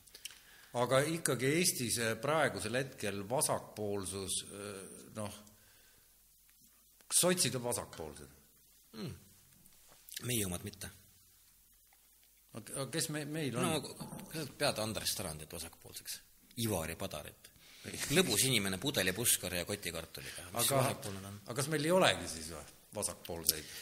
[0.78, 4.80] aga ikkagi Eestis eh, praegusel hetkel vasakpoolsus, eh,
[5.16, 5.38] noh,
[7.12, 8.36] sotsid on vasakpoolsed?
[10.26, 10.90] meie omad mitte.
[12.58, 16.20] aga kes me, meil on no pead Andres Tarandit vasakpoolseks,
[16.64, 17.50] Ivari Padarit.
[18.16, 20.48] lõbus inimene pudelipuskari ja kotikartuliga.
[20.52, 23.76] aga, aga kas meil ei olegi siis või vasakpoolseid?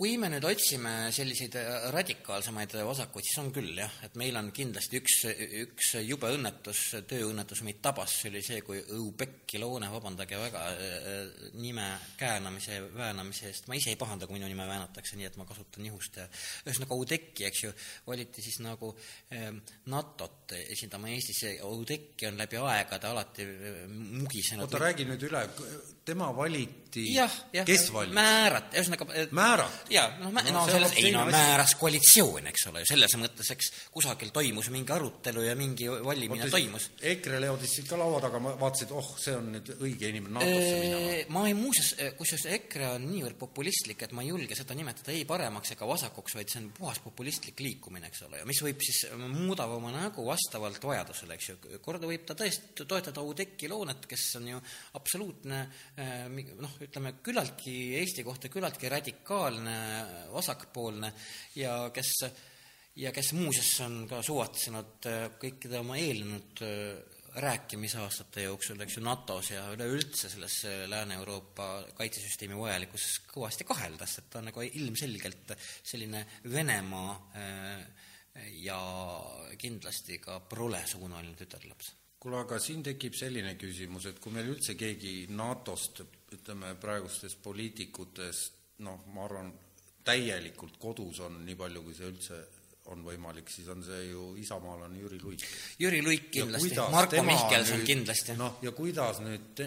[0.00, 4.48] Kui me nüüd otsime selliseid äh, radikaalsemaid vasakuid, siis on küll jah, et meil on
[4.56, 5.16] kindlasti üks,
[5.60, 11.18] üks jube õnnetus, tööõnnetus meid tabas, see oli see, kui Õubekki Loone, vabandage väga, äh,
[11.60, 15.44] nime käänamise väänamise eest, ma ise ei pahanda, kui minu nime väänatakse nii, et ma
[15.48, 16.24] kasutan nihust ja
[16.64, 17.74] ühesõnaga Oudekki, eks ju,
[18.08, 18.94] valiti siis nagu
[19.36, 19.50] eh,
[19.92, 23.46] NATO-t esindama Eestis, Oudekki on läbi aegade alati
[23.90, 24.64] mugisenud.
[24.64, 25.44] Oota, räägi nüüd üle,
[26.08, 27.04] tema valiti.
[27.68, 28.16] Kes valis?
[28.16, 29.89] määrati, ühesõnaga määrati?
[29.90, 31.32] jaa, noh, No no selles on ei no teine asi.
[31.34, 36.46] määras koalitsioon, eks ole ju, selles mõttes, eks kusagil toimus mingi arutelu ja mingi valimine
[36.50, 36.90] toimus.
[37.02, 40.36] EKRE leodis siit ka laua taga, ma vaatasin, et oh, see on nüüd õige inimene
[40.38, 41.24] NATO-sse minema.
[41.34, 45.24] ma ei muuseas, kusjuures EKRE on niivõrd populistlik, et ma ei julge seda nimetada ei
[45.28, 49.02] paremaks ega vasakuks, vaid see on puhas populistlik liikumine, eks ole ju, mis võib siis,
[49.26, 54.28] muudab oma nägu vastavalt vajadusele, eks ju, korda võib ta tõesti toetada Oudekki Loonet, kes
[54.40, 54.62] on ju
[55.00, 55.64] absoluutne
[56.30, 59.79] mi- noh, ütleme küllaltki Eesti kohta küllaltki radikaalne
[60.32, 61.12] vasakpoolne
[61.56, 62.14] ja kes
[63.00, 69.04] ja kes muuseas on ka suvatsenud eh, kõikide oma eelnenud eh, rääkimisaastate jooksul, eks ju,
[69.06, 70.56] NATO-s ja üleüldse selles
[70.90, 75.54] Lääne-Euroopa kaitsesüsteemi vajalikkuses kõvasti kahelda, sest et ta on nagu ilmselgelt
[75.86, 77.14] selline Venemaa
[78.58, 78.80] ja
[79.62, 81.94] kindlasti ka prolesuunaline tütarlaps.
[82.18, 86.02] kuule, aga siin tekib selline küsimus, et kui meil üldse keegi NATO-st,
[86.34, 89.54] ütleme praegustest poliitikutest, noh, ma arvan,
[90.04, 92.40] täielikult kodus on, nii palju kui see üldse
[92.90, 95.44] on võimalik, siis on see ju isamaalane Jüri Luik.
[95.78, 98.34] Jüri Luik kindlasti, Marko Mihkelson kindlasti.
[98.38, 99.62] noh, ja kuidas nüüd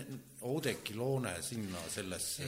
[0.50, 2.48] Oudekki Loone sinna sellesse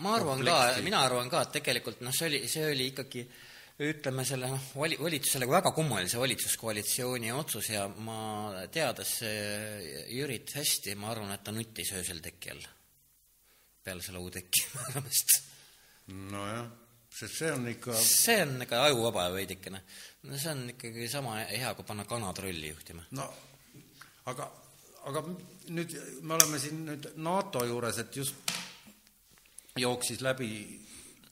[0.00, 3.26] ma arvan ka komplekti., mina arvan ka, et tegelikult noh, see oli, see oli ikkagi
[3.90, 8.18] ütleme selle noh, vali-, valitsusele väga kummalise valitsuskoalitsiooni otsus ja ma
[8.72, 12.66] teades eh, Jürit hästi, ma arvan, et ta nuttis öösel teki all
[13.84, 15.49] peale selle Oudekki määramist.
[16.14, 16.66] nojah,
[17.10, 19.82] sest see on ikka see on ikka ajuvaba veidikene.
[20.22, 23.04] no see on ikkagi sama hea, kui panna kana trolli juhtima.
[23.18, 23.28] no
[24.30, 24.50] aga,
[25.10, 25.24] aga
[25.76, 28.54] nüüd me oleme siin nüüd NATO juures, et just
[29.78, 30.50] jooksis läbi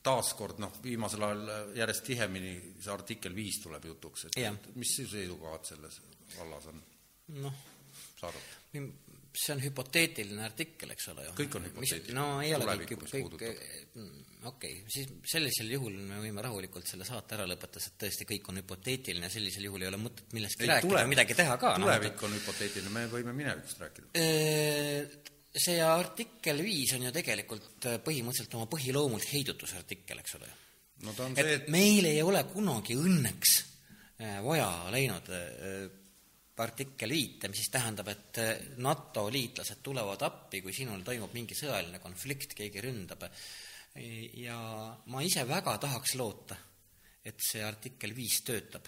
[0.04, 5.06] taaskord noh, viimasel ajal järjest tihemini see artikkel viis tuleb jutuks, et et mis su
[5.10, 6.00] seisukohad selles
[6.36, 6.80] vallas on,
[7.42, 7.60] noh,
[8.16, 8.56] sa arvad?
[9.38, 11.34] See on hüpoteetiline artikkel, eks ole ju.
[11.38, 12.16] Kõik on hüpoteetiline.
[12.18, 13.62] no ei ole kõik, kõik puudutab.,
[14.48, 18.50] okei okay., siis sellisel juhul me võime rahulikult selle saate ära lõpetada, sest tõesti kõik
[18.52, 21.74] on hüpoteetiline, sellisel juhul ei ole mõtet millestki Ei, rääkida tulevik- või midagi teha ka.
[21.82, 24.14] tulevik on hüpoteetiline, me võime minevikust rääkida.
[25.58, 30.58] see artikkel viis on ju tegelikult äh, põhimõtteliselt oma põhiloomult heidutusartikkel, eks ole ju
[31.06, 33.54] no ta on see, et et meil ei ole kunagi õnneks
[34.20, 35.88] äh, vaja läinud äh,
[36.64, 38.52] artikkel viite, mis siis tähendab, et äh,
[38.84, 43.26] NATO liitlased tulevad appi, kui sinul toimub mingi sõjaline konflikt, keegi ründab.
[44.38, 44.56] ja
[45.10, 46.56] ma ise väga tahaks loota,
[47.24, 48.86] et see artikkel viis töötab.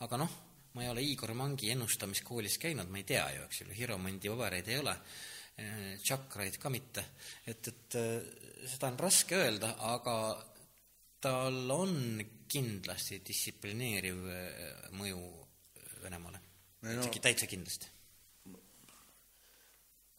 [0.00, 0.36] aga noh,
[0.74, 4.68] ma ei ole Igor Mangi ennustamiskoolis käinud, ma ei tea ju, eks ju, Hiromandi pabereid
[4.68, 4.96] ei ole,
[6.02, 7.04] tšakraid ka mitte,
[7.46, 10.16] et, et äh, seda on raske öelda, aga
[11.22, 14.24] tal on kindlasti distsiplineeriv
[14.98, 15.20] mõju
[16.02, 16.41] Venemaale.
[16.82, 17.86] No- täitsa kindlasti.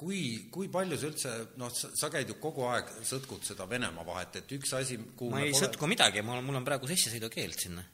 [0.04, 1.30] kui, kui palju sa üldse,
[1.62, 5.40] noh, sa, käid ju kogu aeg, sõtkud seda Venemaa vahet, et üks asi, kuhu ma
[5.44, 7.86] ei pole- sõtku midagi, mul on, mul on praegu sissesõidukeeld sinna.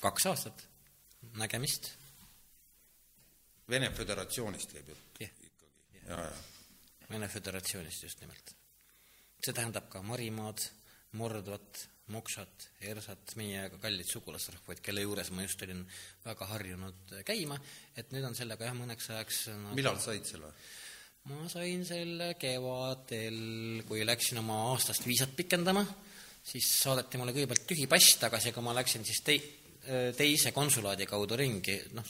[0.00, 0.62] kaks aastat,
[1.38, 1.90] nägemist.
[3.70, 6.22] Vene Föderatsioonist käib jutt jah, ikkagi, ja
[7.10, 8.54] Vene Föderatsioonist just nimelt.
[9.44, 10.60] see tähendab ka Marimaad,
[11.16, 15.82] Mordvat, Moksat, Ersat, meie kallid sugulasrahvaid, kelle juures ma just olin
[16.24, 17.58] väga harjunud käima,
[17.96, 20.52] et nüüd on sellega jah, mõneks ajaks nagu millal sa said selle?
[21.30, 25.84] ma sain selle kevadel, kui läksin oma aastast viisat pikendama,
[26.42, 29.42] siis saadeti mulle kõigepealt tühi pass tagasi, aga ma läksin siis tei-,
[30.16, 32.08] teise konsulaadi kaudu ringi, noh,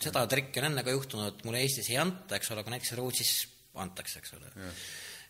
[0.00, 2.94] seda trikki on enne ka juhtunud, et mulle Eestis ei anta, eks ole, aga näiteks
[3.00, 3.34] Rootsis
[3.80, 4.52] antakse, eks ole.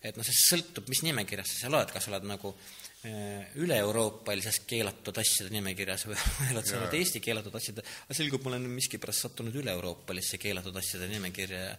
[0.01, 2.55] et noh, see sõltub, mis nimekirjas sa seal oled, kas sa oled nagu
[3.01, 6.17] üle-euroopalises keelatud asjade nimekirjas või
[6.51, 11.07] oled sa oled Eesti keelatud asjade, aga selgub, ma olen miskipärast sattunud üle-euroopalisse keelatud asjade
[11.09, 11.71] nimekirja ja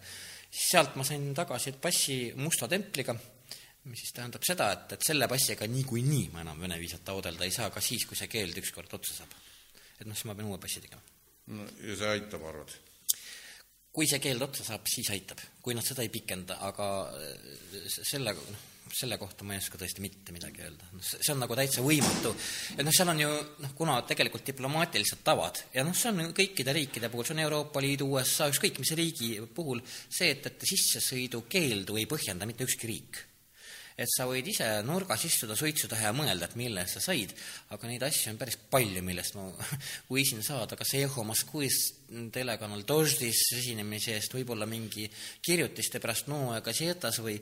[0.53, 3.15] sealt ma sain tagasi passi musta templiga,
[3.87, 7.55] mis siis tähendab seda, et, et selle passiga niikuinii ma enam Vene viisat taodelda ei
[7.55, 9.39] saa ka siis, kui see keeld ükskord otsa saab.
[9.99, 11.01] et noh, siis ma pean uue passi tegema
[11.55, 12.75] no ja see aitab, arvad?
[13.93, 18.35] kui see keeld otsa saab, siis aitab, kui nad seda ei pikenda, aga äh, selle,
[18.35, 20.87] noh, selle kohta ma ei oska tõesti mitte midagi öelda.
[20.91, 22.33] noh, see on nagu täitsa võimatu.
[22.75, 23.29] et noh, seal on ju
[23.65, 27.43] noh, kuna tegelikult diplomaatilised tavad ja noh, see on ju kõikide riikide puhul, see on
[27.45, 32.91] Euroopa Liidu, USA, ükskõik mis riigi puhul, see, et, et sissesõidukeeldu ei põhjenda mitte ükski
[32.91, 33.23] riik
[33.97, 37.33] et sa võid ise nurgas istuda suitsu taha ja mõelda, et mille eest sa said,
[37.75, 39.45] aga neid asju on päris palju, millest ma
[40.13, 41.79] võisin saada, kas Eho Moskvis
[42.33, 45.05] telekanal Doždis esinemise eest, võib-olla mingi
[45.45, 47.37] kirjutiste pärast Noe Gazetas või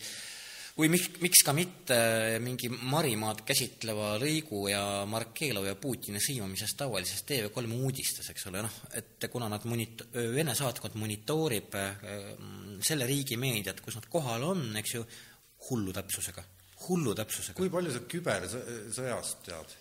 [0.78, 1.97] või miks, miks ka mitte
[2.43, 8.80] mingi Marimaad käsitleva lõigu ja Markelov ja Putini sõimamisest tavalises TV3 uudistes, eks ole, noh,
[8.97, 12.07] et kuna nad monit-, Vene saatkond monitoorib äh,
[12.86, 15.05] selle riigi meediat, kus nad kohal on, eks ju,
[15.69, 16.43] hullu täpsusega,
[16.88, 17.57] hullu täpsusega.
[17.59, 19.78] kui palju sa kübersõjast tead?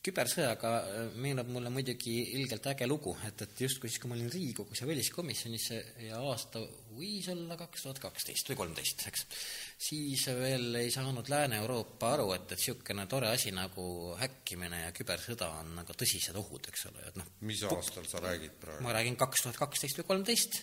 [0.00, 4.30] Kübersõjaga äh, meenub mulle muidugi ilgelt äge lugu, et, et justkui siis, kui ma olin
[4.32, 5.66] Riigikogus ja väliskomisjonis
[6.06, 6.62] ja aasta
[6.96, 9.26] võis olla kaks tuhat kaksteist või kolmteist, eks,
[9.90, 13.84] siis veel ei saanud Lääne-Euroopa aru, et, et niisugune tore asi nagu
[14.22, 18.56] häkkimine ja kübersõda on nagu tõsised ohud, eks ole, et noh mis aastal sa räägid
[18.62, 18.86] praegu?
[18.86, 20.62] ma räägin kaks tuhat kaksteist või kolmteist.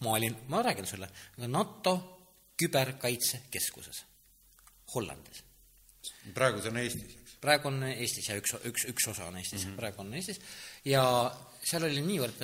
[0.00, 1.12] ma olin, ma räägin sulle,
[1.52, 1.98] NATO
[2.60, 4.04] küberkaitsekeskuses
[4.94, 5.44] Hollandis.
[6.34, 7.19] praegu see on Eestis?
[7.40, 9.80] Praegu on Eestis ja üks, üks, üks osa on Eestis mm, -hmm.
[9.80, 10.40] praegu on Eestis.
[10.84, 11.04] Ja
[11.62, 12.42] seal oli niivõrd,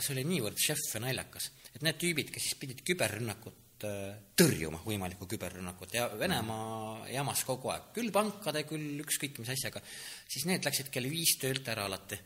[0.00, 5.26] see oli niivõrd šef ja naljakas, et need tüübid, kes siis pidid küberrünnakut tõrjuma, võimalikku
[5.28, 9.82] küberrünnakut ja Venemaa jamas kogu aeg, küll pankade, küll ükskõik mis asjaga,
[10.28, 12.18] siis need läksid kell viis töölt ära alati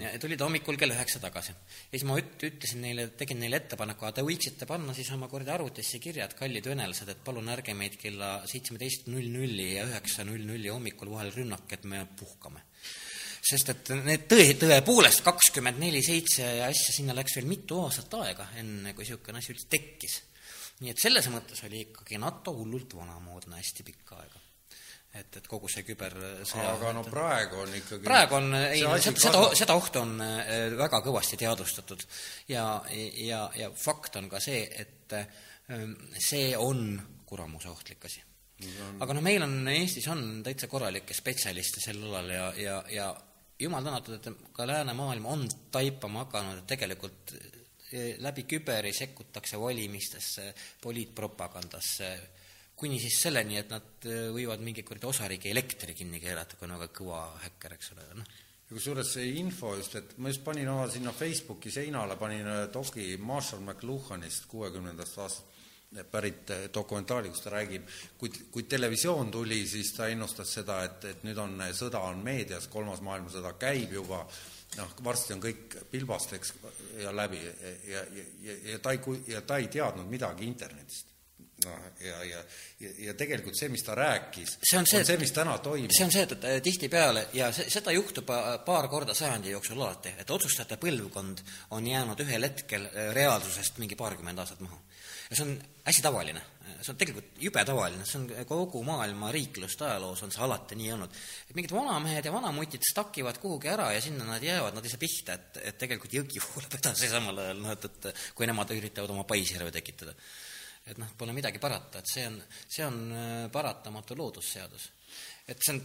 [0.00, 1.52] ja tulid hommikul kell üheksa tagasi.
[1.52, 5.56] ja siis ma üt-, ütlesin neile, tegin neile ettepaneku, aga te võiksite panna siis omakorda
[5.56, 10.26] arvutisse kirja, et kallid venelased, et palun ärge meid kella seitsmeteist null nulli ja üheksa
[10.28, 12.62] null nulli hommikul vahel rünnake, et me puhkame
[13.42, 18.46] sest et need tõe, tõepoolest kakskümmend neli seitse asja, sinna läks veel mitu aastat aega,
[18.60, 20.20] enne kui niisugune asi üldse tekkis.
[20.82, 24.41] nii et selles mõttes oli ikkagi NATO hullult vanamoodne hästi pikka aega.
[25.12, 29.44] Et, et kogu see kübersõja aga no praegu on ikkagi praegu on, ei, seda, seda,
[29.62, 32.04] seda ohtu on äh, väga kõvasti teadvustatud.
[32.48, 32.66] Ja,
[33.20, 38.22] ja, ja fakt on ka see, et ähm, see on kuramuse ohtlik asi
[39.02, 43.08] aga noh, meil on Eestis on täitsa korralikke spetsialiste sel alal ja, ja, ja
[43.62, 50.52] jumal tänatud, et ka läänemaailm on taipama hakanud, et tegelikult eh, läbi küberi sekkutakse valimistesse,
[50.82, 52.12] poliitpropagandasse,
[52.76, 56.78] kuni siis selleni, et nad eh, võivad mingi kuradi osariigi elektri kinni keerata, kui on
[56.78, 58.32] väga kõva häkker, eks ole, noh.
[58.72, 63.18] Ja kusjuures see info just, et ma just panin oma sinna Facebooki seinale, panin dogi
[63.20, 65.52] Marshall McLuhanist kuuekümnendast aastast
[66.08, 67.84] pärit dokumentaali, kus ta räägib,
[68.18, 72.68] kui, kui televisioon tuli, siis ta ennustas seda, et, et nüüd on, sõda on meedias,
[72.72, 74.22] kolmas maailmasõda käib juba,
[74.78, 76.54] noh, varsti on kõik pilbasteks
[77.02, 77.44] ja läbi.
[77.44, 81.11] Ja, ja, ja, ja ta ei, ja ta ei teadnud midagi internetist
[81.66, 82.42] noh, ja, ja,
[82.80, 85.94] ja, ja tegelikult see, mis ta rääkis, on see, see, mis täna toimub.
[85.94, 88.30] see on see, et, tihtipeale ja see, seda juhtub
[88.66, 91.44] paar korda sajandi jooksul alati, et otsustajate põlvkond
[91.78, 94.80] on jäänud ühel hetkel äh, reaalsusest mingi paarkümmend aastat maha
[95.32, 95.52] ja see on
[95.86, 96.42] hästi tavaline,
[96.84, 100.90] see on tegelikult jube tavaline, see on kogu maailma riikluste ajaloos on see alati nii
[100.96, 101.20] olnud.
[101.48, 105.00] et mingid vanamehed ja vanamutid stakivad kuhugi ära ja sinna nad jäävad, nad ei saa
[105.00, 109.14] pihta, et, et tegelikult jõgi voolab edasi samal ajal, noh et, et kui nemad üritavad
[109.14, 110.14] oma paisjärve tekitada.
[110.86, 114.88] Et noh, pole midagi parata, et see on, see on äh, paratamatu loodusseadus.
[115.46, 115.82] et see on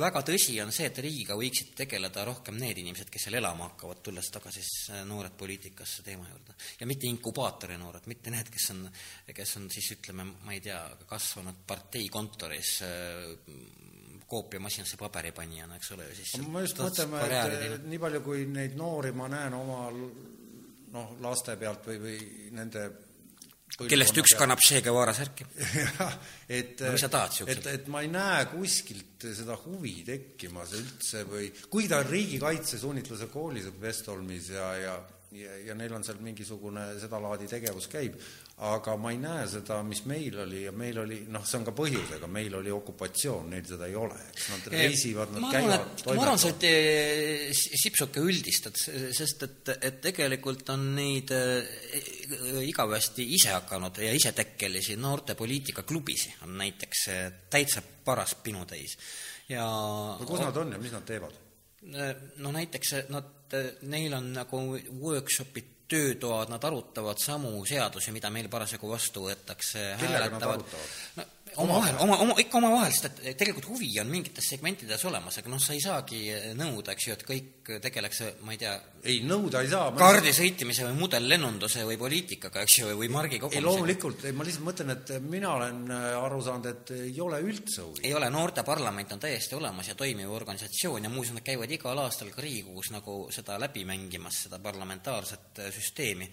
[0.00, 4.00] väga tõsi on see, et riigiga võiksid tegeleda rohkem need inimesed, kes seal elama hakkavad,
[4.04, 6.54] tulles tagasi siis äh, noored poliitikasse teema juurde.
[6.80, 8.86] ja mitte inkubaatori noored, mitte need, kes on,
[9.34, 10.80] kes on siis ütleme, ma ei tea,
[11.10, 13.28] kasvanud partei kontoris äh,
[14.30, 17.16] koopiamasinasse paberipanijana, eks ole, siis ma just mõtlen,
[17.74, 22.18] et nii palju, kui neid noori ma näen oma noh, laste pealt või, või
[22.54, 22.84] nende
[23.78, 25.46] kellest üks kannab Che Guevara särki.
[26.58, 27.66] et no mis sa tahad siukselt?
[27.66, 32.80] et, et ma ei näe kuskilt seda huvi tekkimas üldse või kuigi ta on riigikaitse
[32.80, 34.98] suunitluse koolis õpib Vestholmis ja, ja
[35.36, 38.16] ja, ja neil on seal mingisugune sedalaadi tegevus käib,
[38.60, 40.62] aga ma ei näe seda, mis meil oli.
[40.66, 44.18] Ja meil oli, noh, see on ka põhjusega, meil oli okupatsioon, neil seda ei ole,
[44.34, 48.76] eks nad reisivad, nad ma käivad, et ma arvan, sa oled eh, si- sipsuke üldistad,
[48.76, 51.72] sest et, et tegelikult on neid eh,
[52.66, 58.98] igavesti ise hakanud ja isetekkelisi noorte poliitikaklubisid on näiteks eh, täitsa paras pinutäis.
[59.48, 61.32] ja no kus nad on ja mis nad teevad?
[62.36, 63.54] no näiteks nad,
[63.88, 64.58] neil on nagu
[65.00, 70.88] workshopid, töötoad, nad arutavad samu seadusi, mida meil parasjagu vastu võetakse, Kellega nad arutavad?
[71.18, 75.50] no, omavahel, oma, oma, ikka omavahel, sest et tegelikult huvi on mingites segmentides olemas, aga
[75.52, 76.20] noh, sa ei saagi
[76.58, 79.90] nõuda, eks ju, et kõik tegeleks, ma ei tea, ei, nõuda ei saa.
[79.98, 83.66] kaardi sõitmise või mudellennunduse või poliitikaga, eks ju, või margi ei, kogumisega.
[83.66, 87.84] loomulikult, ei, ma lihtsalt mõtlen, et mina olen äh, aru saanud, et ei ole üldse
[87.86, 88.04] huvi.
[88.08, 92.32] ei ole, noorteparlament on täiesti olemas ja toimiv organisatsioon ja muuseas nad käivad igal aastal
[92.34, 96.30] ka Riigikogus nagu seda läbi mängimas, seda parlamentaarset süsteemi.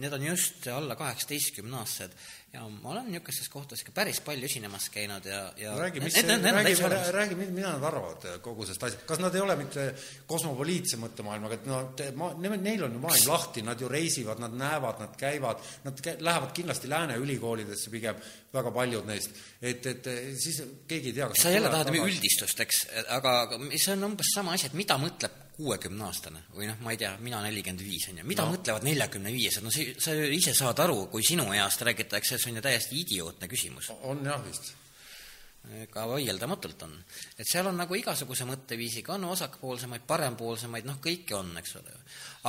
[0.00, 2.14] Need on just alla kaheksateistkümneaastased
[2.52, 6.74] ja ma olen niisugustes kohtades ikka päris palju esinemas käinud ja, ja räägi, mis räägi,
[7.14, 9.84] räägi, mida nad arvavad kogu sellest asjast, kas nad ei ole mitte
[10.30, 14.56] kosmopoliitse mõttemaailmaga, et no te, ma, neil on ju maailm lahti, nad ju reisivad, nad
[14.58, 18.18] näevad, nad käivad, nad kä lähevad kindlasti lääne ülikoolidesse pigem,
[18.54, 20.10] väga paljud neist, et, et
[20.42, 22.16] siis keegi ei tea, sa nad jälle tahad tagasi.
[22.16, 26.78] üldistust, eks, aga aga see on umbes sama asi, et mida mõtleb kuuekümneaastane või noh,
[26.84, 28.56] ma ei tea, mina nelikümmend viis, on ju, mida no.
[28.56, 32.60] mõtlevad neljakümne viiesed, no see, sa ise saad aru, kui sinu east räägitakse, see on
[32.60, 33.90] ju täiesti idiootne küsimus.
[34.08, 34.72] on jah vist.
[35.92, 36.94] ka vaieldamatult on.
[37.36, 41.98] et seal on nagu igasuguse mõtteviisiga, on vasakpoolsemaid, parempoolsemaid, noh, kõike on, eks ole.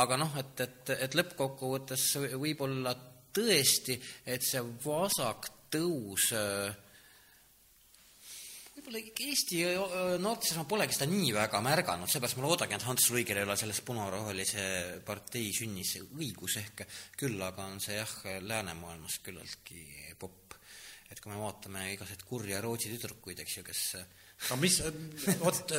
[0.03, 2.07] aga noh, et, et, et lõppkokkuvõttes
[2.39, 2.95] võib-olla
[3.36, 6.88] tõesti, et see vasaktõus äh,
[8.82, 12.86] võib-olla Eesti öö, noorte seas ma polegi seda nii väga märganud, seepärast ma loodangi, et
[12.88, 14.63] Hans Luiger ei ole selles punarohelise
[15.05, 16.86] partei sünnis õigus ehk
[17.19, 19.86] küll aga on see jah, läänemaailmas küllaltki
[20.17, 20.57] popp.
[21.11, 23.82] et kui me vaatame igasuguseid kurja Rootsi tüdrukuid, eks ju, kes
[24.47, 24.82] aga mis,
[25.43, 25.73] vot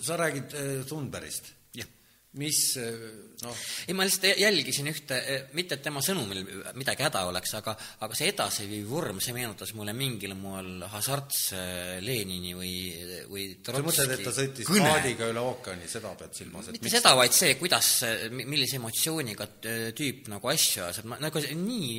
[0.00, 0.54] sa räägid
[0.88, 1.52] Thunbergist.
[1.52, 1.57] jah,
[2.38, 2.58] mis
[3.42, 5.18] noh, ei ma lihtsalt jälgisin ühte,
[5.58, 6.42] mitte et tema sõnumil
[6.78, 7.74] midagi häda oleks, aga,
[8.04, 11.52] aga see edasiviiv vorm, see meenutas mulle mingil moel hasarts
[12.04, 12.72] Lenini või,
[13.30, 14.90] või sa mõtled, et ta sõitis kõne.
[14.90, 17.90] paadiga üle ookeani, seda pead silmas, et mitte seda, vaid see, kuidas,
[18.34, 19.48] millise emotsiooniga
[19.98, 21.96] tüüp nagu asju ajab, nagu see nii,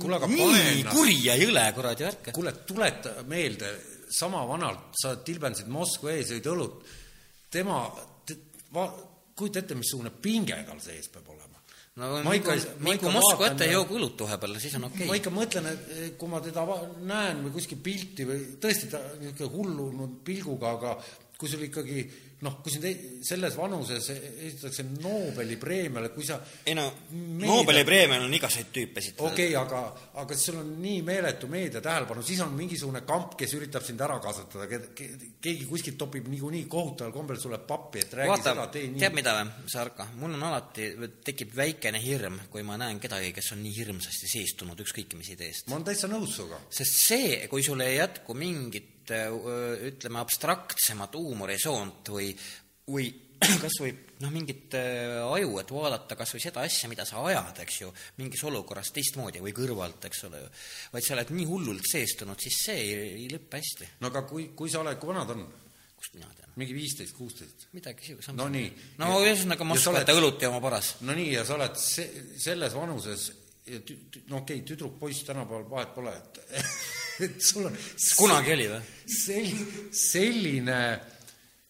[0.00, 2.32] Kuule, aga nii pane- kuri ja jõle kuradi värk.
[2.36, 3.72] kuule, tuleta meelde,
[4.12, 6.84] sama vanalt sa tilbendasid Moskva ees, jõid õlut,
[7.50, 7.80] tema,
[8.74, 8.92] va-,
[9.36, 11.60] kujuta ette, missugune pinge tal sees peab olema.
[11.96, 15.12] no Ma ikka- ma ikka Moskva ette ja joogu õlut vahepeal, siis on okei ma
[15.14, 15.20] okay..
[15.22, 16.64] ikka mõtlen, et eh, kui ma teda
[17.08, 20.96] näen või kuskil pilti või tõesti ta niisugune hullunud pilguga, aga
[21.38, 22.04] kui sul ikkagi
[22.44, 22.84] noh, kui sind
[23.24, 29.00] selles vanuses esitatakse Nobeli preemiale, kui sa ei no Meedia- Nobeli preemial on igasuguseid tüüpe
[29.00, 33.38] esitada okei okay,, aga, aga sul on nii meeletu meedia tähelepanu, siis on mingisugune kamp,
[33.40, 38.32] kes üritab sind ära kasutada, keegi kuskilt topib niikuinii kohutaval kombel sulle pappi, et räägi
[38.34, 39.16] vaata seda, tee nii tead.
[39.16, 40.90] mida või, Sarka, mul on alati,
[41.24, 45.70] tekib väikene hirm, kui ma näen kedagi, kes on nii hirmsasti seestunud ükskõik mis ideest.
[45.70, 46.60] ma olen täitsa nõus sinuga.
[46.68, 52.32] sest see, kui sul ei jätku mingit öö, ütleme, abstraktsemat huumorisoont või,
[52.90, 53.10] või
[53.62, 53.92] kas või
[54.22, 57.92] noh, mingit öö, aju, et vaadata kas või seda asja, mida sa ajad, eks ju,
[58.20, 60.50] mingis olukorras teistmoodi või kõrvalt, eks ole ju,
[60.94, 63.92] vaid sa oled nii hullult seestunud, siis see ei, ei lõpe hästi.
[64.02, 65.46] no aga kui, kui sa oled, kui vanad on?
[65.96, 66.52] kust mina tean?
[66.56, 67.66] mingi viisteist, kuusteist?
[67.76, 68.32] midagi siukest.
[68.36, 68.68] No nii.
[69.00, 69.66] no ühesõnaga
[70.00, 70.96] ette õlut ja oma paras.
[71.04, 73.30] no nii, ja sa oled se-, selles vanuses
[73.66, 76.40] no okei okay,, tüdruk-poiss tänapäeval vahet pole, et
[77.24, 77.76] et sul on
[78.18, 78.82] kunagi oli või?
[79.06, 80.80] sel-, selline,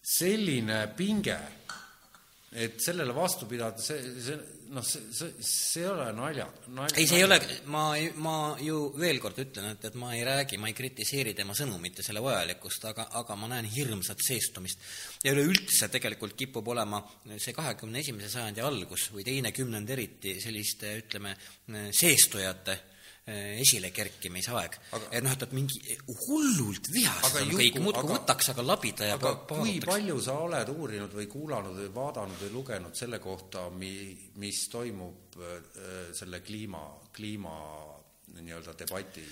[0.01, 1.37] selline pinge,
[2.57, 4.37] et sellele vastu pidada, see, see
[4.69, 6.95] noh, see, see, see ei ole nalja, nalja.
[6.97, 7.37] ei, see ei ole,
[7.71, 7.83] ma,
[8.23, 12.01] ma ju veel kord ütlen, et, et ma ei räägi, ma ei kritiseeri tema sõnumit
[12.01, 14.83] ja selle vajalikkust, aga, aga ma näen hirmsat seestumist.
[15.23, 17.01] ja üleüldse tegelikult kipub olema
[17.37, 21.35] see kahekümne esimese sajandi algus või teine kümnend eriti selliste, ütleme,
[21.95, 22.79] seestujate
[23.27, 24.77] esilekerkimise aeg
[25.11, 25.81] et noh, et, et mingi
[26.27, 30.37] hullult vihased Aga on Juku- kõik, muudkui võtaks aga labida ja aga kui palju sa
[30.45, 35.59] oled uurinud või kuulanud või vaadanud või lugenud selle kohta, mi-, mis toimub äh,
[36.15, 37.55] selle kliima, kliima
[38.37, 39.23] nii-öelda debati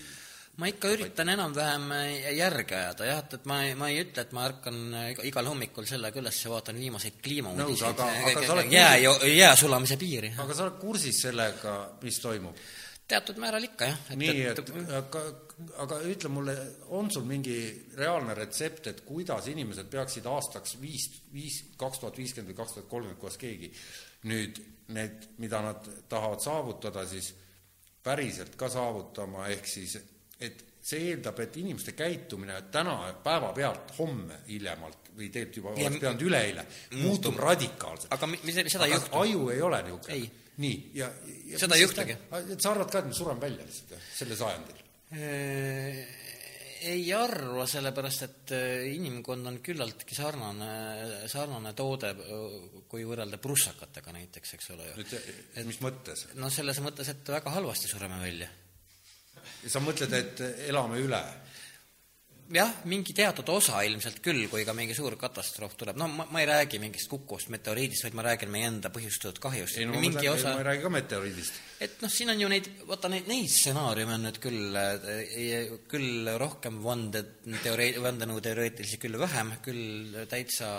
[0.60, 1.90] ma ikka üritan enam-vähem
[2.38, 4.78] järge ajada jah, et, et ma ei, ma ei ütle, et ma ärkan
[5.12, 8.96] iga- igal hommikul sellega üles ja vaatan viimaseid kliimauudiseid oled jää,
[9.36, 10.32] jää sulamise piiri.
[10.40, 12.60] aga sa oled kursis sellega, mis toimub?
[13.08, 14.00] Teatud määral ikka jah.
[14.18, 15.24] nii, et aga,
[15.86, 16.56] aga ütle mulle,
[16.98, 17.58] on sul mingi
[17.98, 22.90] reaalne retsept, et kuidas inimesed peaksid aastaks viis, viis, kaks tuhat viiskümmend või kaks tuhat
[22.90, 23.72] kolmkümmend, kuidas keegi
[24.32, 24.62] nüüd
[24.96, 27.34] need, mida nad tahavad saavutada, siis
[28.06, 29.98] päriselt ka saavutama, ehk siis
[30.40, 36.26] et see eeldab, et inimeste käitumine täna päevapealt homme hiljemalt või tegelikult juba oleks pidanud
[36.28, 36.66] üleeile,
[37.02, 38.12] muutub radikaalselt.
[38.14, 39.16] aga mi- mis, seda ei juhtu.
[39.22, 40.32] aju ei ole niisugune.
[40.62, 41.10] Nii, ja,
[41.52, 42.16] ja Seda ei juhtugi.
[42.16, 44.84] et sa arvad ka, et me sureme välja lihtsalt, jah, sellel sajandil?
[45.16, 46.00] Äh,
[46.90, 50.70] ei arva, sellepärast et äh, inimkond on küllaltki sarnane,
[51.32, 55.00] sarnane toode, äh, kui võrrelda prussakatega näiteks, eks ole ju.
[55.02, 56.28] nüüd mis mõttes?
[56.40, 58.50] no selles mõttes, et väga halvasti sureme välja.
[59.68, 61.22] sa mõtled, et elame üle?
[62.54, 66.42] Jah, mingi teatud osa ilmselt küll, kui ka mingi suur katastroof tuleb, no ma, ma
[66.44, 69.80] ei räägi mingist kukust, meteoriidist, vaid ma räägin meie enda põhjustatud kahjust.
[69.80, 71.58] ei no ma mingi mõtlen, osa ma ei räägi ka meteoriidist.
[71.88, 74.80] et noh, siin on ju neid, vaata neid, neid stsenaariume on nüüd küll,
[75.92, 77.24] küll rohkem vande,
[77.66, 80.70] teoree-, vandenõuteoreetilisi küll vähem, küll täitsa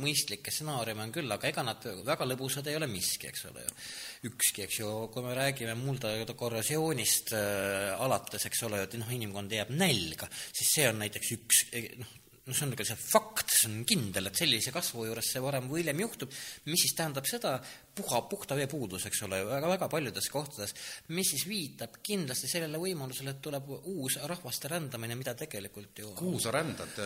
[0.00, 3.76] mõistlikke stsenaariume on küll, aga ega nad väga lõbusad ei ole miski, eks ole ju.
[4.28, 9.52] Ükski, eks ju, kui me räägime mulda korrosioonist äh, alates, eks ole, et noh, inimkond
[9.52, 11.64] jääb nälga, siis see on näiteks üks
[12.00, 12.14] noh,
[12.44, 15.68] noh, see on nagu see fakt, see on kindel, et sellise kasvu juures see varem
[15.70, 16.32] või hiljem juhtub,
[16.68, 17.54] mis siis tähendab seda,
[17.96, 20.74] puha, puhta vee puudus, eks ole, väga, väga paljudes kohtades,
[21.16, 26.42] mis siis viitab kindlasti sellele võimalusele, et tuleb uus rahvaste rändamine, mida tegelikult ju kuhu
[26.42, 26.98] sa rändad?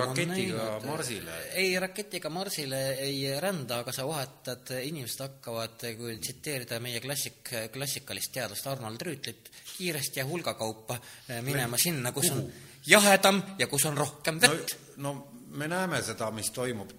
[0.00, 0.66] raketiga.
[0.86, 1.36] Marsile?
[1.60, 8.34] ei, raketiga Marsile ei rända, aga sa vahetad, inimesed hakkavad, kui tsiteerida meie klassik, klassikalist
[8.34, 12.42] teadlast Arnold Rüütlit, kiiresti ja hulgakaupa eh, minema sinna, kus on
[12.86, 16.92] jahedam ja kus on rohkem vett no, no me näeme seda, mis toimub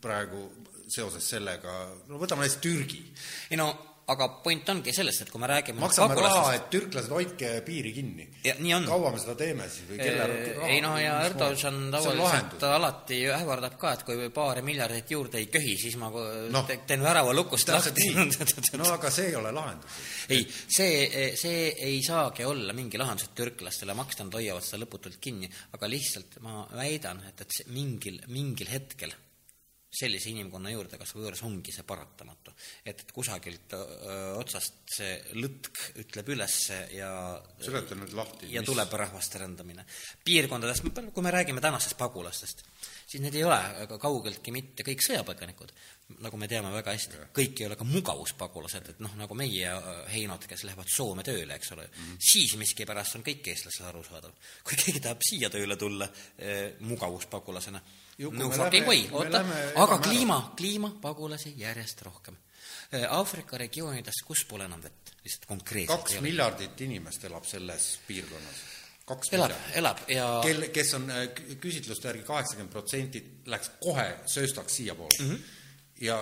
[0.00, 0.46] praegu
[0.90, 1.74] seoses sellega,
[2.08, 3.00] no võtame näiteks Türgi.
[3.50, 3.68] ei no
[4.10, 8.26] aga point ongi selles, et kui me räägime maksame raha, et türklased, hoidke piiri kinni.
[8.70, 8.86] On.
[8.86, 10.68] kaua me seda teeme siis või kelle raha?
[10.70, 15.76] ei no ja Erdogan tavaliselt alati ähvardab ka, et kui paari miljardit juurde ei köhi,
[15.80, 18.10] siis ma no, te, teen värava lukust lahti.
[18.80, 20.02] no aga see ei ole lahendus.
[20.28, 25.20] ei, see, see ei saagi olla mingi lahendus, et türklastele maksta, nad hoiavad seda lõputult
[25.22, 29.14] kinni, aga lihtsalt ma väidan, et, et mingil, mingil hetkel
[29.90, 32.52] sellise inimkonna juurde kasvõi juures ongi see paratamatu.
[32.84, 37.10] et, et kusagilt öö, otsast see lõtk ütleb ülesse ja
[37.58, 38.52] seleta nüüd lahti.
[38.54, 38.70] ja mis...
[38.70, 39.84] tuleb rahvaste rändamine.
[40.24, 42.62] piirkondadest, kui me räägime tänastest pagulastest,
[43.06, 45.74] siis need ei ole kaugeltki mitte kõik sõjapõgenikud,
[46.18, 49.72] nagu me teame väga hästi, kõik ei ole ka mugavuspagulased, et noh, nagu meie
[50.12, 52.20] heinod, kes lähevad Soome tööle, eks ole mm, -hmm.
[52.30, 54.32] siis miskipärast on kõik eestlased arusaadav.
[54.64, 56.08] kui keegi tahab siia tööle tulla
[56.38, 57.80] eh, mugavuspagulasena,
[58.18, 59.44] no fucking way, oota,
[59.76, 62.36] aga kliima, kliimapagulasi järjest rohkem.
[63.08, 68.66] Aafrika regioonidest, kus pole enam vett, lihtsalt konkreetselt kaks miljardit inimest elab selles piirkonnas.
[69.06, 71.06] kaks elab, elab ja kel, kes on
[71.60, 75.30] küsitluste järgi kaheksakümmend protsenti läks kohe sööstaks siiapoole mm.
[75.30, 75.59] -hmm
[76.00, 76.16] ja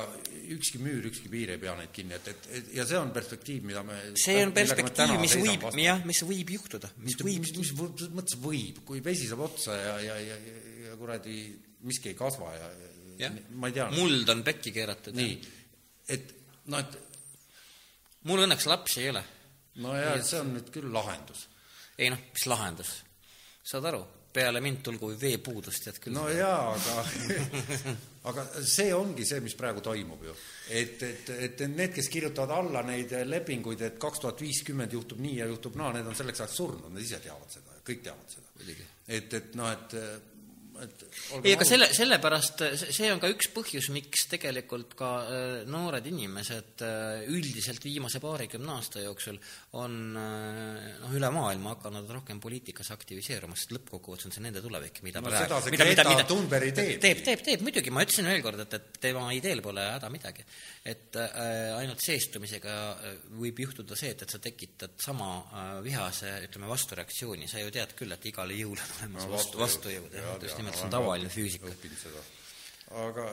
[0.51, 3.66] ükski müür, ükski piir ei pea neid kinni, et, et, et ja see on perspektiiv,
[3.68, 7.72] mida me see on perspektiiv, mis võib, jah, mis võib juhtuda, mis võib mis, mis,
[8.16, 11.39] mõttes võib, kui vesi saab otsa ja, ja, ja, ja, ja kuradi
[11.87, 12.72] miski ei kasva ja,
[13.22, 13.31] ja.
[13.55, 13.87] ma ei tea.
[13.95, 15.14] muld on pekki keeratud.
[15.18, 15.39] nii,
[16.11, 16.35] et
[16.74, 16.99] noh, et
[18.26, 19.22] mul õnneks lapsi ei ole.
[19.85, 21.47] no ja, et see on nüüd küll lahendus.
[21.95, 22.97] ei noh, mis lahendus?
[23.68, 24.03] saad aru,
[24.33, 26.14] peale mind tulgu veepuudust, tead küll.
[26.16, 27.05] no jaa, aga
[28.31, 30.37] aga see ongi see, mis praegu toimub ju.
[30.68, 35.39] et, et, et need, kes kirjutavad alla neid lepinguid, et kaks tuhat viiskümmend juhtub nii
[35.41, 38.74] ja juhtub naa, need on selleks ajaks surnud, nad ise teavad seda, kõik teavad seda.
[39.07, 39.97] et, et noh, et
[40.79, 41.01] et
[41.43, 42.62] ei, aga selle, sellepärast,
[42.95, 45.11] see on ka üks põhjus, miks tegelikult ka
[45.66, 46.85] noored inimesed
[47.35, 49.41] üldiselt viimase paarikümne aasta jooksul
[49.76, 55.20] on noh, üle maailma hakanud rohkem poliitikas aktiviseeruma, sest lõppkokkuvõttes on see nende tulevik, mida
[55.20, 56.94] no praegu, mida, Greta mida, Thunberg teeb.
[57.02, 60.46] teeb, teeb, teeb, muidugi, ma ütlesin veel kord, et, et tema ideel pole häda midagi.
[60.88, 62.78] et äh, ainult seestumisega
[63.36, 67.92] võib juhtuda see, et, et sa tekitad sama äh, vihase, ütleme, vastureaktsiooni, sa ju tead
[67.98, 71.34] küll, et igale jõule on olemas no, vastu, vastujõud, jah, just nimelt see on tavaline
[71.34, 71.76] füüsika.
[73.04, 73.28] aga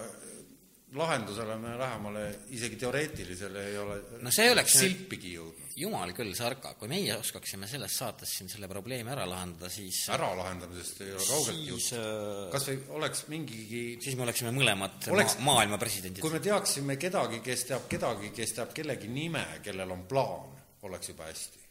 [0.96, 2.24] lahendusele me lähemale
[2.56, 5.74] isegi teoreetilisele ei ole no see oleks silpigi jõudnud.
[5.80, 10.32] jumal küll, Sarka, kui meie oskaksime selles saates siin selle probleemi ära lahendada, siis ära
[10.38, 12.00] lahendamisest ei ole kaugeltki jutt.
[12.56, 16.24] kas või oleks mingigi siis me oleksime mõlemad oleks, ma maailma presidendid.
[16.24, 20.56] kui me teaksime kedagi, kes teab kedagi, kes teab kellegi nime, kellel on plaan,
[20.88, 21.64] oleks juba hästi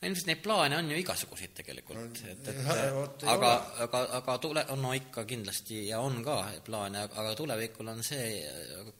[0.00, 2.60] no ilmselt neid plaane on ju igasuguseid tegelikult, et, et
[2.96, 3.50] võt, aga,
[3.86, 8.30] aga, aga tule-, no ikka kindlasti ja on ka plaane, aga tulevikul on see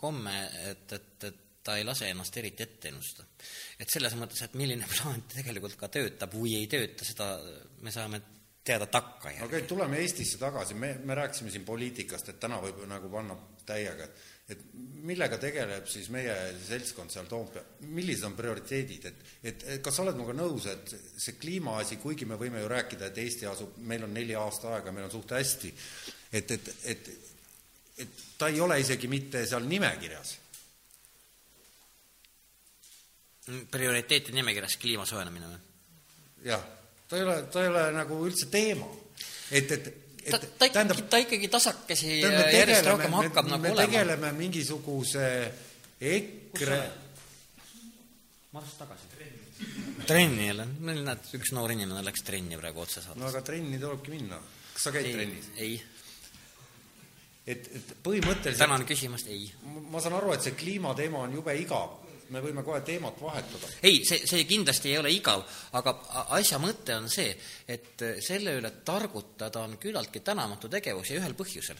[0.01, 0.35] komme,
[0.73, 3.29] et, et, et ta ei lase ennast eriti ette ennustada.
[3.79, 7.33] et selles mõttes, et milline plaan tegelikult ka töötab või ei tööta, seda
[7.81, 8.21] me saame
[8.65, 9.45] teada takkajärgi.
[9.45, 13.37] okei okay,, tuleme Eestisse tagasi, me, me rääkisime siin poliitikast, et täna võib nagu panna
[13.67, 14.67] täiega, et et
[15.07, 20.05] millega tegeleb siis meie seltskond seal Toompeal, millised on prioriteedid, et, et, et kas sa
[20.05, 24.05] oled minuga nõus, et see kliimaasi, kuigi me võime ju rääkida, et Eesti asub, meil
[24.05, 25.73] on neli aasta aega, meil on suht hästi,
[26.33, 27.11] et, et, et,
[28.05, 30.37] et ta ei ole isegi mitte seal nimekirjas
[33.71, 35.59] prioriteetide nimekirjas kliima soojenemine või?
[36.47, 36.63] jah,
[37.09, 38.87] ta ei ole, ta ei ole nagu üldse teema.
[39.51, 39.91] et, et,
[40.31, 43.87] ta, ta ikkagi, ta ikkagi tasakesi tähendab, järjest tegeleme, rohkem hakkab me, nagu me olema.
[43.87, 45.29] tegeleme mingisuguse
[46.01, 46.81] EKRE
[48.51, 49.05] ma läks tagasi.
[50.07, 53.27] trenni jälle, meil näed, üks noor inimene läks trenni praegu otse no saates.
[53.31, 54.41] aga trenni tulebki minna.
[54.75, 55.51] kas sa käid trennis?
[55.57, 55.77] ei,
[57.47, 59.47] et, et põhimõtteliselt tänan küsimast, ei.
[59.65, 62.00] ma ma saan aru, et see kliimateema on jube igav.
[62.31, 63.69] Me võime kohe teemat vahetada.
[63.83, 65.45] ei, see, see kindlasti ei ole igav,
[65.79, 65.95] aga
[66.39, 67.33] asja mõte on see,
[67.69, 71.79] et selle üle targutada on küllaltki tänamatu tegevus ja ühel põhjusel.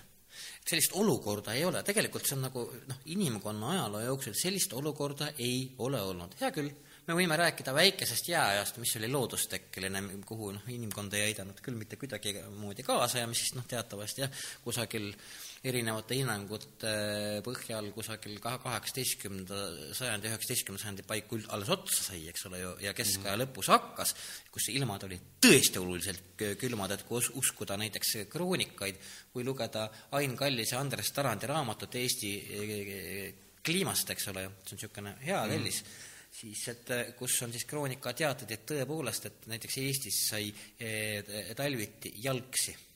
[0.71, 5.73] sellist olukorda ei ole, tegelikult see on nagu noh, inimkonna ajaloo jooksul sellist olukorda ei
[5.79, 6.71] ole olnud, hea küll,
[7.07, 11.99] me võime rääkida väikesest jääajast, mis oli loodustekkeline, kuhu noh, inimkond ei aidanud küll mitte
[12.01, 15.11] kuidagimoodi kaasa ja mis siis noh, teatavasti jah, kusagil
[15.61, 16.91] erinevate hinnangute
[17.45, 19.59] põhjal kusagil kahe, kaheksateistkümnenda
[19.97, 24.15] sajandi, üheksateistkümnenda sajandi paiku üld- alles otsa sai, eks ole ju, ja keskaja lõpus hakkas,
[24.55, 28.97] kus ilmad olid tõesti oluliselt kü- külmad, et kui us- uskuda näiteks kroonikaid,
[29.35, 34.73] kui lugeda Ain Kallise ja Andres Tarandi raamatut Eesti eh, kliimast, eks ole ju, see
[34.77, 36.07] on niisugune hea tellis mm.,
[36.41, 40.47] siis et eh, kus on siis kroonika teated, et tõepoolest, et näiteks Eestis sai
[40.81, 42.87] eh, talviti jalgsi eh,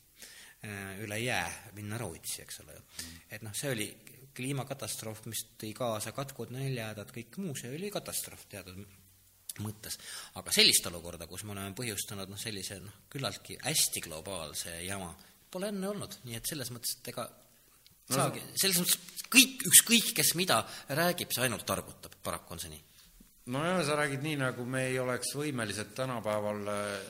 [1.05, 2.83] üle jää minna Rootsi, eks ole ju.
[3.31, 3.89] et noh, see oli
[4.35, 8.81] kliimakatastroof, mis tõi kaasa katkud, näljahädad, kõik muu, see oli katastroof teatud
[9.63, 9.99] mõttes.
[10.35, 15.13] aga sellist olukorda, kus me oleme põhjustanud noh, sellise noh, küllaltki hästi globaalse jama,
[15.51, 17.29] pole enne olnud, nii et selles mõttes, et ega
[18.05, 20.59] No saagi, selles mõttes kõik, ükskõik kes mida
[20.93, 22.83] räägib, see ainult targutab, paraku on see nii.
[23.55, 27.07] nojah, sa räägid nii, nagu me ei oleks võimelised tänapäeval äh,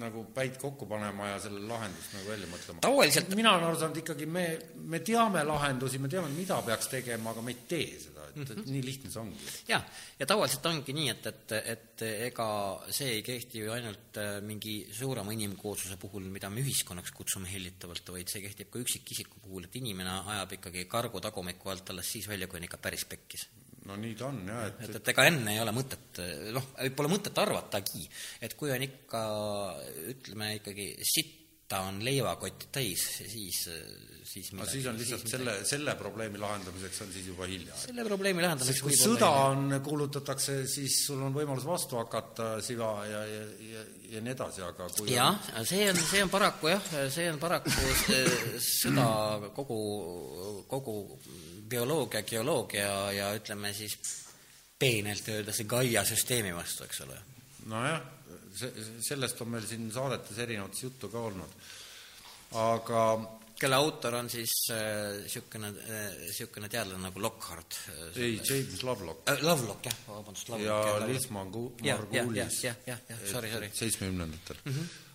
[0.00, 2.82] nagu päid kokku panema ja selle lahendust nagu välja mõtlema.
[2.84, 4.44] tavaliselt mina olen aru saanud ikkagi, me,
[4.92, 8.70] me teame lahendusi, me teame, mida peaks tegema, aga me ei tee seda, et, et
[8.70, 9.54] nii lihtne see ongi.
[9.68, 9.86] jah,
[10.18, 12.48] ja tavaliselt ongi nii, et, et, et ega
[12.88, 18.14] see ei kehti ju ainult äh, mingi suurema inimkoosluse puhul, mida me ühiskonnaks kutsume hellitavalt,
[18.16, 22.28] vaid see kehtib ka üksikisiku puhul, et inimene ajab ikkagi kargu tagumikku alt alles siis
[22.30, 23.48] välja, kui on ikka päris pekkis.
[23.88, 26.22] No nii ta on jah, et, et, et ega enne ei ole mõtet,
[26.54, 28.06] noh, pole mõtet arvatagi,
[28.44, 29.22] et kui on ikka,
[30.12, 33.60] ütleme ikkagi sitta on leivakott täis, siis,
[34.26, 37.76] siis no siis on lihtsalt selle, selle probleemi lahendamiseks on siis juba hilja.
[37.78, 43.22] selle probleemi lahendamiseks kui sõda on, kuulutatakse, siis sul on võimalus vastu hakata, siga ja,
[43.30, 43.84] ja, ja,
[44.16, 47.72] ja nii edasi, aga kui jah, see on, see on paraku jah, see on paraku
[48.66, 49.06] sõda
[49.56, 49.80] kogu,
[50.74, 50.98] kogu
[51.70, 53.98] bioloogia, geoloogia ja ütleme siis
[54.80, 57.18] peenelt öeldes Gaia süsteemi vastu, eks ole.
[57.70, 58.00] nojah,
[58.56, 61.58] see, sellest on meil siin saadetes erinevates juttu ka olnud.
[62.60, 63.02] aga
[63.60, 68.16] kelle autor on siis niisugune äh, niisugune äh, teadlane nagu Lockhart äh,.
[68.16, 71.08] ei, James Lovelock äh, Lovelock, jah, vabandust, ja Lovelock.
[71.10, 71.36] Liis jah,
[71.84, 73.70] jah, jah, Margulis jah, jah, jah, sorry, sorry.
[73.82, 74.62] seitsmekümnendatel.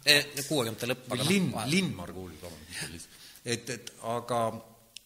[0.06, 3.10] Eh, kuuekümnendate lõpp, või aga Linn Linn Margulis, vabandust, mitte Liis.
[3.44, 4.42] et, et aga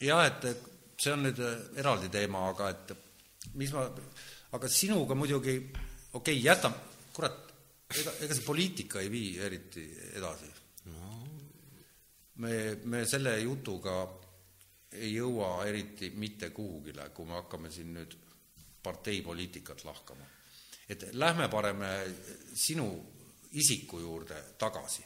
[0.04, 0.69] jah, et
[1.00, 2.96] see on nüüd äh, eraldi teema, aga et
[3.60, 3.86] mis ma,
[4.56, 6.80] aga sinuga muidugi, okei okay,, jätame,
[7.16, 7.38] kurat,
[7.96, 9.86] ega, ega see poliitika ei vii eriti
[10.20, 10.50] edasi
[10.92, 11.14] no.
[12.44, 14.02] me, me selle jutuga
[15.00, 18.16] ei jõua eriti mitte kuhugile, kui me hakkame siin nüüd
[18.84, 20.26] parteipoliitikat lahkama.
[20.90, 21.84] et lähme parem
[22.56, 22.88] sinu
[23.52, 25.04] isiku juurde tagasi.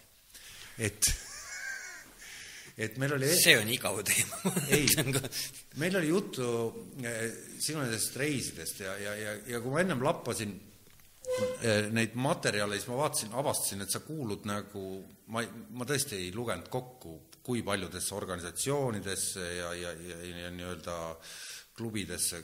[0.78, 1.10] et,
[2.78, 4.54] et meil oli see on igav teema.
[4.76, 4.88] Ei,
[5.82, 6.46] meil oli juttu
[7.06, 7.26] eh,
[7.62, 10.56] sinu nendest reisidest ja, ja, ja, ja kui ma ennem lappasin
[11.62, 14.88] eh, neid materjale, siis ma vaatasin, avastasin, et sa kuulud nagu,
[15.34, 15.46] ma
[15.78, 20.98] ma tõesti ei lugenud kokku, kui paljudesse organisatsioonidesse ja, ja, ja, ja nii-öelda
[21.76, 22.40] klubidesse,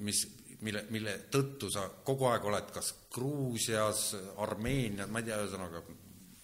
[0.00, 0.24] mis,
[0.64, 5.82] mille, mille tõttu sa kogu aeg oled kas Gruusias, Armeenias, ma ei tea, ühesõnaga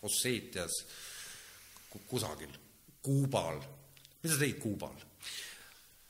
[0.07, 0.77] Osseetias,
[2.11, 2.53] kusagil,
[3.07, 3.61] Kuubal.
[4.23, 4.97] mis sa tegid Kuubal?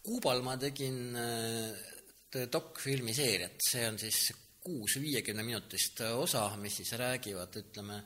[0.07, 4.31] Kuubal ma tegin äh, dokfilmi seeriat, see on siis
[4.67, 8.01] kuus viiekümne minutist osa, mis siis räägivad, ütleme,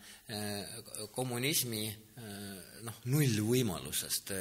[1.15, 1.85] kommunismi
[2.85, 4.33] noh, nullvõimalusest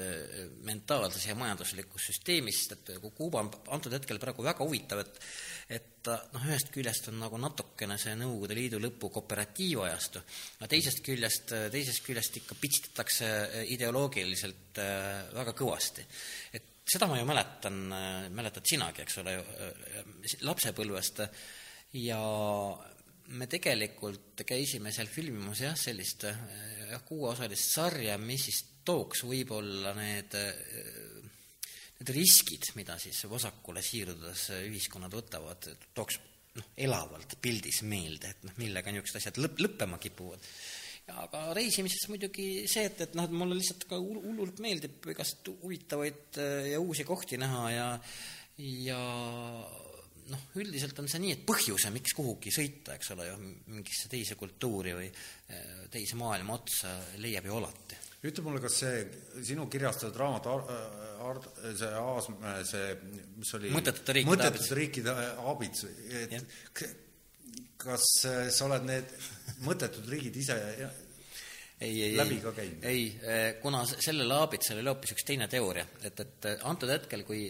[0.68, 5.24] mentaalses ja majanduslikus süsteemist, et Kuuba on antud hetkel praegu väga huvitav, et
[5.70, 10.22] et noh, ühest küljest on nagu natukene see Nõukogude Liidu lõpu kooperatiivajastu,
[10.58, 13.30] aga teisest küljest, teisest küljest ikka pitstatakse
[13.76, 14.82] ideoloogiliselt
[15.36, 16.08] väga kõvasti.
[16.54, 17.80] et seda ma ju mäletan,
[18.34, 19.36] mäletad sinagi, eks ole,
[20.48, 21.22] lapsepõlvest
[21.98, 22.22] ja
[23.38, 30.34] me tegelikult käisime seal filmimas jah, sellist jah, kuueosalist sarja, mis siis tooks võib-olla need,
[32.00, 36.20] need riskid, mida siis vasakule siirdudes ühiskonnad võtavad, tooks
[36.58, 40.46] noh, elavalt pildis meelde, et noh, millega niisugused asjad lõpp, lõppema kipuvad.
[41.10, 46.38] Aga reisimises muidugi see, et, et noh, et mulle lihtsalt ka hullult meeldib igast huvitavaid
[46.70, 47.88] ja uusi kohti näha ja
[48.60, 49.00] ja
[50.34, 53.40] noh, üldiselt on see nii, et põhjuse, miks kuhugi sõita, eks ole ju,
[53.74, 56.94] mingisse teise kultuuri või eh, teise maailma otsa,
[57.24, 58.00] leiab ju alati.
[58.30, 59.04] ütle mulle, kas see
[59.52, 60.72] sinu kirjastatud raamat Ar-,
[61.30, 61.44] Ar-,
[61.82, 62.96] see Aasmäe, see,
[63.40, 65.86] mis oli mõttetute riikide mõttetute riikide aabits,
[66.24, 66.42] et ja.
[67.80, 69.14] kas sa oled need
[69.68, 70.58] mõttetud riigid ise
[71.82, 72.86] ei, ei, läbi ka käinud?
[72.88, 73.04] ei,
[73.62, 77.44] kuna sellel aabitsal oli hoopis üks teine teooria, et, et antud hetkel, kui,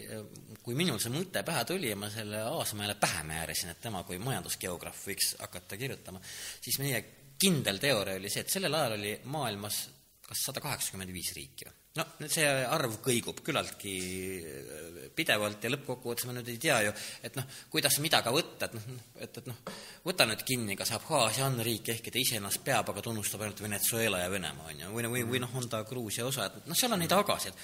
[0.62, 4.20] kui minul see mõte pähe tuli ja ma selle Aasmäele pähe määrisin, et tema kui
[4.22, 6.22] majandusgeograaf võiks hakata kirjutama,
[6.60, 7.02] siis meie
[7.40, 9.86] kindel teooria oli see, et sellel ajal oli maailmas
[10.30, 11.79] kas sada kaheksakümmend viis riiki või?
[11.98, 13.94] No see arv kõigub küllaltki
[15.16, 16.92] pidevalt ja lõppkokkuvõttes ma nüüd ei tea ju,
[17.26, 18.88] et noh, kuidas mida ka võtta, et noh,
[19.18, 19.58] et, et noh,
[20.06, 24.22] võta nüüd kinni, kas Abhaasia on riik, ehkki ta iseennast peab, aga tunnustab ainult Venezuela
[24.22, 26.94] ja Venemaa, on ju, või, või, või noh, on ta Gruusia osa, et noh, seal
[26.94, 27.58] on neid agasid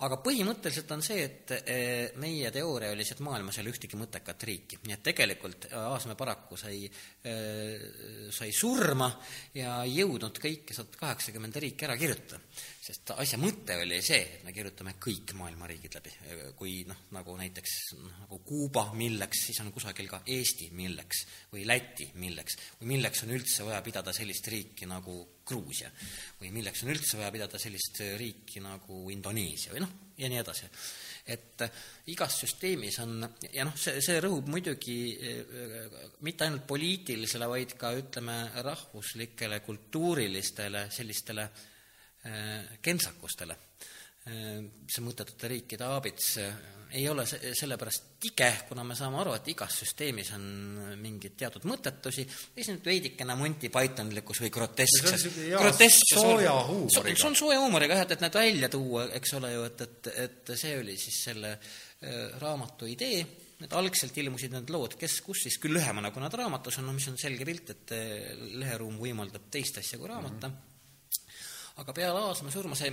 [0.00, 3.98] aga põhimõtteliselt on see, et eh, meie teooria oli see, et maailmas ei ole ühtegi
[4.00, 7.84] mõttekat riiki, nii et tegelikult Aasmäe paraku sai, eh,
[8.32, 9.10] sai surma
[9.56, 12.40] ja ei jõudnud kõike sada kaheksakümmend riiki ära kirjutada.
[12.80, 16.12] Sest asja mõte oli see, et me kirjutame kõik maailma riigid läbi,
[16.56, 22.08] kui noh, nagu näiteks nagu Kuuba, milleks, siis on kusagil ka Eesti, milleks, või Läti,
[22.22, 25.20] milleks, või milleks on üldse vaja pidada sellist riiki nagu
[25.50, 25.90] Gruusia?
[26.40, 30.70] Või milleks on üldse vaja pidada sellist riiki nagu Indoneesia või noh, ja nii edasi.
[31.30, 31.62] et
[32.10, 34.96] igas süsteemis on, ja noh, see, see rõhub muidugi
[36.24, 41.44] mitte ainult poliitilisele, vaid ka ütleme, rahvuslikele, kultuurilistele sellistele
[42.82, 43.56] kentsakustele
[44.20, 46.34] see mõttetute riikide aabits
[46.92, 50.44] ei ole see, sellepärast tige, kuna me saame aru, et igas süsteemis on
[51.00, 55.26] mingeid teatud mõttetusi, ja siis nüüd veidikene Monty Pythonlikkus või groteskses.
[56.10, 57.14] sooja huumoriga.
[57.14, 60.10] see on sooja huumoriga jah, et, et need välja tuua, eks ole ju, et, et,
[60.24, 63.22] et see oli siis selle äh, raamatu idee,
[63.60, 66.96] et algselt ilmusid need lood kes kus siis, küll lühemana, kui nad raamatus on, no
[66.96, 70.69] mis on selge pilt, et äh, leheruum võimaldab teist asja kui raamata mm, -hmm
[71.80, 72.90] aga peale Aasmäe surma see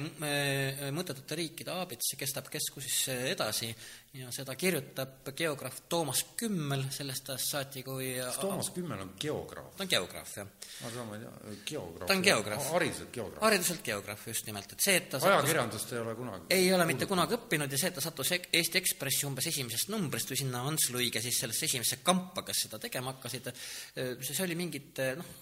[0.96, 3.70] mõttetute riikide aabits kestab keskusesse edasi
[4.16, 9.74] ja seda kirjutab geograaf Toomas Kümmel sellest ajast saati, kui kas Toomas Kümmel on geograaf?
[9.78, 10.54] ta on geograaf, jah.
[10.90, 12.08] aga ma ei tea, geograaf.
[12.08, 12.70] ta on geograaf.
[12.78, 13.44] hariduselt geograaf?
[13.44, 16.48] hariduselt geograaf, just nimelt, et see, et ta ajakirjandust ei ole kunagi?
[16.58, 20.32] ei ole mitte kunagi õppinud ja see, et ta sattus Eesti Ekspressi umbes esimesest numbrist
[20.32, 23.52] või sinna Ants Luige siis sellesse esimesse kampa, kes seda tegema hakkasid,
[23.98, 25.36] see oli mingite noh,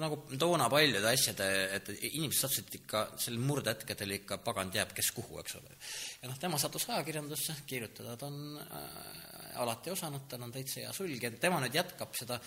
[0.00, 5.38] nagu toona paljude asjade, et inimesed sattusid ikka sel murdehetkedel ikka pagan teab, kes kuhu,
[5.42, 5.76] eks ole.
[6.22, 10.92] ja noh, tema sattus ajakirjandusse, kirjutada ta on äh, alati osanud, tal on täitsa hea
[10.96, 12.40] sulg ja tema nüüd jätkab seda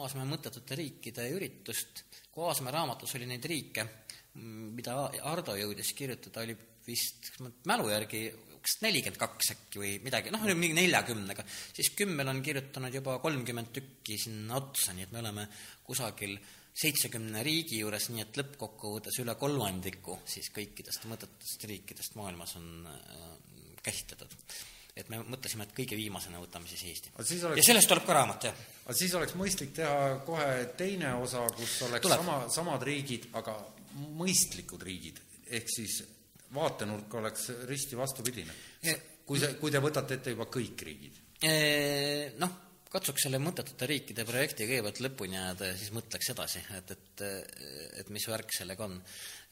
[0.00, 2.04] Aasmäe mõttetute riikide üritust.
[2.32, 3.86] kui Aasmäe raamatus oli neid riike,
[4.76, 4.96] mida
[5.28, 7.34] Ardo jõudis kirjutada, oli vist
[7.68, 8.28] mälu järgi
[8.60, 13.70] kas nelikümmend kaks äkki või midagi, noh, mingi neljakümnega, siis Kümmel on kirjutanud juba kolmkümmend
[13.72, 15.46] tükki sinna otsa, nii et me oleme
[15.86, 16.36] kusagil
[16.76, 23.24] seitsekümne riigi juures, nii et lõppkokkuvõttes üle kolmandiku siis kõikidest mõttetutest riikidest maailmas on äh,
[23.82, 24.36] käsitletud.
[24.96, 27.12] et me mõtlesime, et kõige viimasena võtame siis Eesti.
[27.16, 27.34] Oleks...
[27.56, 28.62] ja sellest tuleb ka raamat, jah.
[28.84, 30.48] aga siis oleks mõistlik teha kohe
[30.78, 32.22] teine osa, kus oleks tuleb.
[32.22, 33.56] sama, samad riigid, aga
[34.18, 35.20] mõistlikud riigid,
[35.50, 36.00] ehk siis
[36.54, 38.54] vaatenurk oleks risti vastupidine.
[39.26, 41.22] kui see, kui te võtate ette juba kõik riigid.
[42.38, 47.24] Noh katsuks selle mõttetute riikide projekti kõigepealt lõpuni ajada ja siis mõtleks edasi, et, et,
[48.02, 48.98] et mis värk sellega on.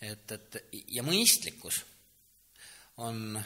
[0.03, 0.61] et, et
[0.97, 1.83] ja mõistlikkus
[3.07, 3.39] on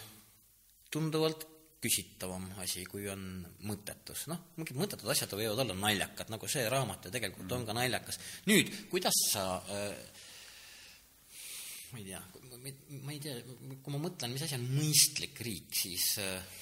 [0.93, 1.49] tunduvalt
[1.83, 3.23] küsitavam asi, kui on
[3.67, 4.29] mõttetus.
[4.31, 7.57] noh, mingid mõttetud asjad võivad olla naljakad, nagu see raamat ju tegelikult mm.
[7.57, 8.21] on ka naljakas.
[8.49, 10.21] nüüd, kuidas sa äh,
[11.93, 12.23] ma ei tea,
[13.03, 13.35] ma ei tea,
[13.83, 16.61] kui ma mõtlen, mis asi on mõistlik riik, siis äh,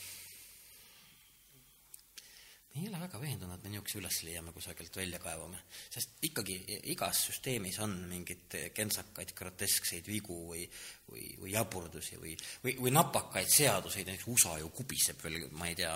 [2.78, 5.58] ei ole väga veendunud, et me niisuguse üles leiame kusagilt välja kaevame,
[5.90, 6.54] sest ikkagi
[6.92, 10.62] igas süsteemis on mingeid kentsakaid groteskseid vigu või,
[11.10, 15.78] või, või jaburdusi või, või, või napakaid seaduseid, näiteks USA ju kubiseb veel, ma ei
[15.80, 15.94] tea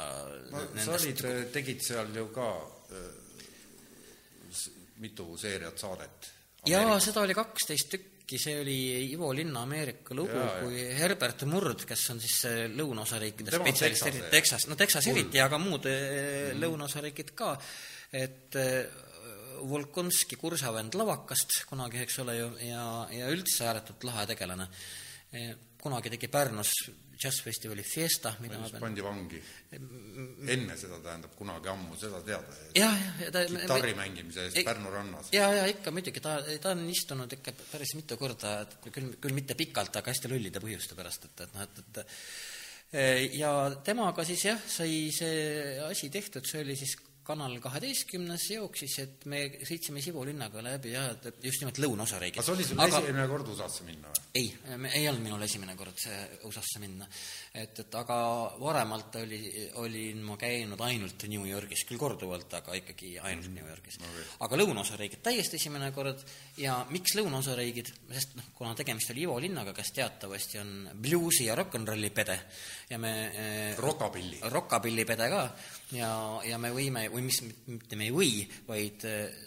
[0.51, 1.22] no sa olid,
[1.55, 2.48] tegid seal ju ka
[2.98, 3.06] äh,
[5.05, 6.32] mitu seeriat saadet.
[6.66, 8.76] jaa, seda oli kaksteist tükki, see oli
[9.12, 14.66] Ivo Linna Ameerika lugu, kui Herbert Murd, kes on siis see lõunaosariikide spetsialist, eriti Texas,
[14.70, 16.60] no Texas eriti, aga muud mm.
[16.62, 17.52] lõunaosariigid ka,
[18.16, 19.02] et äh,
[19.64, 24.68] Volkonski kursavend Lavakast kunagi, eks ole ju, ja, ja üldse ääretult lahe tegelane.
[25.80, 26.70] kunagi tegi Pärnus
[27.20, 29.41] džässfestivali Fiesta, mida ma pean pandi vangi.
[30.55, 32.57] enne seda, tähendab, kunagi ammu seda teada.
[32.77, 35.31] jah, jah, ta kitarri mängimise eest Ei- Pärnu rannas.
[35.32, 39.36] ja, ja ikka muidugi, ta, ta on istunud ikka päris mitu korda, et küll, küll
[39.36, 43.51] mitte pikalt, aga hästi lollide põhjuste pärast, et, et noh, et, et ja
[43.85, 49.38] temaga siis jah, sai see asi tehtud, see oli siis Kanal kaheteistkümnes jooksis, et me
[49.64, 51.06] sõitsime Sibu linnaga läbi ja
[51.40, 52.36] just nimelt lõunaosariigid.
[52.36, 53.01] kas oli sul aga...
[53.01, 54.24] esimene kord USA-sse minna või?
[54.36, 54.51] ei,
[54.98, 57.09] ei olnud minul esimene kord see USA-sse minna.
[57.55, 58.18] et, et aga
[58.60, 59.40] varemalt oli,
[59.80, 64.26] olin ma käinud ainult New Yorgis, küll korduvalt, aga ikkagi ainult New Yorgis okay..
[64.44, 66.20] aga lõunaosariigid täiesti esimene kord
[66.60, 70.76] ja miks lõunaosariigid, sest noh, kuna tegemist oli Ivo linnaga, kes teatavasti on
[71.09, 72.36] bluusi ja rock n rolli pede
[72.90, 74.44] ja me eh, Rockabilly.
[74.52, 75.42] rockabilly pede ka
[75.96, 76.10] ja,
[76.44, 79.43] ja me võime, või mis, mitte me ei või, vaid eh,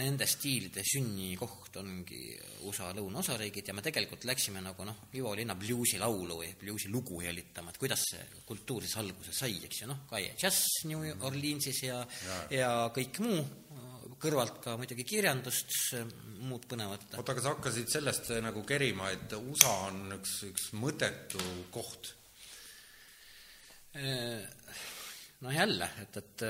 [0.00, 2.20] nende stiilide sünnikoht ongi
[2.68, 7.80] USA lõunaosariigid ja me tegelikult läksime nagu noh, Ivo Linna bluusilaulu või bluusilugu helitama, et
[7.80, 12.38] kuidas see kultuur siis alguse sai, eks ju, noh, ka džäss New Orleansis ja, ja,
[12.56, 13.42] ja kõik muu,
[14.22, 15.74] kõrvalt ka muidugi kirjandust,
[16.46, 17.08] muud põnevat.
[17.18, 21.42] oota, aga sa hakkasid sellest eh, nagu kerima, et USA on üks, üks mõttetu
[21.74, 22.14] koht.
[25.42, 26.44] No jälle, et, et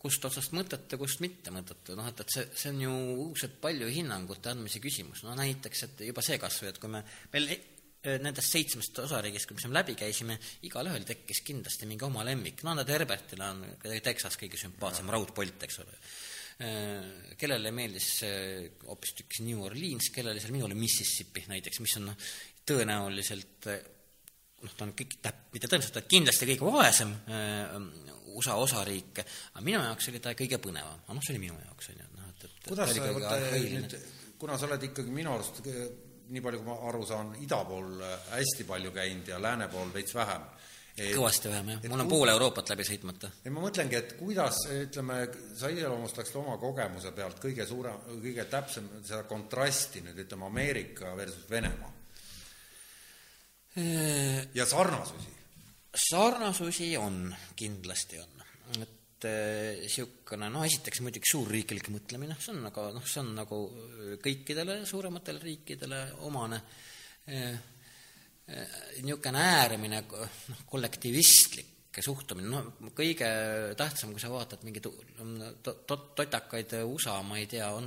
[0.00, 2.96] kust otsast mõttetu, kust mitte mõttetu, noh et, et see, see on ju
[3.28, 7.04] õudselt palju hinnangute andmise küsimus, no näiteks, et juba see kas või, et kui me
[7.32, 7.62] veel e-
[8.04, 10.36] nendest seitsmest osariigist, mis me läbi käisime,
[10.68, 13.62] igalühel tekkis kindlasti mingi oma lemmik, no näed, Herbertile on
[14.04, 15.96] Texas kõige sümpaatsem raudpolt, eks ole.
[17.40, 18.10] kellele meeldis
[18.84, 22.28] hoopistükkis New Orleans, kellele seal minule Mississippi näiteks, mis on noh,
[22.68, 23.72] tõenäoliselt
[24.64, 27.76] noh, ta on kõik, täp-, mitte tõenäoliselt, kindlasti kõige vaesem äh,
[28.34, 29.22] USA osariik,
[29.52, 32.10] aga minu jaoks oli ta kõige põnevam, aga noh, see oli minu jaoks, on ju,
[32.18, 33.84] noh, et, et kuidas sa arhailine.
[33.84, 33.96] nüüd,
[34.40, 35.62] kuna sa oled ikkagi minu arust,
[36.34, 39.92] nii palju kui ma aru saan, ida pool eh, hästi palju käinud ja lääne pool
[39.94, 40.46] veits vähem.
[40.94, 43.30] kõvasti vähem, jah, et mul on pool Euroopat läbi sõitmata.
[43.44, 45.18] ei, ma mõtlengi, et kuidas, ütleme,
[45.58, 51.46] sa iseloomustaksid oma kogemuse pealt kõige suurem, kõige täpsem seda kontrasti nüüd, ütleme, Ameerika versus
[51.50, 51.92] Venemaa
[54.54, 55.32] ja sarnasusi.
[56.10, 58.44] sarnasusi on, kindlasti on,
[58.82, 59.26] et
[59.80, 63.60] niisugune noh, esiteks muidugi suurriiklik mõtlemine, see on nagu noh, see on nagu
[64.22, 66.60] kõikidele suurematele riikidele omane
[69.02, 73.28] niisugune äärmine noh, kollektivistlik suhtumine, noh, kõige
[73.78, 77.86] tähtsam, kui sa vaatad mingeid to-, to-, totakaid USA, ma ei tea, on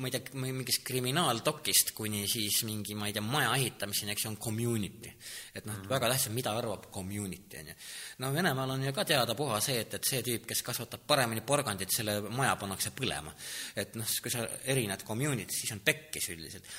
[0.00, 4.30] ma ei tea, mingist kriminaaldokist kuni siis mingi, ma ei tea, maja ehitamiseni, eks ju,
[4.32, 5.12] on community.
[5.54, 7.78] et noh, väga tähtis on, mida arvab community, on ju.
[8.24, 11.92] no Venemaal on ju ka teadapuha see, et, et see tüüp, kes kasvatab paremini porgandit,
[11.92, 13.34] selle maja pannakse põlema.
[13.76, 16.70] et noh, kui sa erined community't, siis on pekkis üldiselt.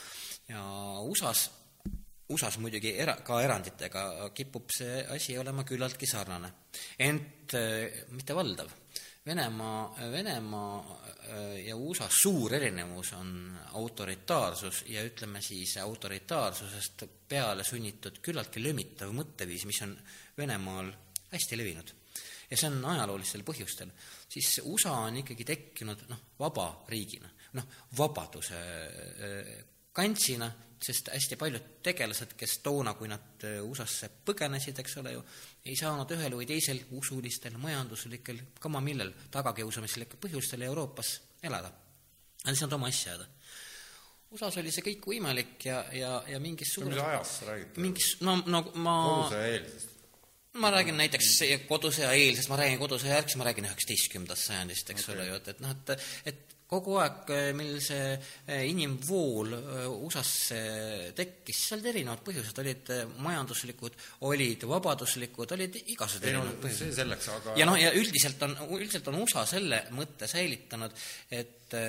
[0.50, 0.64] ja
[1.06, 1.50] USA-s
[2.34, 6.54] USA-s muidugi era-, ka eranditega kipub see asi olema küllaltki sarnane.
[6.98, 8.72] ent äh, mitte valdav.
[9.26, 13.30] Venemaa, Venemaa äh, ja USA suur erinevus on
[13.72, 19.96] autoritaarsus ja ütleme siis autoritaarsusest peale sunnitud küllaltki lömitav mõtteviis, mis on
[20.38, 20.92] Venemaal
[21.32, 21.94] hästi levinud.
[22.52, 23.96] ja see on ajaloolistel põhjustel.
[24.30, 29.56] siis USA on ikkagi tekkinud noh, vaba riigina, noh, vabaduse äh,
[29.94, 30.52] kantsina,
[30.84, 35.24] sest hästi paljud tegelased, kes toona, kui nad USA-sse põgenesid, eks ole ju,
[35.64, 41.72] ei saanud ühel või teisel usulistel, majanduslikel, kama millel tagakiusamislikel põhjustel Euroopas elada.
[42.44, 43.30] Nad ei saanud oma asja ajada.
[44.34, 47.76] USA-s oli see kõik võimalik ja, ja, ja mingis mis ajast sa räägid?
[47.86, 49.92] mingis, no, no ma koduse eelsest?
[50.58, 51.30] ma räägin näiteks
[51.70, 55.16] kodusõja eelsest, ma räägin kodusõja järgsest, ma räägin üheksateistkümnendast sajandist, eks okay.
[55.16, 58.14] ole ju, et, et noh, et, et kogu aeg, mil see
[58.70, 59.54] inimvool
[59.94, 60.62] USA-sse
[61.18, 62.94] tekkis, seal erinevad põhjused, olid
[63.26, 63.98] majanduslikud,
[64.30, 66.96] olid vabaduslikud, olid igasugused ei no erinevad põhjused.
[66.98, 71.80] selleks, aga ja noh, ja üldiselt on, üldiselt on USA selle mõtte säilitanud, et,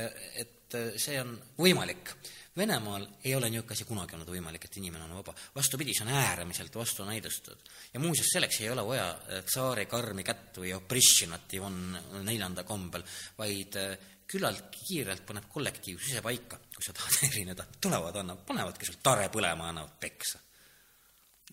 [0.40, 2.16] et see on võimalik.
[2.54, 5.32] Venemaal ei ole niisugune asi kunagi olnud võimalik, et inimene on vaba.
[5.56, 7.70] vastupidi, see on äärmiselt vastunäidustatud.
[7.92, 9.08] ja muuseas, selleks ei ole vaja
[9.42, 13.02] tsaari karmi kätt või oprišinat Ivan neljanda kombel,
[13.38, 13.98] vaid äh,
[14.34, 17.66] küllaltki kiirelt paneb kollektiivsus ise paika, kui sa tahad erineda.
[17.80, 20.42] tulevad, annavad, panevadki sul tare põlema, annavad peksa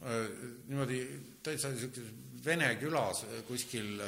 [0.01, 0.29] Äh,
[0.65, 0.97] niimoodi
[1.45, 2.07] täitsa niisuguses
[2.41, 4.07] vene külas äh, kuskil äh,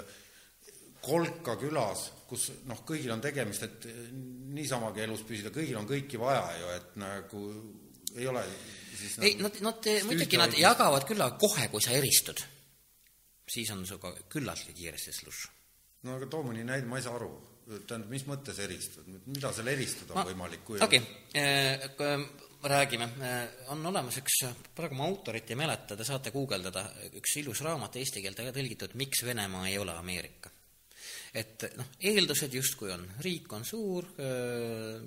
[1.04, 3.86] Kolka külas, kus noh, kõigil on tegemist, et
[4.56, 7.42] niisamagi elus püsida, kõigil on kõiki vaja ju, et nagu
[8.16, 8.42] ei ole
[8.96, 12.40] siis ei, nad, nad muidugi nad jagavad küll, aga kohe, kui sa eristud,
[13.52, 15.44] siis on sinuga küllaltki kiiresti sluš.
[16.08, 17.30] no aga too mõni näide, ma ei saa aru.
[17.64, 20.74] Tähendab, mis mõttes eristud, mida seal eristada on võimalik?
[20.84, 21.04] okei
[21.90, 22.18] okay.,
[22.64, 23.10] räägime,
[23.74, 24.40] on olemas üks,
[24.76, 26.86] praegu ma autorit ei mäleta, te saate guugeldada,
[27.20, 30.52] üks ilus raamat eesti keelde tõlgitud Miks Venemaa ei ole Ameerika.
[31.34, 34.06] et noh, eeldused justkui on, riik on suur,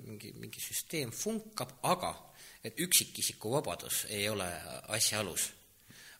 [0.05, 2.13] mingi, mingi süsteem funkab, aga
[2.63, 4.49] et üksikisiku vabadus ei ole
[4.93, 5.47] asja alus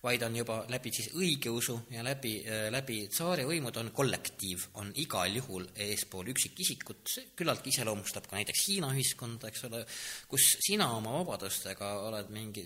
[0.07, 5.35] vaid on juba läbi siis õigeusu ja läbi, äh, läbi tsaarivõimud on kollektiiv, on igal
[5.39, 9.83] juhul eespool üksikisikut, see küllaltki iseloomustab ka näiteks Hiina ühiskonda, eks ole,
[10.31, 12.65] kus sina oma vabadustega oled mingi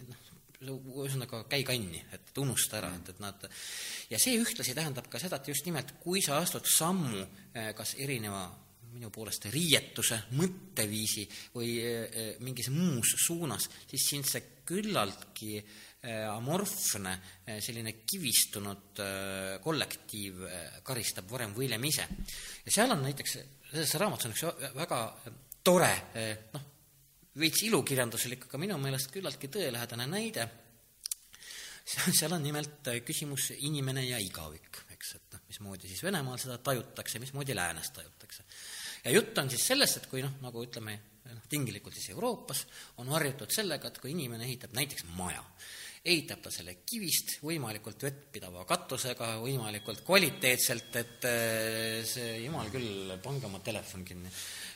[0.62, 3.48] noh, ühesõnaga käi kanni, et unusta ära, et, et nad
[4.12, 7.96] ja see ühtlasi tähendab ka seda, et just nimelt, kui sa astud sammu äh, kas
[7.98, 8.46] erineva
[8.92, 11.24] minu poolest riietuse, mõtteviisi
[11.56, 17.12] või äh, mingis muus suunas, siis sind see küllaltki äh, amorfne,
[17.46, 20.40] äh, selline kivistunud äh, kollektiiv
[20.84, 22.08] karistab varem või hiljem ise.
[22.66, 23.38] ja seal on näiteks,
[23.70, 25.02] selles raamatus on üks väga
[25.62, 25.92] tore
[26.56, 26.64] noh,
[27.38, 30.48] veits ilukirjanduslik, aga minu meelest küllaltki tõelähedane näide,
[31.86, 37.22] seal on nimelt küsimus inimene ja igavik, eks, et noh, mismoodi siis Venemaal seda tajutakse,
[37.22, 38.44] mismoodi läänes tajutakse.
[39.06, 40.98] ja jutt on siis sellest, et kui noh, nagu ütleme,
[41.30, 42.66] noh, tinglikult siis Euroopas
[42.98, 45.46] on harjutud sellega, et kui inimene ehitab näiteks maja,
[46.02, 53.46] ehitab ta selle kivist võimalikult vettpidava katusega, võimalikult kvaliteetselt, et äh, see, jumal küll, pange
[53.46, 54.32] oma telefon kinni.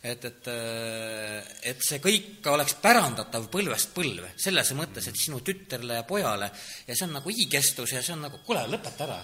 [0.06, 5.98] et, et, äh, et see kõik oleks pärandatav põlvest põlve, selles mõttes, et sinu tütrele
[5.98, 6.52] ja pojale
[6.86, 9.20] ja see on nagu igikestus ja see on nagu, kuule, lõpeta ära.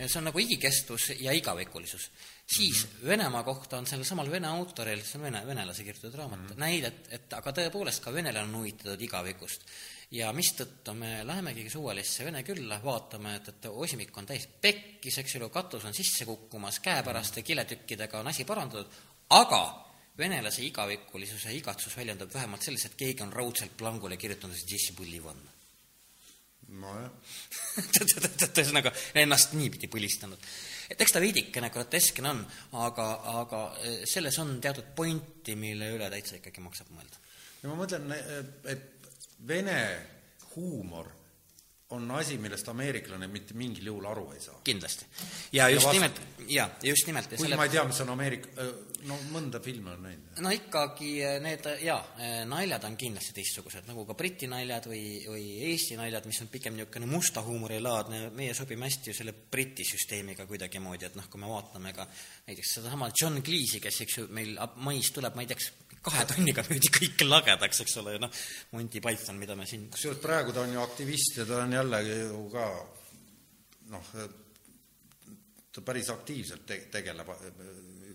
[0.00, 2.10] see on nagu igikestus ja igavikulisus.
[2.46, 3.08] siis mm -hmm.
[3.08, 6.58] Venemaa kohta on sellel samal vene autoril, see on vene, venelase kirjutatud raamat mm, -hmm.
[6.58, 9.60] näidet, et aga tõepoolest ka venelane on huvitatud igavikust
[10.12, 15.38] ja mistõttu me lähemegi suvalisse vene külla, vaatame, et, et osimik on täis pekkis, eks
[15.38, 19.00] ju, katus on sisse kukkumas, käepäraste kiletükkidega on asi parandatud,
[19.32, 19.62] aga
[20.18, 24.68] venelase igavikulisuse igatsus väljendub vähemalt selles, et keegi on raudselt plangule kirjutanud, et
[26.72, 27.10] nojah
[28.62, 30.40] ühesõnaga, ennast niipidi põlistanud.
[30.92, 32.40] et eks ta veidikene groteskne on,
[32.84, 33.08] aga,
[33.42, 37.20] aga eh, selles on teatud pointi, mille üle täitsa ikkagi maksab mõelda.
[37.62, 38.12] ja ma mõtlen,
[38.72, 39.01] et
[39.48, 39.80] vene
[40.54, 41.10] huumor
[41.92, 44.60] on asi, millest ameeriklane mitte mingil juhul aru ei saa.
[44.64, 45.06] kindlasti.
[45.52, 47.28] ja just ja nimelt, jaa, just nimelt.
[47.28, 47.58] kuigi selle...
[47.60, 48.66] ma ei tea, mis on Ameerika,
[49.08, 50.40] no mõnda filmi olen näinud.
[50.44, 51.10] no ikkagi
[51.44, 51.98] need, jaa,
[52.48, 56.78] naljad on kindlasti teistsugused, nagu ka Briti naljad või, või Eesti naljad, mis on pigem
[56.78, 61.44] niisugune musta huumori laadne, meie sobime hästi ju selle Briti süsteemiga kuidagimoodi, et noh, kui
[61.44, 62.08] me vaatame ka
[62.48, 65.72] näiteks sedasama John Cleese'i, kes eks ju meil mais tuleb, ma ei tea, kas
[66.02, 68.42] kahe tonniga müüdi kõik lagedaks, eks ole, noh,
[68.74, 72.18] Monty Python, mida me siin kusjuures praegu ta on ju aktivist ja ta on jällegi
[72.24, 72.68] ju ka
[73.92, 74.14] noh,
[75.72, 77.30] ta päris aktiivselt te-, tegeleb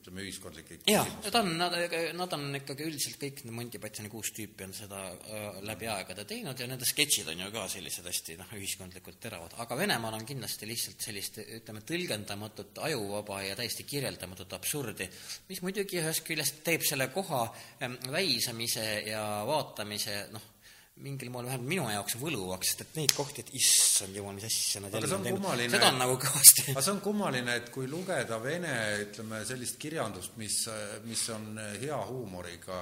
[0.08, 1.76] ütleme, ühiskondlike jaa, ta on, nad,
[2.16, 6.60] nad on ikkagi üldiselt kõik Monty Pythoni kuus tüüpi on seda äh, läbi aegade teinud
[6.60, 10.70] ja nende sketšid on ju ka sellised hästi noh, ühiskondlikult teravad, aga Venemaal on kindlasti
[10.70, 15.10] lihtsalt sellist ütleme, tõlgendamatut, ajuvaba ja täiesti kirjeldamatut absurdi,
[15.50, 17.44] mis muidugi ühest küljest teeb selle koha
[17.84, 20.54] ähm, väisamise ja vaatamise noh,
[21.04, 24.82] mingil moel vähemalt minu jaoks võluvaks, sest et neid kohti, et issand jumal, mis asja
[24.84, 26.66] nad jälle on teinud, seda on nagu kõvasti.
[26.74, 28.74] aga see on kummaline, et kui lugeda vene,
[29.06, 30.64] ütleme, sellist kirjandust, mis,
[31.06, 32.82] mis on hea huumoriga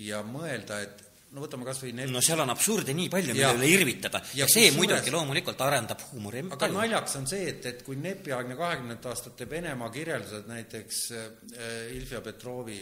[0.00, 3.52] ja mõelda, et no võtame kas või need no seal on absurde nii palju, mille
[3.60, 8.00] üle irvitada ja, see muidugi loomulikult arendab huumori aga naljakas on see, et, et kui
[8.00, 12.80] Nepi-aegne kahekümnendate aastate Venemaa kirjeldused näiteks äh, Ilfia Petrovi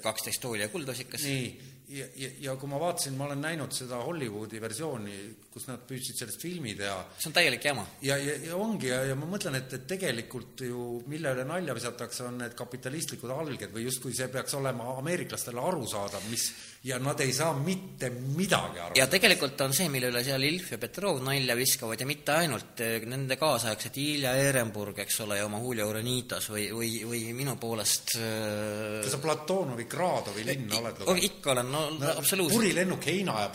[0.00, 1.24] kaksteist tooli ja kuldosikas.
[1.26, 1.50] nii,
[1.90, 5.16] ja, ja, ja kui ma vaatasin, ma olen näinud seda Hollywoodi versiooni,
[5.50, 6.98] kus nad püüdsid sellest filmi teha.
[7.18, 7.84] see on täielik jama.
[8.06, 11.74] ja, ja, ja ongi ja, ja ma mõtlen, et, et tegelikult ju mille üle nalja
[11.74, 16.50] visatakse, on need kapitalistlikud alged või justkui see peaks olema ameeriklastele arusaadav, mis
[16.86, 18.94] ja nad ei saa mitte midagi aru.
[18.96, 22.80] ja tegelikult on see, mille üle seal Ilf ja Petrov nalja viskavad ja mitte ainult
[22.86, 27.58] eh, nende kaasaegsed Ilja Ehrenburg, eks ole, ja oma Julio Uranitas või, või, või minu
[27.60, 31.28] poolest kas sa Platonovi Gradovi linna oled lugenud?
[31.28, 32.56] ikka olen no, no absoluutselt.
[32.56, 33.50] purilennuk heina ja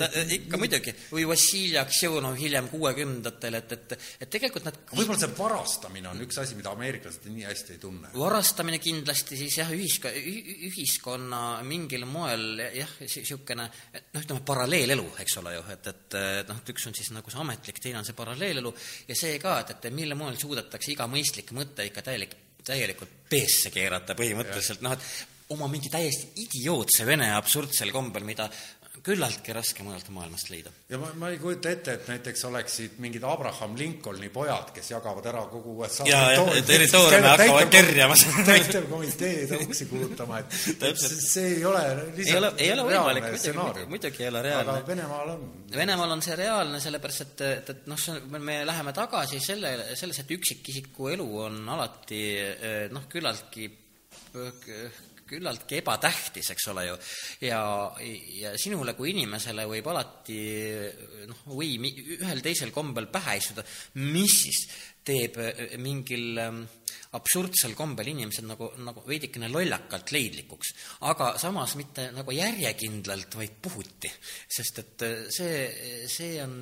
[0.00, 0.77] ta, ikka muidugi,
[1.12, 6.40] või Vassiljev Aksjonov hiljem kuuekümnendatel, et, et, et tegelikult nad võib-olla see varastamine on üks
[6.42, 8.12] asi, mida ameeriklased nii hästi ei tunne.
[8.16, 10.12] varastamine kindlasti siis jah, ühiska-,
[10.68, 16.18] ühiskonna mingil moel jah, niisugune noh, ütleme paralleelelu, eks ole ju, et, et
[16.48, 18.74] noh, et üks on siis nagu see ametlik, teine on see paralleelelu.
[19.08, 22.36] Ja see ka, et, et mille moel suudetakse iga mõistlik mõte ikka täielik,
[22.68, 25.10] täielikult peesse keerata põhimõtteliselt, noh et
[25.54, 28.48] oma mingi täiesti idiootse vene absurdsel kombel, mida
[29.08, 30.72] küllaltki raske mujalt maailmast leida.
[30.90, 35.26] ja ma, ma ei kujuta ette, et näiteks oleksid mingid Abraham Lincolni pojad, kes jagavad
[35.30, 36.06] ära kogu USA
[36.68, 38.18] territooriumi hakkavad kerjama
[38.50, 41.84] täitevkomiteed uksi kulutama, et see ei ole
[42.18, 44.76] ei ole, ei ole võimalik, muidugi, muidugi ei ole reaalne.
[44.76, 45.44] aga Venemaal on.
[45.74, 50.22] Venemaal on see reaalne, sellepärast et, et, et noh, see, me läheme tagasi selle, selles,
[50.22, 52.22] et üksikisiku elu on alati
[52.94, 53.68] noh, küllaltki
[55.28, 56.98] küllaltki ebatähtis, eks ole ju,
[57.46, 57.60] ja,
[58.40, 60.38] ja sinule kui inimesele võib alati
[61.28, 61.76] noh, või
[62.18, 63.64] ühel teisel kombel pähe istuda,
[64.00, 64.64] mis siis
[65.08, 66.62] teeb äh, mingil ähm,
[67.16, 70.74] absurdsel kombel inimesed nagu, nagu veidikene lollakalt leidlikuks,
[71.08, 74.10] aga samas mitte nagu järjekindlalt, vaid puhuti,
[74.58, 75.62] sest et äh, see,
[76.12, 76.58] see on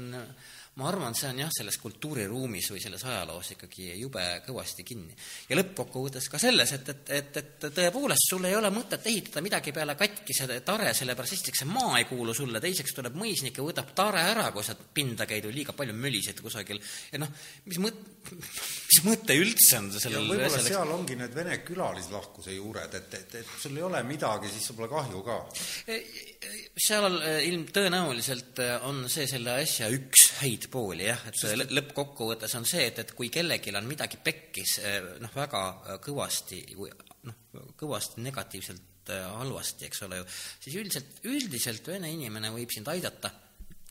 [0.76, 5.14] ma arvan, see on jah, selles kultuuriruumis või selles ajaloos ikkagi jube kõvasti kinni.
[5.48, 9.72] ja lõppkokkuvõttes ka selles, et, et, et, et tõepoolest, sul ei ole mõtet ehitada midagi
[9.72, 13.94] peale katkise tare, sellepärast esiteks see maa ei kuulu sulle, teiseks tuleb mõisnik ja võtab
[13.96, 16.82] tare ära, kui sa pinda käid või liiga palju mölised kusagil.
[17.08, 17.32] ja noh,
[17.64, 18.04] mis mõt-,
[18.36, 20.74] mis mõte üldse on sellel võib-olla selleks...
[20.74, 24.76] seal ongi need vene külalislahkuse juured, et, et, et sul ei ole midagi, siis sul
[24.76, 25.40] pole kahju ka.
[25.88, 25.98] E,
[26.36, 31.72] e, seal e, ilm tõenäoliselt on see selle asja üks häid pooli jah, et Sest...
[31.74, 36.62] lõppkokkuvõttes on see, et, et kui kellelgi on midagi pekkis eh, noh, väga eh, kõvasti
[36.76, 37.36] noh,
[37.78, 40.26] kõvasti negatiivselt eh, halvasti, eks ole ju,
[40.66, 43.32] siis üldiselt, üldiselt vene inimene võib sind aidata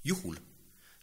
[0.05, 0.37] juhul,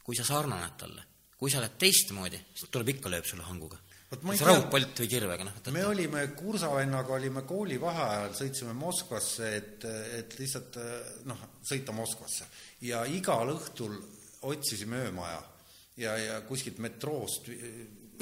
[0.02, 1.09] kui sa sarnaned talle.
[1.43, 3.81] kui sa oled teistmoodi, siis tuleb ikka, lööb sulle hanguga
[4.12, 5.55] kas raudpolt või kirvega, noh.
[5.73, 9.86] me olime kursavennaga, olime koolivaheajal, sõitsime Moskvasse, et,
[10.19, 10.77] et lihtsalt
[11.24, 12.44] noh, sõita Moskvasse
[12.85, 13.97] ja igal õhtul
[14.43, 15.43] otsisime öömaja
[15.97, 17.51] ja, ja kuskilt metroost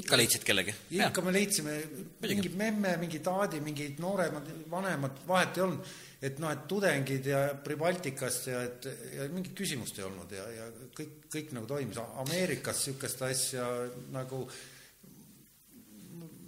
[0.01, 0.74] ikka leidsid kellegi?
[0.97, 1.76] ikka me leidsime
[2.24, 5.92] mingi memme, mingi taadi, mingid nooremad, vanemad, vahet ei olnud,
[6.22, 10.68] et noh, et tudengid ja Pribaltikast ja et ja mingit küsimust ei olnud ja, ja
[10.97, 12.01] kõik, kõik nagu toimis.
[12.24, 13.66] Ameerikas niisugust asja
[14.14, 14.44] nagu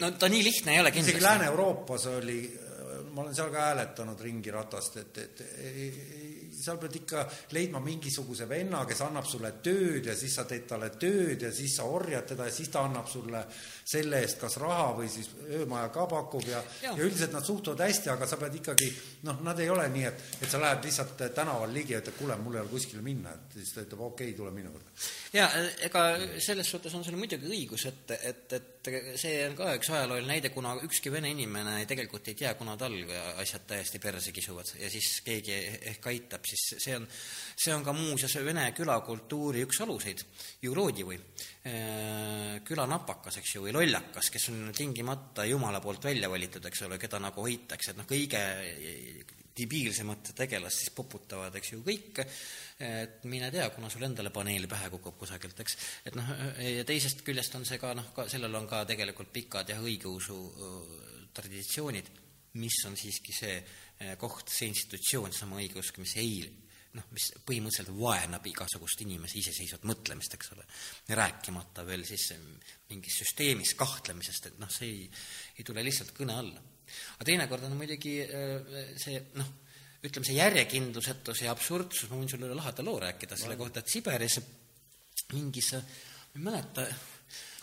[0.02, 1.16] no ta nii lihtne ei ole kindlasti.
[1.16, 2.40] isegi Lääne-Euroopas oli,
[3.12, 5.90] ma olen seal ka hääletanud ringi ratast, et, et ei,
[6.62, 7.24] seal pead ikka
[7.56, 11.76] leidma mingisuguse venna, kes annab sulle tööd ja siis sa teed talle tööd ja siis
[11.78, 13.44] sa orjad teda ja siis ta annab sulle
[13.84, 17.82] selle eest kas raha või siis öömaja ka pakub ja, ja., ja üldiselt nad suhtuvad
[17.86, 18.88] hästi, aga sa pead ikkagi
[19.28, 22.36] noh, nad ei ole nii, et, et sa lähed lihtsalt tänaval ligi ja ütled, kuule,
[22.40, 24.94] mul ei ole kuskile minna, et siis ta ütleb, okei okay,, tule minu juurde.
[25.36, 25.48] ja
[25.88, 26.04] ega
[26.42, 30.52] selles suhtes on sul muidugi õigus, et, et, et see on ka üks ajalooline näide,
[30.54, 32.94] kuna ükski vene inimene tegelikult ei tea, kuna tal
[33.42, 35.54] asjad täiesti perse kisuvad ja siis keegi
[35.92, 37.06] ehk aitab, siis see on,
[37.62, 40.24] see on ka muuseas vene külakultuuri üks aluseid,
[40.64, 41.18] Jurodivõi
[42.66, 47.20] külanapakas, eks ju, või lollakas, kes on tingimata Jumala poolt välja valitud, eks ole, keda
[47.22, 48.40] nagu hoitakse, et noh, kõige
[49.52, 52.22] debiilsemat tegelast siis poputavad, eks ju, kõik,
[52.82, 55.76] et mine tea, kuna sul endale paneel pähe kukub kusagilt, eks,
[56.08, 56.32] et noh,
[56.64, 60.40] ja teisest küljest on see ka noh, ka sellel on ka tegelikult pikad jah, õigeusu
[61.36, 62.10] traditsioonid,
[62.58, 63.54] mis on siiski see
[64.20, 66.42] koht, see institutsioon, seesama õigeusk, mis ei
[66.96, 70.66] noh, mis põhimõtteliselt vaenab igasugust inimese iseseisvat mõtlemist, eks ole.
[71.16, 72.28] rääkimata veel siis
[72.90, 75.08] mingis süsteemis kahtlemisest, et noh, see ei,
[75.58, 76.62] ei tule lihtsalt kõne alla.
[77.16, 79.48] aga teinekord on muidugi äh, see noh,
[80.02, 83.92] ütleme, see järjekindlusetus ja absurdsus, ma võin sulle üle laheda loo rääkida selle kohta, et
[83.92, 84.40] Siberis
[85.32, 86.86] mingis, ma ei mäleta,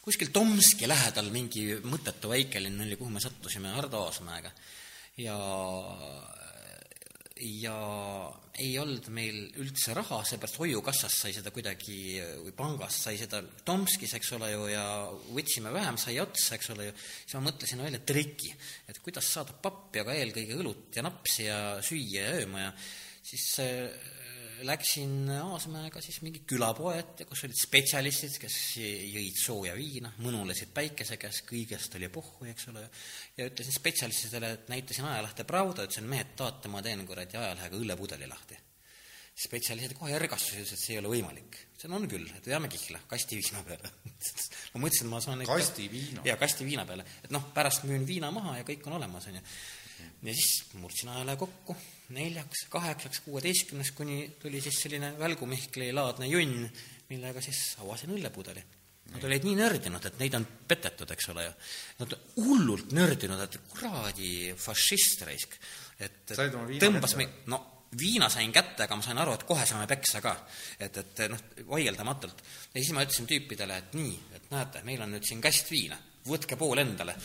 [0.01, 4.51] kuskil Tomski lähedal mingi mõttetu väikelinn oli, kuhu me sattusime, Hardo Aasmäega.
[5.19, 5.35] ja
[7.39, 7.75] ja
[8.59, 14.15] ei olnud meil üldse raha, seepärast Hoiukassast sai seda kuidagi, või pangast sai seda Tomskis,
[14.17, 14.85] eks ole ju, ja
[15.31, 18.51] võtsime vähem, sai otsa, eks ole ju, siis ma mõtlesin välja triki,
[18.91, 22.73] et kuidas saada pappi, aga eelkõige õlut ja napsi ja süüa ja ööma ja
[23.29, 23.47] siis
[24.65, 31.17] läksin Aasmäega siis mingi külapoe ette, kus olid spetsialistid, kes jõid sooja viina, mõnulesid päikese
[31.21, 32.85] käes, kõigest oli pohhu, eks ole,
[33.37, 38.29] ja ütlesin spetsialistidele, et näitasin ajalehte Pravda, ütlesin, mehed, tahate, ma teen kuradi ajalehega õllepudeli
[38.29, 38.59] lahti.
[39.39, 41.59] spetsialistid kohe ärgastusid, ütlesid, et see ei ole võimalik.
[41.73, 43.91] ütlesin, on küll, et veame kihla, kasti viina peale
[44.73, 46.25] ma mõtlesin, et ma saan kasti viina?
[46.25, 47.05] jaa, kasti viina peale.
[47.23, 49.45] et noh, pärast müün viina maha ja kõik on olemas, on ju
[50.23, 51.75] ja siis murdsin ajalehe kokku
[52.15, 56.67] neljaks, kaheksaks, kuueteistkümneks, kuni tuli siis selline välgumihkli laadne junn,
[57.09, 58.63] millega siis avasin õllepudeli.
[59.09, 61.53] Nad olid nii nördinud, et neid on petetud, eks ole ju.
[62.03, 65.57] Nad hullult nördinud, et kuradi fašist raisk.
[65.99, 67.57] et tõmbas kätte me, no
[67.97, 70.35] viina sain kätte, aga ma sain aru, et kohe saame peksa ka.
[70.79, 72.43] et, et noh, vaieldamatult.
[72.73, 75.97] ja siis ma ütlesin tüüpidele, et nii, et näete, meil on nüüd siin kast viina,
[76.29, 77.15] võtke pool endale.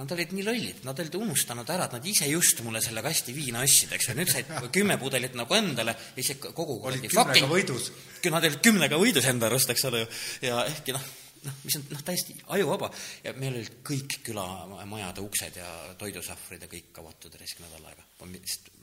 [0.00, 3.34] Nad olid nii lollid, nad olid unustanud ära, et nad ise just mulle selle kasti
[3.36, 7.26] viina ostsid, eks ju, nüüd said kümme pudelit nagu endale ja siis kogu Olid kümnega
[7.34, 7.90] fucking- võidus.
[8.32, 10.08] Nad olid kümnega võidus enda arust, eks ole ju,
[10.48, 11.04] ja ehkki noh,
[11.46, 12.90] noh, mis on noh, täiesti ajuvaba
[13.24, 15.68] ja meil olid kõik külamajade uksed ja
[16.00, 18.04] toidusahvrid ja kõik avatud risk nädal aega.
[18.20, 18.28] ma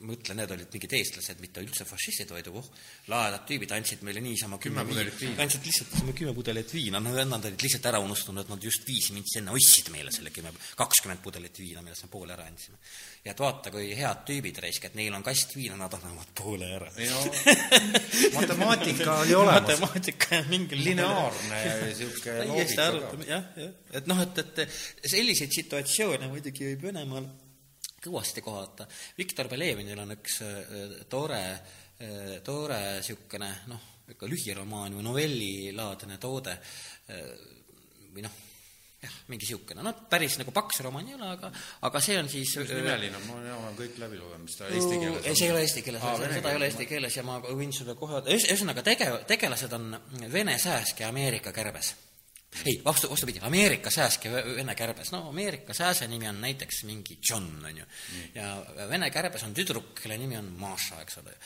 [0.08, 2.70] mõtlen, need olid mingid eestlased, mitte üldse fašistid, vaid oh,
[3.10, 5.42] lahedad tüübid andsid meile niisama Kümme pudelit viina.
[5.44, 9.12] andsid lihtsalt kümme pudelit viina, no nad olid lihtsalt ära unustanud, et nad just viis
[9.14, 12.80] mintsi enne ostsid meile selle kümme, kakskümmend pudelit viina, millest me poole ära andsime.
[13.28, 16.68] Ja et vaata, kui head tüübid raisk, et neil on kast viina, nad annavad poole
[16.78, 16.88] ära.
[18.38, 22.08] matemaatika oli olemas, matemaatika ja mingil lineaarne täiesti
[22.48, 27.28] loogika jah, jah, et noh, et, et selliseid situatsioone muidugi võib Venemaal
[28.08, 28.88] kõvasti kohata.
[29.18, 31.44] Viktor Pelevinil on üks äh, tore,
[32.46, 37.24] tore niisugune noh, ikka lühiromaan või novellilaadne toode äh,
[38.14, 38.44] või noh,
[39.02, 41.52] jah, mingi niisugune, noh, päris nagu paks romaan ei ole, aga,
[41.86, 45.26] aga see on siis mis nimeline, ma olen kõik läbi lugenud, mis ta eesti keeles
[45.30, 46.02] ei, see ei ole eesti keeles.
[46.34, 49.94] Seda ei ole eesti keeles ja ma võin sulle kohe ühesõnaga tege-, tegelased on
[50.32, 51.94] Vene sääsk ja Ameerika kärbes.
[52.64, 56.82] ei, vastu, vastupidi, Ameerika sääsk ja Ve- Vene kärbes, no Ameerika sääse nimi on näiteks
[56.88, 57.84] mingi John, on ju,
[58.34, 58.54] ja
[58.88, 61.36] Vene kärbes on tüdruk, kelle nimi on Maša, eks ole.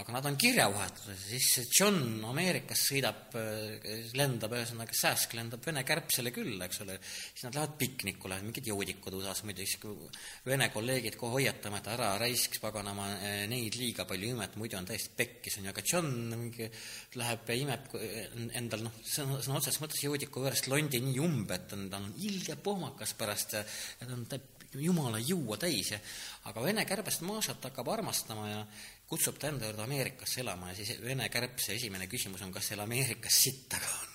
[0.00, 3.34] Aga nad on kirjavahetuses, siis see John Ameerikas sõidab,
[4.16, 9.18] lendab, ühesõnaga sääsk lendab Vene kärbsele külla, eks ole, siis nad lähevad piknikule, mingid joodikud
[9.18, 10.08] USA-s muidu, siis kui
[10.46, 14.88] Vene kolleegid kohe hoiatama, et ära raisk paganama eh, neid liiga palju imet, muidu on
[14.88, 16.70] täiesti pekkis, on ju, aga John mingi
[17.20, 18.00] läheb ja imeb ku-
[18.60, 22.16] endal noh, sõna, sõna otseses mõttes joodiku juurest londi nii umbe, et on, tal on
[22.24, 23.66] ilge pohmakas pärast ja
[24.00, 24.26] ta on
[24.78, 25.98] jumala juua täis ja
[26.50, 28.60] aga Vene kärbest Mašat hakkab armastama ja
[29.10, 33.82] kutsub juurde Ameerikasse elama ja siis Vene kärbse esimene küsimus on, kas seal Ameerikas sitta
[33.82, 34.10] ka on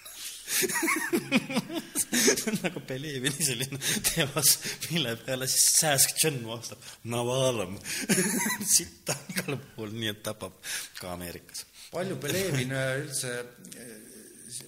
[0.55, 4.51] see on nagu Belevini selline teos,
[4.91, 7.79] mille peale siis sääsk John vastab, Navalem.
[8.75, 10.53] sitta on igal pool, nii et tapab
[10.99, 11.65] ka Ameerikas.
[11.91, 13.33] palju Belevin üldse,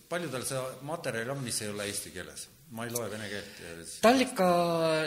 [0.10, 2.48] palju tal seda materjali on, mis ei ole eesti keeles?
[2.76, 4.46] Ma ei loe vene keelt ja siis tal ikka,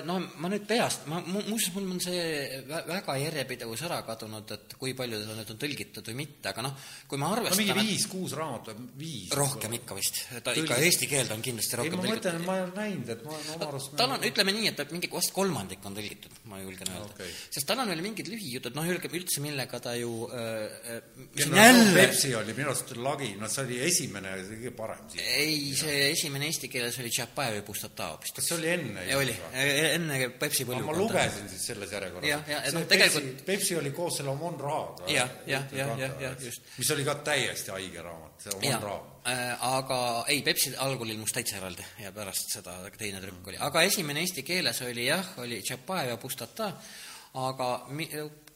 [0.08, 4.76] no ma nüüd peast, ma, muuseas mul on see vä- väga järjepidevus ära kadunud, et
[4.80, 6.78] kui palju ta nüüd on tõlgitud või mitte, aga noh,
[7.10, 9.34] kui ma no arvestan mingi et- viis-kuus raamatut, viis.
[9.36, 12.56] rohkem ikka vist, ta Tõlgi- ikka eesti keelde on kindlasti ei, rohkem ma mõtlen, ma
[12.62, 15.84] olen näinud, et ma olen oma arust tal on, ütleme nii, et mingi vast kolmandik
[15.84, 17.28] on tõlgitud, ma julgen öelda okay..
[17.50, 18.88] sest tal on veel mingid lühijutud, noh,
[19.20, 21.02] üldse millega ta ju äh, äh,
[21.36, 25.74] mis on jälle, Pepsi oli minu arust lagi, no see oli esimene kõige parem ei,
[25.76, 28.32] see esimene eesti keeles oli Tšapajev ja Pustata hoopis.
[28.36, 29.04] kas see oli enne?
[29.16, 32.28] oli, enne Pepsi aga ma lugesin siis selles järjekorras.
[32.28, 35.06] Jah, jah, et noh, tegelikult- Pepsi oli koos selle Amon Raaga.
[35.12, 36.62] Jah, jah, jah, jah, jah, just.
[36.78, 39.00] mis oli ka täiesti haige raamat, see Amon jah Raa.,
[39.76, 39.98] aga
[40.28, 44.42] ei, Pepsi algul ilmus täitsa eraldi ja pärast seda teine trükk oli, aga esimene eesti
[44.46, 46.72] keeles oli jah, oli Tšapajev ja Pustata,
[47.34, 48.10] aga mi-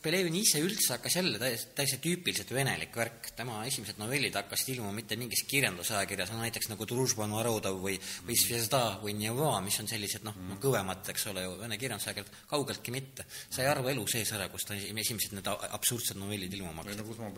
[0.05, 4.93] Pelevini ise üldse hakkas jälle täiesti, täiesti tüüpiliselt venelik värk, tema esimesed novellid hakkasid ilmuma
[4.93, 7.94] mitte mingis kirjandusajakirjas, no näiteks nagu Družba Narodov või,
[8.26, 12.35] või Zvezda või Njeva, mis on sellised noh, no kõvemad, eks ole ju, vene kirjandusajakirjad,
[12.51, 13.24] kaugeltki mitte.
[13.48, 17.01] sa ei arva elu sees ära, kus ta esimesed need absurdsed novellid ilmuma hakkasid.
[17.01, 17.31] no kus ma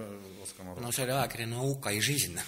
[0.43, 0.87] oskan arvata?
[0.87, 2.43] no see oli ajakiri Nauka ja Žizn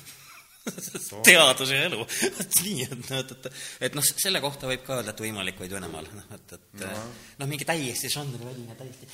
[1.28, 4.98] teadus ja elu, vot nii, et noh, et, et, et noh, selle kohta võib ka
[4.98, 7.06] öelda, et võimalik vaid Venemaal, noh, et, et noh,
[7.38, 9.08] noh mingi täiesti žanriväline, täiesti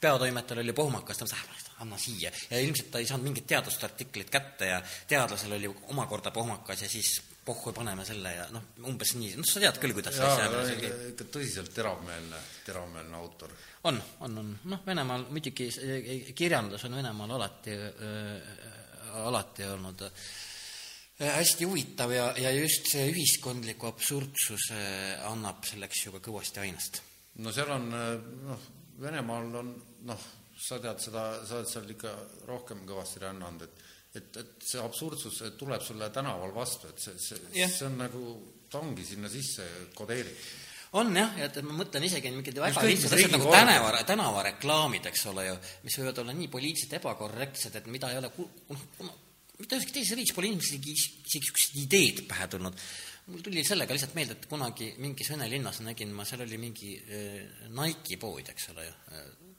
[0.00, 3.84] peatoimetajal oli pohmakas, ta mõtles, ah anna siia ja ilmselt ta ei saanud mingit teadust
[3.84, 9.14] artiklit kätte ja teadlasel oli omakorda pohmakas ja siis pohhu paneme selle ja noh, umbes
[9.16, 11.06] nii, noh, sa tead küll, kuidas see oli käib.
[11.14, 13.54] ikka tõsiselt teravmeelne, teravmeelne autor.
[13.88, 18.54] on, on, on, noh, Venemaal muidugi see kirjandus on Venemaal alati äh,,
[19.24, 20.04] alati olnud
[21.20, 24.70] hästi huvitav ja, ja just see ühiskondliku absurdsus
[25.28, 27.02] annab selleks ju ka kõvasti ainest.
[27.44, 28.68] no seal on noh,
[29.00, 29.72] Venemaal on
[30.08, 30.26] noh,
[30.60, 32.12] sa tead seda, sa oled seal ikka
[32.48, 33.86] rohkem kõvasti rännanud, et
[34.18, 38.24] et, et see absurdsus tuleb sulle tänaval vastu, et see, see Jah., see on nagu,
[38.70, 40.48] ta ongi sinna sisse kodeeritud.
[40.98, 45.26] on jah, ja et ma mõtlen isegi mingid väga lihtsad asjad nagu tänava, tänavareklaamid, eks
[45.30, 49.14] ole ju, mis võivad olla nii poliitiliselt ebakorrektsed, et mida ei ole ku- noh,
[49.60, 52.82] mitte üheski teises riigis pole inimesel isegi isegi niisugused ideed pähe tulnud.
[53.30, 56.96] mul tuli sellega lihtsalt meelde, et kunagi mingis Vene linnas nägin ma, seal oli mingi
[56.98, 58.94] äh, Nike'i pood, eks ole ju,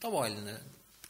[0.02, 0.58] tavaline,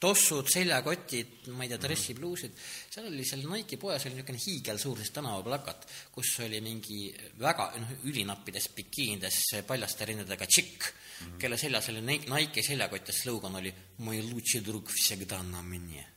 [0.02, 2.56] tossud, seljakotid, ma ei tea, dressipluusid,
[2.90, 5.86] seal oli seal Nike'i poes oli niisugune hiigelsuurses tänavaplakat,
[6.16, 7.04] kus oli mingi
[7.40, 9.38] väga noh, ülinappides bikiinides
[9.68, 11.38] paljaste rindadega tšikk mm, -hmm.
[11.44, 16.08] kelle seljas oli Nike seljakott ja slogan oli "Moj lutši drug vsegda na mne".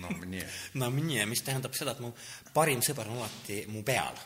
[0.00, 2.14] no mne no mne, mis tähendab seda, et mu
[2.54, 4.16] parim sõber on alati mu peal,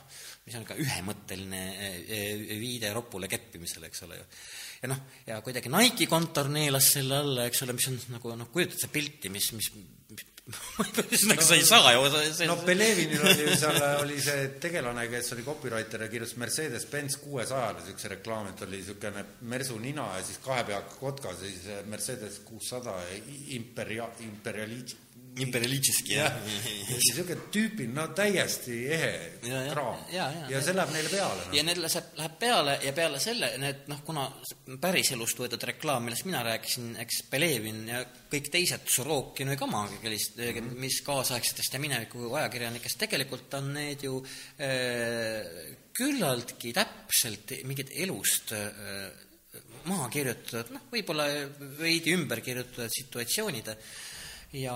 [0.46, 4.26] mis on ka ühemõtteline eh, eh, viide ropule keppimisele, eks ole ju
[4.82, 8.50] ja noh, ja kuidagi Nike'i kontor neelas selle alla, eks ole, mis on nagu noh,
[8.52, 9.70] kujutad sa pilti, mis, mis
[10.46, 12.46] ühesõnaga no, sa ei saa ju see...
[12.46, 17.80] no Pelevinil oli ju seal, oli see tegelane, kes oli copywriter ja kirjutas Mercedes-Benz kuuesajale
[17.80, 22.94] niisuguse reklaami, et oli niisugune mersu nina ja siis kahe peaga kotka, siis Mercedes kuussada
[23.58, 24.84] imperia-, imperiali-,
[25.42, 26.36] imperialistski, jah.
[26.88, 29.10] niisugune tüüpiline, no täiesti ehe
[29.44, 29.98] ja, kraam.
[30.12, 31.56] ja, ja, ja see läheb neile peale no..
[31.56, 34.24] ja neile see läheb peale ja peale selle, need noh, kuna
[34.82, 38.00] päriselust võetud reklaam, millest mina rääkisin, eks Belevin ja
[38.32, 40.80] kõik teised, Sorokin või Kamagi, kellist mm, -hmm.
[40.86, 49.06] mis kaasaegsetest ja mineviku ajakirjanikest, tegelikult on need ju äh, küllaltki täpselt mingit elust äh,
[49.86, 51.28] maha kirjutatud, noh, võib-olla
[51.78, 53.74] veidi ümber kirjutatud situatsioonid
[54.52, 54.74] ja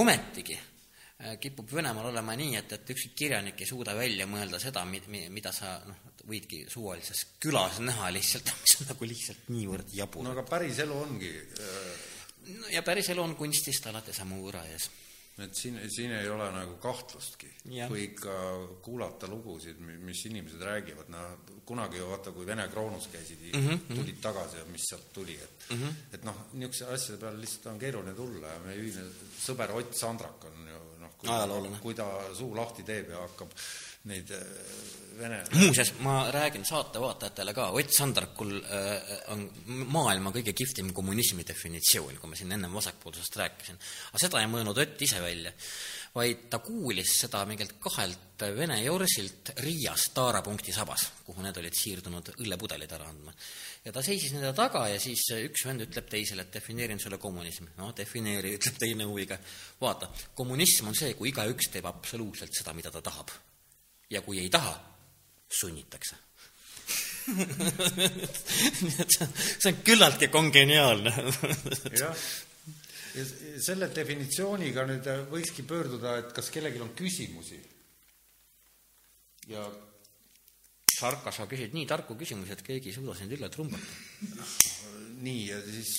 [0.00, 4.84] ometigi äh, kipub Venemaal olema nii, et, et ükski kirjanik ei suuda välja mõelda seda,
[4.86, 10.26] mida sa noh, võidki suvalises külas näha lihtsalt, mis on nagu lihtsalt niivõrd jabur.
[10.26, 11.94] no aga päriselu ongi äh...
[12.58, 14.88] no ja päriselu on kunstist alati sama võõra ees
[15.40, 17.48] et siin, siin ei ole nagu kahtlustki,
[17.88, 18.34] kui ikka
[18.84, 21.22] kuulata lugusid, mis inimesed räägivad, no
[21.66, 23.96] kunagi ju vaata, kui Vene kroonus käisid mm, -hmm.
[23.96, 25.94] tulid tagasi ja mis sealt tuli, et mm -hmm.
[26.12, 29.06] et noh, niisuguste asjade peale lihtsalt on keeruline tulla ja meie ühine
[29.46, 33.50] sõber Ott Sandrak on ju noh, kui, kui ta suu lahti teeb ja hakkab
[34.10, 34.42] neid äh,
[35.18, 39.44] vene muuseas, ma räägin saatevaatajatele ka, Ott Sandrakul äh, on
[39.92, 43.78] maailma kõige kihvtim kommunismi definitsioon, kui ma siin ennem vasakpoolsusest rääkisin.
[44.10, 45.52] aga seda ei mõelnud Ott ise välja,
[46.14, 52.32] vaid ta kuulis seda mingilt kahelt vene jorsilt Riias taarapunkti sabas, kuhu need olid siirdunud
[52.38, 53.34] õllepudelid ära andma.
[53.84, 57.70] ja ta seisis nende taga ja siis üks vend ütleb teisele, et defineerin sulle kommunismi.
[57.78, 59.38] noh, defineeri, ütleb teine huviga.
[59.80, 63.30] vaata, kommunism on see, kui igaüks teeb absoluutselt seda, mida ta tahab
[64.12, 64.74] ja kui ei taha,
[65.60, 66.18] sunnitakse.
[67.32, 71.12] Nii et see on, see on küllaltki kongeniaalne.
[71.94, 72.24] Jah,
[73.14, 73.26] ja
[73.62, 77.60] selle definitsiooniga nüüd võikski pöörduda, et kas kellelgi on küsimusi?
[79.50, 79.66] Ja
[80.92, 84.46] Sarka, sa küsid nii tarku küsimusi, et keegi ei suuda sind üle trumbata.
[85.22, 85.92] nii, ja siis,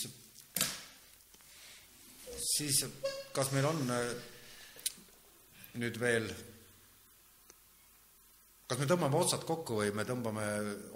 [2.53, 2.83] siis
[3.35, 4.13] kas meil on äh,
[5.81, 6.29] nüüd veel
[8.73, 10.43] kas me tõmbame otsad kokku või me tõmbame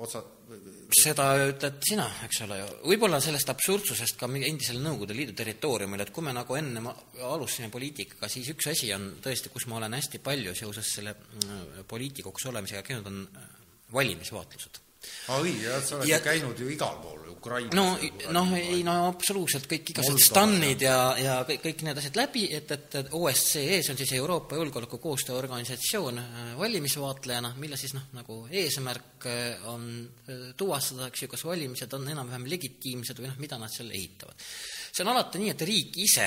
[0.02, 0.50] otsad
[0.98, 2.70] seda ütled sina, eks ole ju.
[2.90, 6.82] võib-olla sellest absurdsusest ka endisel Nõukogude Liidu territooriumil, et kui me nagu enne
[7.22, 11.86] alustasime poliitikaga, siis üks asi on tõesti, kus ma olen hästi palju seoses selle mm,
[11.92, 13.48] poliitikuks olemisega käinud, on äh,
[13.94, 14.87] valimisvaatlused
[15.32, 17.76] aa õi, jah, sa oled ja, käinud ju igal pool, Ukrainas.
[17.76, 17.86] no,
[18.34, 22.72] noh, ei no absoluutselt kõik igasugused stannid ja, ja kõik, kõik need asjad läbi, et,
[22.74, 28.40] et, et OSCE, see on siis Euroopa Julgeolekukoostöö Organisatsioon äh, valimisvaatlejana, mille siis noh, nagu
[28.50, 33.60] eesmärk äh, on äh, tuvastada, eks ju, kas valimised on enam-vähem legitiimsed või noh, mida
[33.62, 34.48] nad seal ehitavad.
[34.92, 36.26] see on alati nii, et riik ise,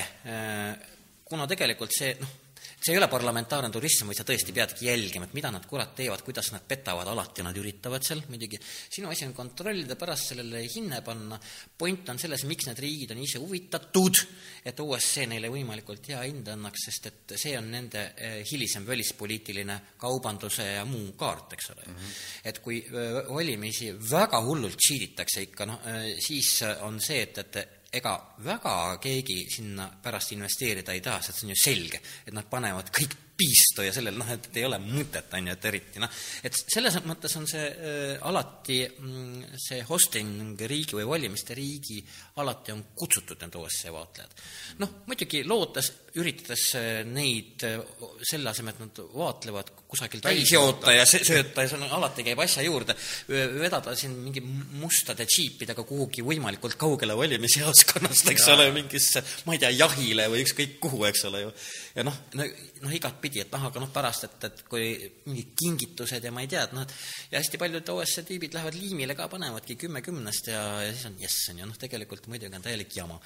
[1.27, 2.39] kuna tegelikult see noh,
[2.81, 6.23] see ei ole parlamentaarne turism, vaid sa tõesti peadki jälgima, et mida nad kurat teevad,
[6.25, 8.57] kuidas nad petavad, alati nad üritavad seal muidugi.
[8.89, 11.39] sinu asi on kontrollida, pärast sellele hinne panna.
[11.77, 14.23] point on selles, miks need riigid on ise huvitatud,
[14.65, 19.81] et OSCE neile võimalikult hea hinde annaks, sest et see on nende eh, hilisem välispoliitiline
[20.01, 21.95] kaubanduse ja muu kaart, eks ole mm.
[21.95, 22.17] -hmm.
[22.45, 27.80] et kui eh, valimisi väga hullult tsiiditakse ikka, noh, eh, siis on see, et, et
[27.93, 28.13] ega
[28.47, 32.93] väga keegi sinna pärast investeerida ei taha, sest see on ju selge, et nad panevad
[32.95, 36.57] kõik piistu ja sellel noh, et ei ole mõtet, on ju, et eriti noh, et
[36.61, 42.01] selles mõttes on see äh, alati mm, see hosting riigi või valimiste riigi
[42.43, 44.37] alati on kutsutud need OSCE vaatlejad.
[44.83, 47.79] noh, muidugi lootes, üritades äh, neid äh,
[48.27, 52.41] selle asemel, et nad vaatlevad kusagilt täis joota ja sööta ja see on, alati käib
[52.43, 52.95] asja juurde,
[53.29, 58.57] vedada siin mingi mustade džiipidega kuhugi võimalikult kaugele valimisjaoskonnast, eks ja.
[58.57, 61.55] ole, mingisse, ma ei tea, jahile või ükskõik kuhu, eks ole ju.
[61.99, 62.47] ja noh, no,
[62.85, 64.93] noh igatpidi, et noh, aga noh, pärast, et, et kui
[65.29, 68.79] mingid kingitused ja ma ei tea, et noh, et ja hästi paljud OSCE tüübid lähevad
[68.79, 72.59] liimile ka, panevadki kümme kümnest ja, ja siis on jess, on ju, noh, tegelikult muidugi
[72.59, 73.19] on täielik jama.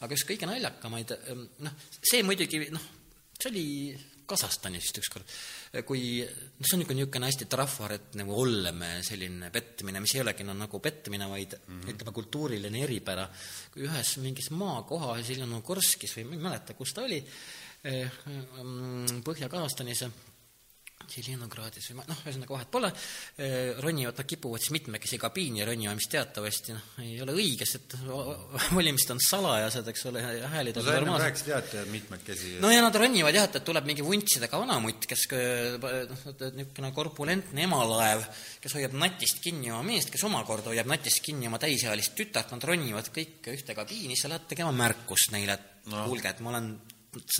[0.00, 1.14] Aga üks kõige naljakamaid,
[1.64, 2.90] noh, see muidugi, noh,
[3.38, 3.68] see oli
[4.24, 5.32] Kasahstanis vist ükskord,
[5.84, 10.46] kui noh, see on niisugune, niisugune hästi trahvaret nagu olleme selline petmine, mis ei olegi
[10.48, 11.90] no, nagu petmine, vaid mm -hmm.
[11.92, 13.28] ütleme, kultuuriline eripära.
[13.72, 17.20] kui ühes mingis maakohas, Jeljanogorskis või ma ei mäleta, kus ta oli
[17.84, 18.10] eh,,
[18.62, 20.06] mm, Põhja-Kasahstanis
[21.04, 22.88] Tšelinogradis või ma, noh, ühesõnaga vahet pole,
[23.84, 27.96] ronivad, nad kipuvad siis mitmekesi kabiini ronima, mis teatavasti noh, ei ole õige, sest
[28.78, 31.26] valimised on salajased, eks ole, ja häälid no on enne normaalsed.
[31.26, 35.04] rääkisid jah, et mitmekesi no ja nad ronivad jah, et, et tuleb mingi vuntsidega vanamutt,
[35.10, 36.24] kes noh,
[36.56, 38.24] niisugune korpulentne emalaev,
[38.64, 42.64] kes hoiab natist kinni oma meest, kes omakorda hoiab natist kinni oma täisealist tütart, nad
[42.72, 46.08] ronivad kõik ühte kabiini, sa lähed tegema märkust neile, et no.
[46.08, 46.72] kuulge, et ma olen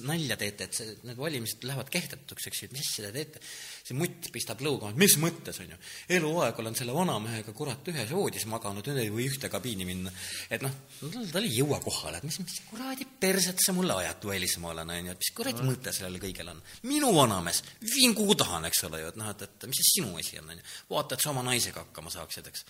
[0.06, 3.40] nalja teete, et see, need valimised lähevad kehtetuks, eks ju, et mis asja te teete.
[3.84, 5.78] see mutt pistab lõuga, mis mõttes, on ju.
[6.16, 10.12] eluaeg olen selle vanamehega kurat ühes voodis maganud, nüüd ei või ühte kabiini minna.
[10.50, 10.74] et noh,
[11.32, 15.16] tal ei jõua kohale, et mis, mis kuradi perset sa mulle ajad, välismaalane, on ju,
[15.16, 16.62] et mis kuradi mõte sellel kõigel on.
[16.90, 17.62] minu vanamees,
[17.94, 20.50] viin kuhu tahan, eks ole ju, et noh, et, et mis see sinu asi on,
[20.54, 20.68] on ju.
[20.94, 22.66] vaata, et sa oma naisega hakkama saaksid, eks.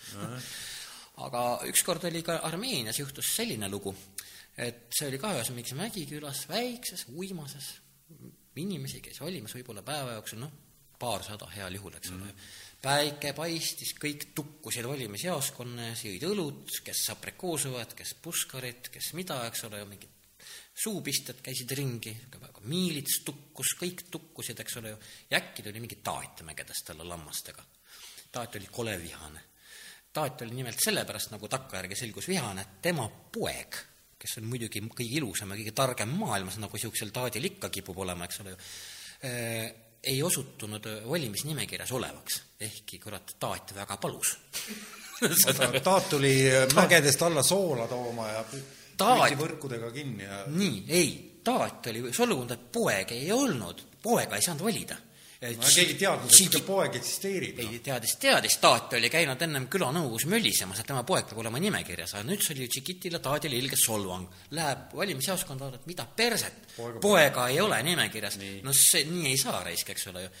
[1.25, 3.95] aga ükskord oli ka Armeenias juhtus selline lugu,
[4.57, 7.73] et see oli ka ühes mingis mägikülas, väikses, uimases,
[8.55, 10.53] inimesi käis valimas võib-olla päeva jooksul, noh,
[10.99, 12.27] paarsada heal juhul, eks ole mm.
[12.29, 12.51] -hmm.
[12.81, 19.65] päike paistis, kõik tukkusid valimisjaoskonna ees, jõid õlut, kes aprikoosuvad, kes puskarit, kes mida, eks
[19.67, 20.13] ole, mingid
[20.75, 22.13] suupisted käisid ringi,
[22.65, 27.63] miilits tukkus, kõik tukkusid, eks ole ju, ja äkki tuli mingi taat mägedest talle lammastega.
[28.31, 29.41] taat oli kole vihane.
[30.13, 33.75] taat oli nimelt sellepärast, nagu takkajärgi selgus, vihane, et tema poeg
[34.25, 38.25] kes on muidugi kõige ilusam ja kõige targem maailmas, nagu niisugusel taadil ikka kipub olema,
[38.25, 38.59] eks ole ju,
[40.05, 44.35] ei osutunud valimisnimekirjas olevaks, ehkki kurat, taat väga palus.
[45.85, 46.33] Taat tuli
[46.75, 48.41] mägedest alla soola tooma ja
[48.99, 54.43] Taat- võrkudega kinni ja nii, ei, taat oli solvunud, et poeg ei olnud, poega ei
[54.43, 54.97] saanud valida.
[55.53, 57.59] No keegi teadnud, et see poeg eksisteerib.
[57.63, 62.15] ei teadis, teadis, taat oli käinud ennem külanõukogus mölisemas, et tema poeg peab olema nimekirjas,
[62.15, 64.25] aga nüüd see oli Tšikitile taadile ilge solvang.
[64.57, 68.39] Läheb valimisjaoskonda, et mida perset, Poega- poega ei ole nimekirjas.
[68.63, 70.33] no see, nii ei saa raisk, eks ole ju.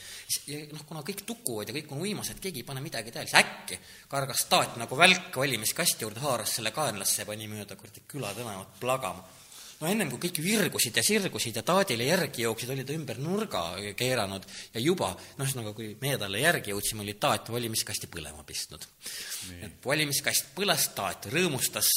[0.47, 3.39] ja noh, kuna kõik tukuvad ja kõik on uimased, keegi ei pane midagi tähele, siis
[3.43, 3.79] äkki
[4.09, 9.23] kargas taat nagu välk valimiskasti juurde, haaras selle kaenlasse ja pani mööda kuradi külatänavat plagama
[9.85, 13.63] no ennem kui kõik virgusid ja sirgusid ja taadile järgi jooksid, oli ta ümber nurga
[13.97, 18.87] keeranud ja juba, noh, ühesõnaga, kui meie talle järgi jõudsime, oli taat valimiskasti põlema pistnud.
[19.61, 21.91] et valimiskast põles, taat rõõmustas,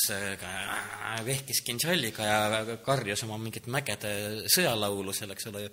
[1.25, 4.13] vehkis kintšalliga ja karjus oma mingit mägede
[4.53, 5.65] sõjalaulu seal, eks ole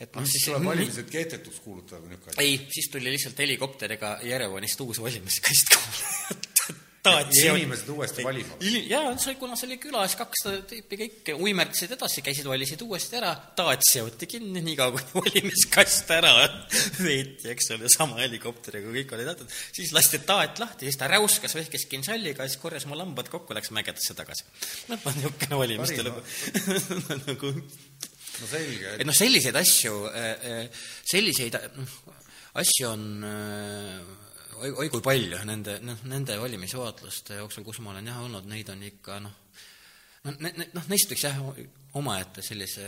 [0.00, 2.46] et noh, siis tuleb valimised kehtetuks kuulutada või niisugune asi?
[2.48, 5.76] ei, siis tuli lihtsalt helikopteriga Jerevanist uus valimiskast
[7.04, 8.56] taat ja inimesed uuesti valima.
[8.88, 13.34] jaa, see, kuna see oli külas, kakssada tüüpi kõik uimerdasid edasi, käisid, valisid uuesti ära,
[13.58, 16.32] taat seoti kinni, niikaua kuni valimiskast ära
[16.98, 19.54] veeti, eks ole, sama helikopteriga, kõik oli tehtud.
[19.76, 23.72] siis lasti taat lahti, siis ta räuskas, vehkis kinsalliga, siis korjas mu lambad kokku, läks
[23.76, 24.48] mägedesse tagasi.
[24.92, 26.24] noh, niisugune valimiste lugu.
[27.28, 29.96] nagu no selge, et noh, selliseid asju,
[31.06, 31.96] selliseid noh,
[32.60, 34.12] asju on äh,
[34.64, 38.70] oi, oi kui palju nende, noh, nende valimisvaatluste jooksul, kus ma olen jah olnud, neid
[38.72, 39.40] on ikka noh,
[40.28, 41.40] noh, noh, neist võiks jah
[41.94, 42.86] omaette sellise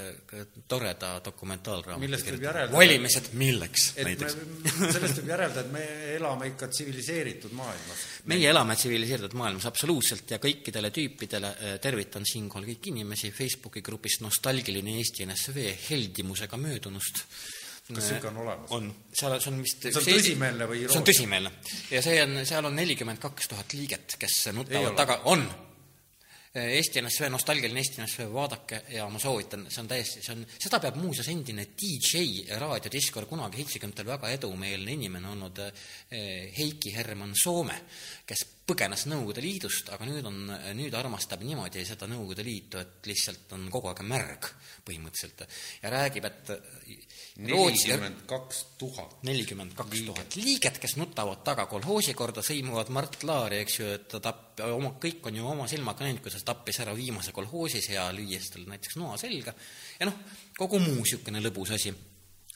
[0.66, 4.34] toreda dokumentaalraamatu Millest võib järeldada- valimised milleks näiteks
[4.96, 5.84] sellest võib järeldada, et me
[6.16, 8.02] elame ikka tsiviliseeritud maailmas.
[8.32, 14.24] meie elame tsiviliseeritud maailmas absoluutselt ja kõikidele tüüpidele eh, tervitan siinkohal kõiki inimesi Facebooki grupist
[14.26, 17.22] Nostalgiline Eesti NSV heldimusega möödunust.
[17.86, 18.72] Kas niisugune on olemas?
[18.74, 21.12] on, seal, see on vist See on tõsimeelne või see on iroonia?
[21.12, 21.52] tõsimeelne.
[21.92, 25.46] ja see on, seal on nelikümmend kaks tuhat liiget, kes nutavad taga, on.
[26.56, 30.78] Eesti NSV, nostalgiline Eesti NSV, vaadake ja ma soovitan, see on täiesti, see on, seda
[30.80, 37.76] peab muuseas endine DJ raadiodiskor, kunagi seitsmekümnendatel väga edumeelne inimene olnud eh, Heiki Herman Soome,
[38.24, 40.40] kes põgenes Nõukogude Liidust, aga nüüd on,
[40.78, 44.48] nüüd armastab niimoodi seda Nõukogude Liitu, et lihtsalt on kogu aeg märg
[44.86, 45.44] põhimõtteliselt
[45.84, 46.56] ja räägib, et
[47.36, 49.16] nelikümmend kaks tuhat.
[49.26, 54.06] nelikümmend kaks tuhat liiget, kes nutavad taga kolhoosi korda, sõimuvad Mart Laari, eks ju, et
[54.12, 57.90] ta tapp-, oma, kõik on ju oma silmaga näinud, kuidas ta tappis ära viimase kolhoosis
[57.92, 59.54] ja lüües talle näiteks noa selga.
[60.00, 60.20] ja noh,
[60.56, 61.92] kogu muu niisugune lõbus asi.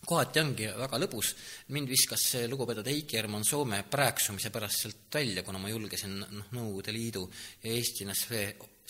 [0.07, 1.35] kohati ongi väga lõbus,
[1.77, 6.49] mind viskas see lugupeetud Heiki Herman Soome prääksumise pärast sealt välja, kuna ma julgesin noh,
[6.57, 7.29] Nõukogude Liidu
[7.63, 8.47] ja Eesti NSV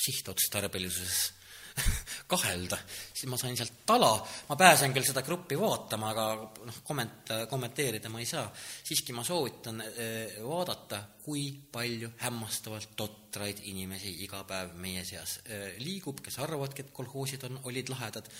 [0.06, 1.39] sihtotstarbelisuses
[2.32, 4.10] kahelda, siis ma sain sealt tala,
[4.48, 6.26] ma pääsen küll seda gruppi vaatama, aga
[6.66, 8.46] noh, komment-, kommenteerida ma ei saa.
[8.84, 15.74] siiski ma soovitan eh, vaadata, kui palju hämmastavalt totraid inimesi iga päev meie seas eh,
[15.82, 18.30] liigub, kes arvavadki, et kolhoosid on, olid lahedad,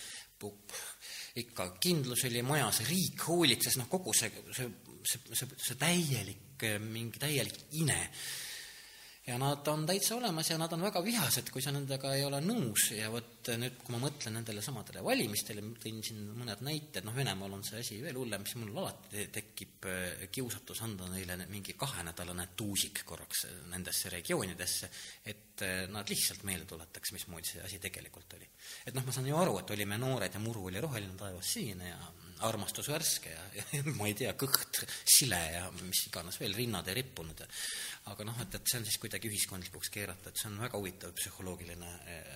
[1.41, 4.71] ikka kindlus oli majas, riik hoolitses, noh, kogu see, see,
[5.05, 7.99] see, see, see täielik, mingi täielik ine
[9.26, 12.40] ja nad on täitsa olemas ja nad on väga vihased, kui sa nendega ei ole
[12.44, 17.14] nõus ja vot nüüd, kui ma mõtlen nendele samadele valimistele, tõin siin mõned näited, noh,
[17.16, 21.76] Venemaal on see asi veel hullem, siis mul alati tekib äh, kiusatus anda neile mingi
[21.78, 24.90] kahenädalane tuusik korraks nendesse regioonidesse,
[25.28, 28.48] et nad lihtsalt meelde tuletaks, mismoodi see asi tegelikult oli.
[28.86, 31.92] et noh, ma saan ju aru, et olime noored ja muru oli roheline taevas sinine
[31.92, 32.01] ja
[32.48, 37.01] armastus värske ja, ja ma ei tea, kõht sile ja mis iganes veel, rinnad ei
[37.01, 37.48] rippunud ja
[38.10, 41.12] aga noh, et, et see on siis kuidagi ühiskondlikuks keerata, et see on väga huvitav
[41.16, 42.28] psühholoogiline äh,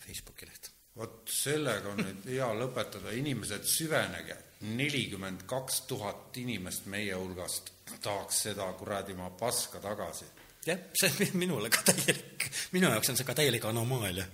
[0.00, 0.70] Facebooki leht.
[0.96, 4.36] vot sellega on nüüd hea lõpetada, inimesed, süvenege,
[4.76, 10.26] nelikümmend kaks tuhat inimest meie hulgast tahaks seda kuradi ma paska tagasi.
[10.66, 14.26] jah, see on minule ka täielik, minu jaoks on see ka täielik anomaalia.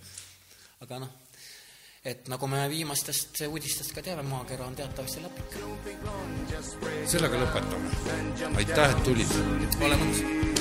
[0.80, 1.25] aga noh
[2.06, 5.56] et nagu me viimastest uudistest ka teame, maakera on teatavasti läpik.
[7.06, 7.96] sellega lõpetame.
[8.56, 9.40] aitäh, et tulid.
[9.80, 10.55] ole mõnus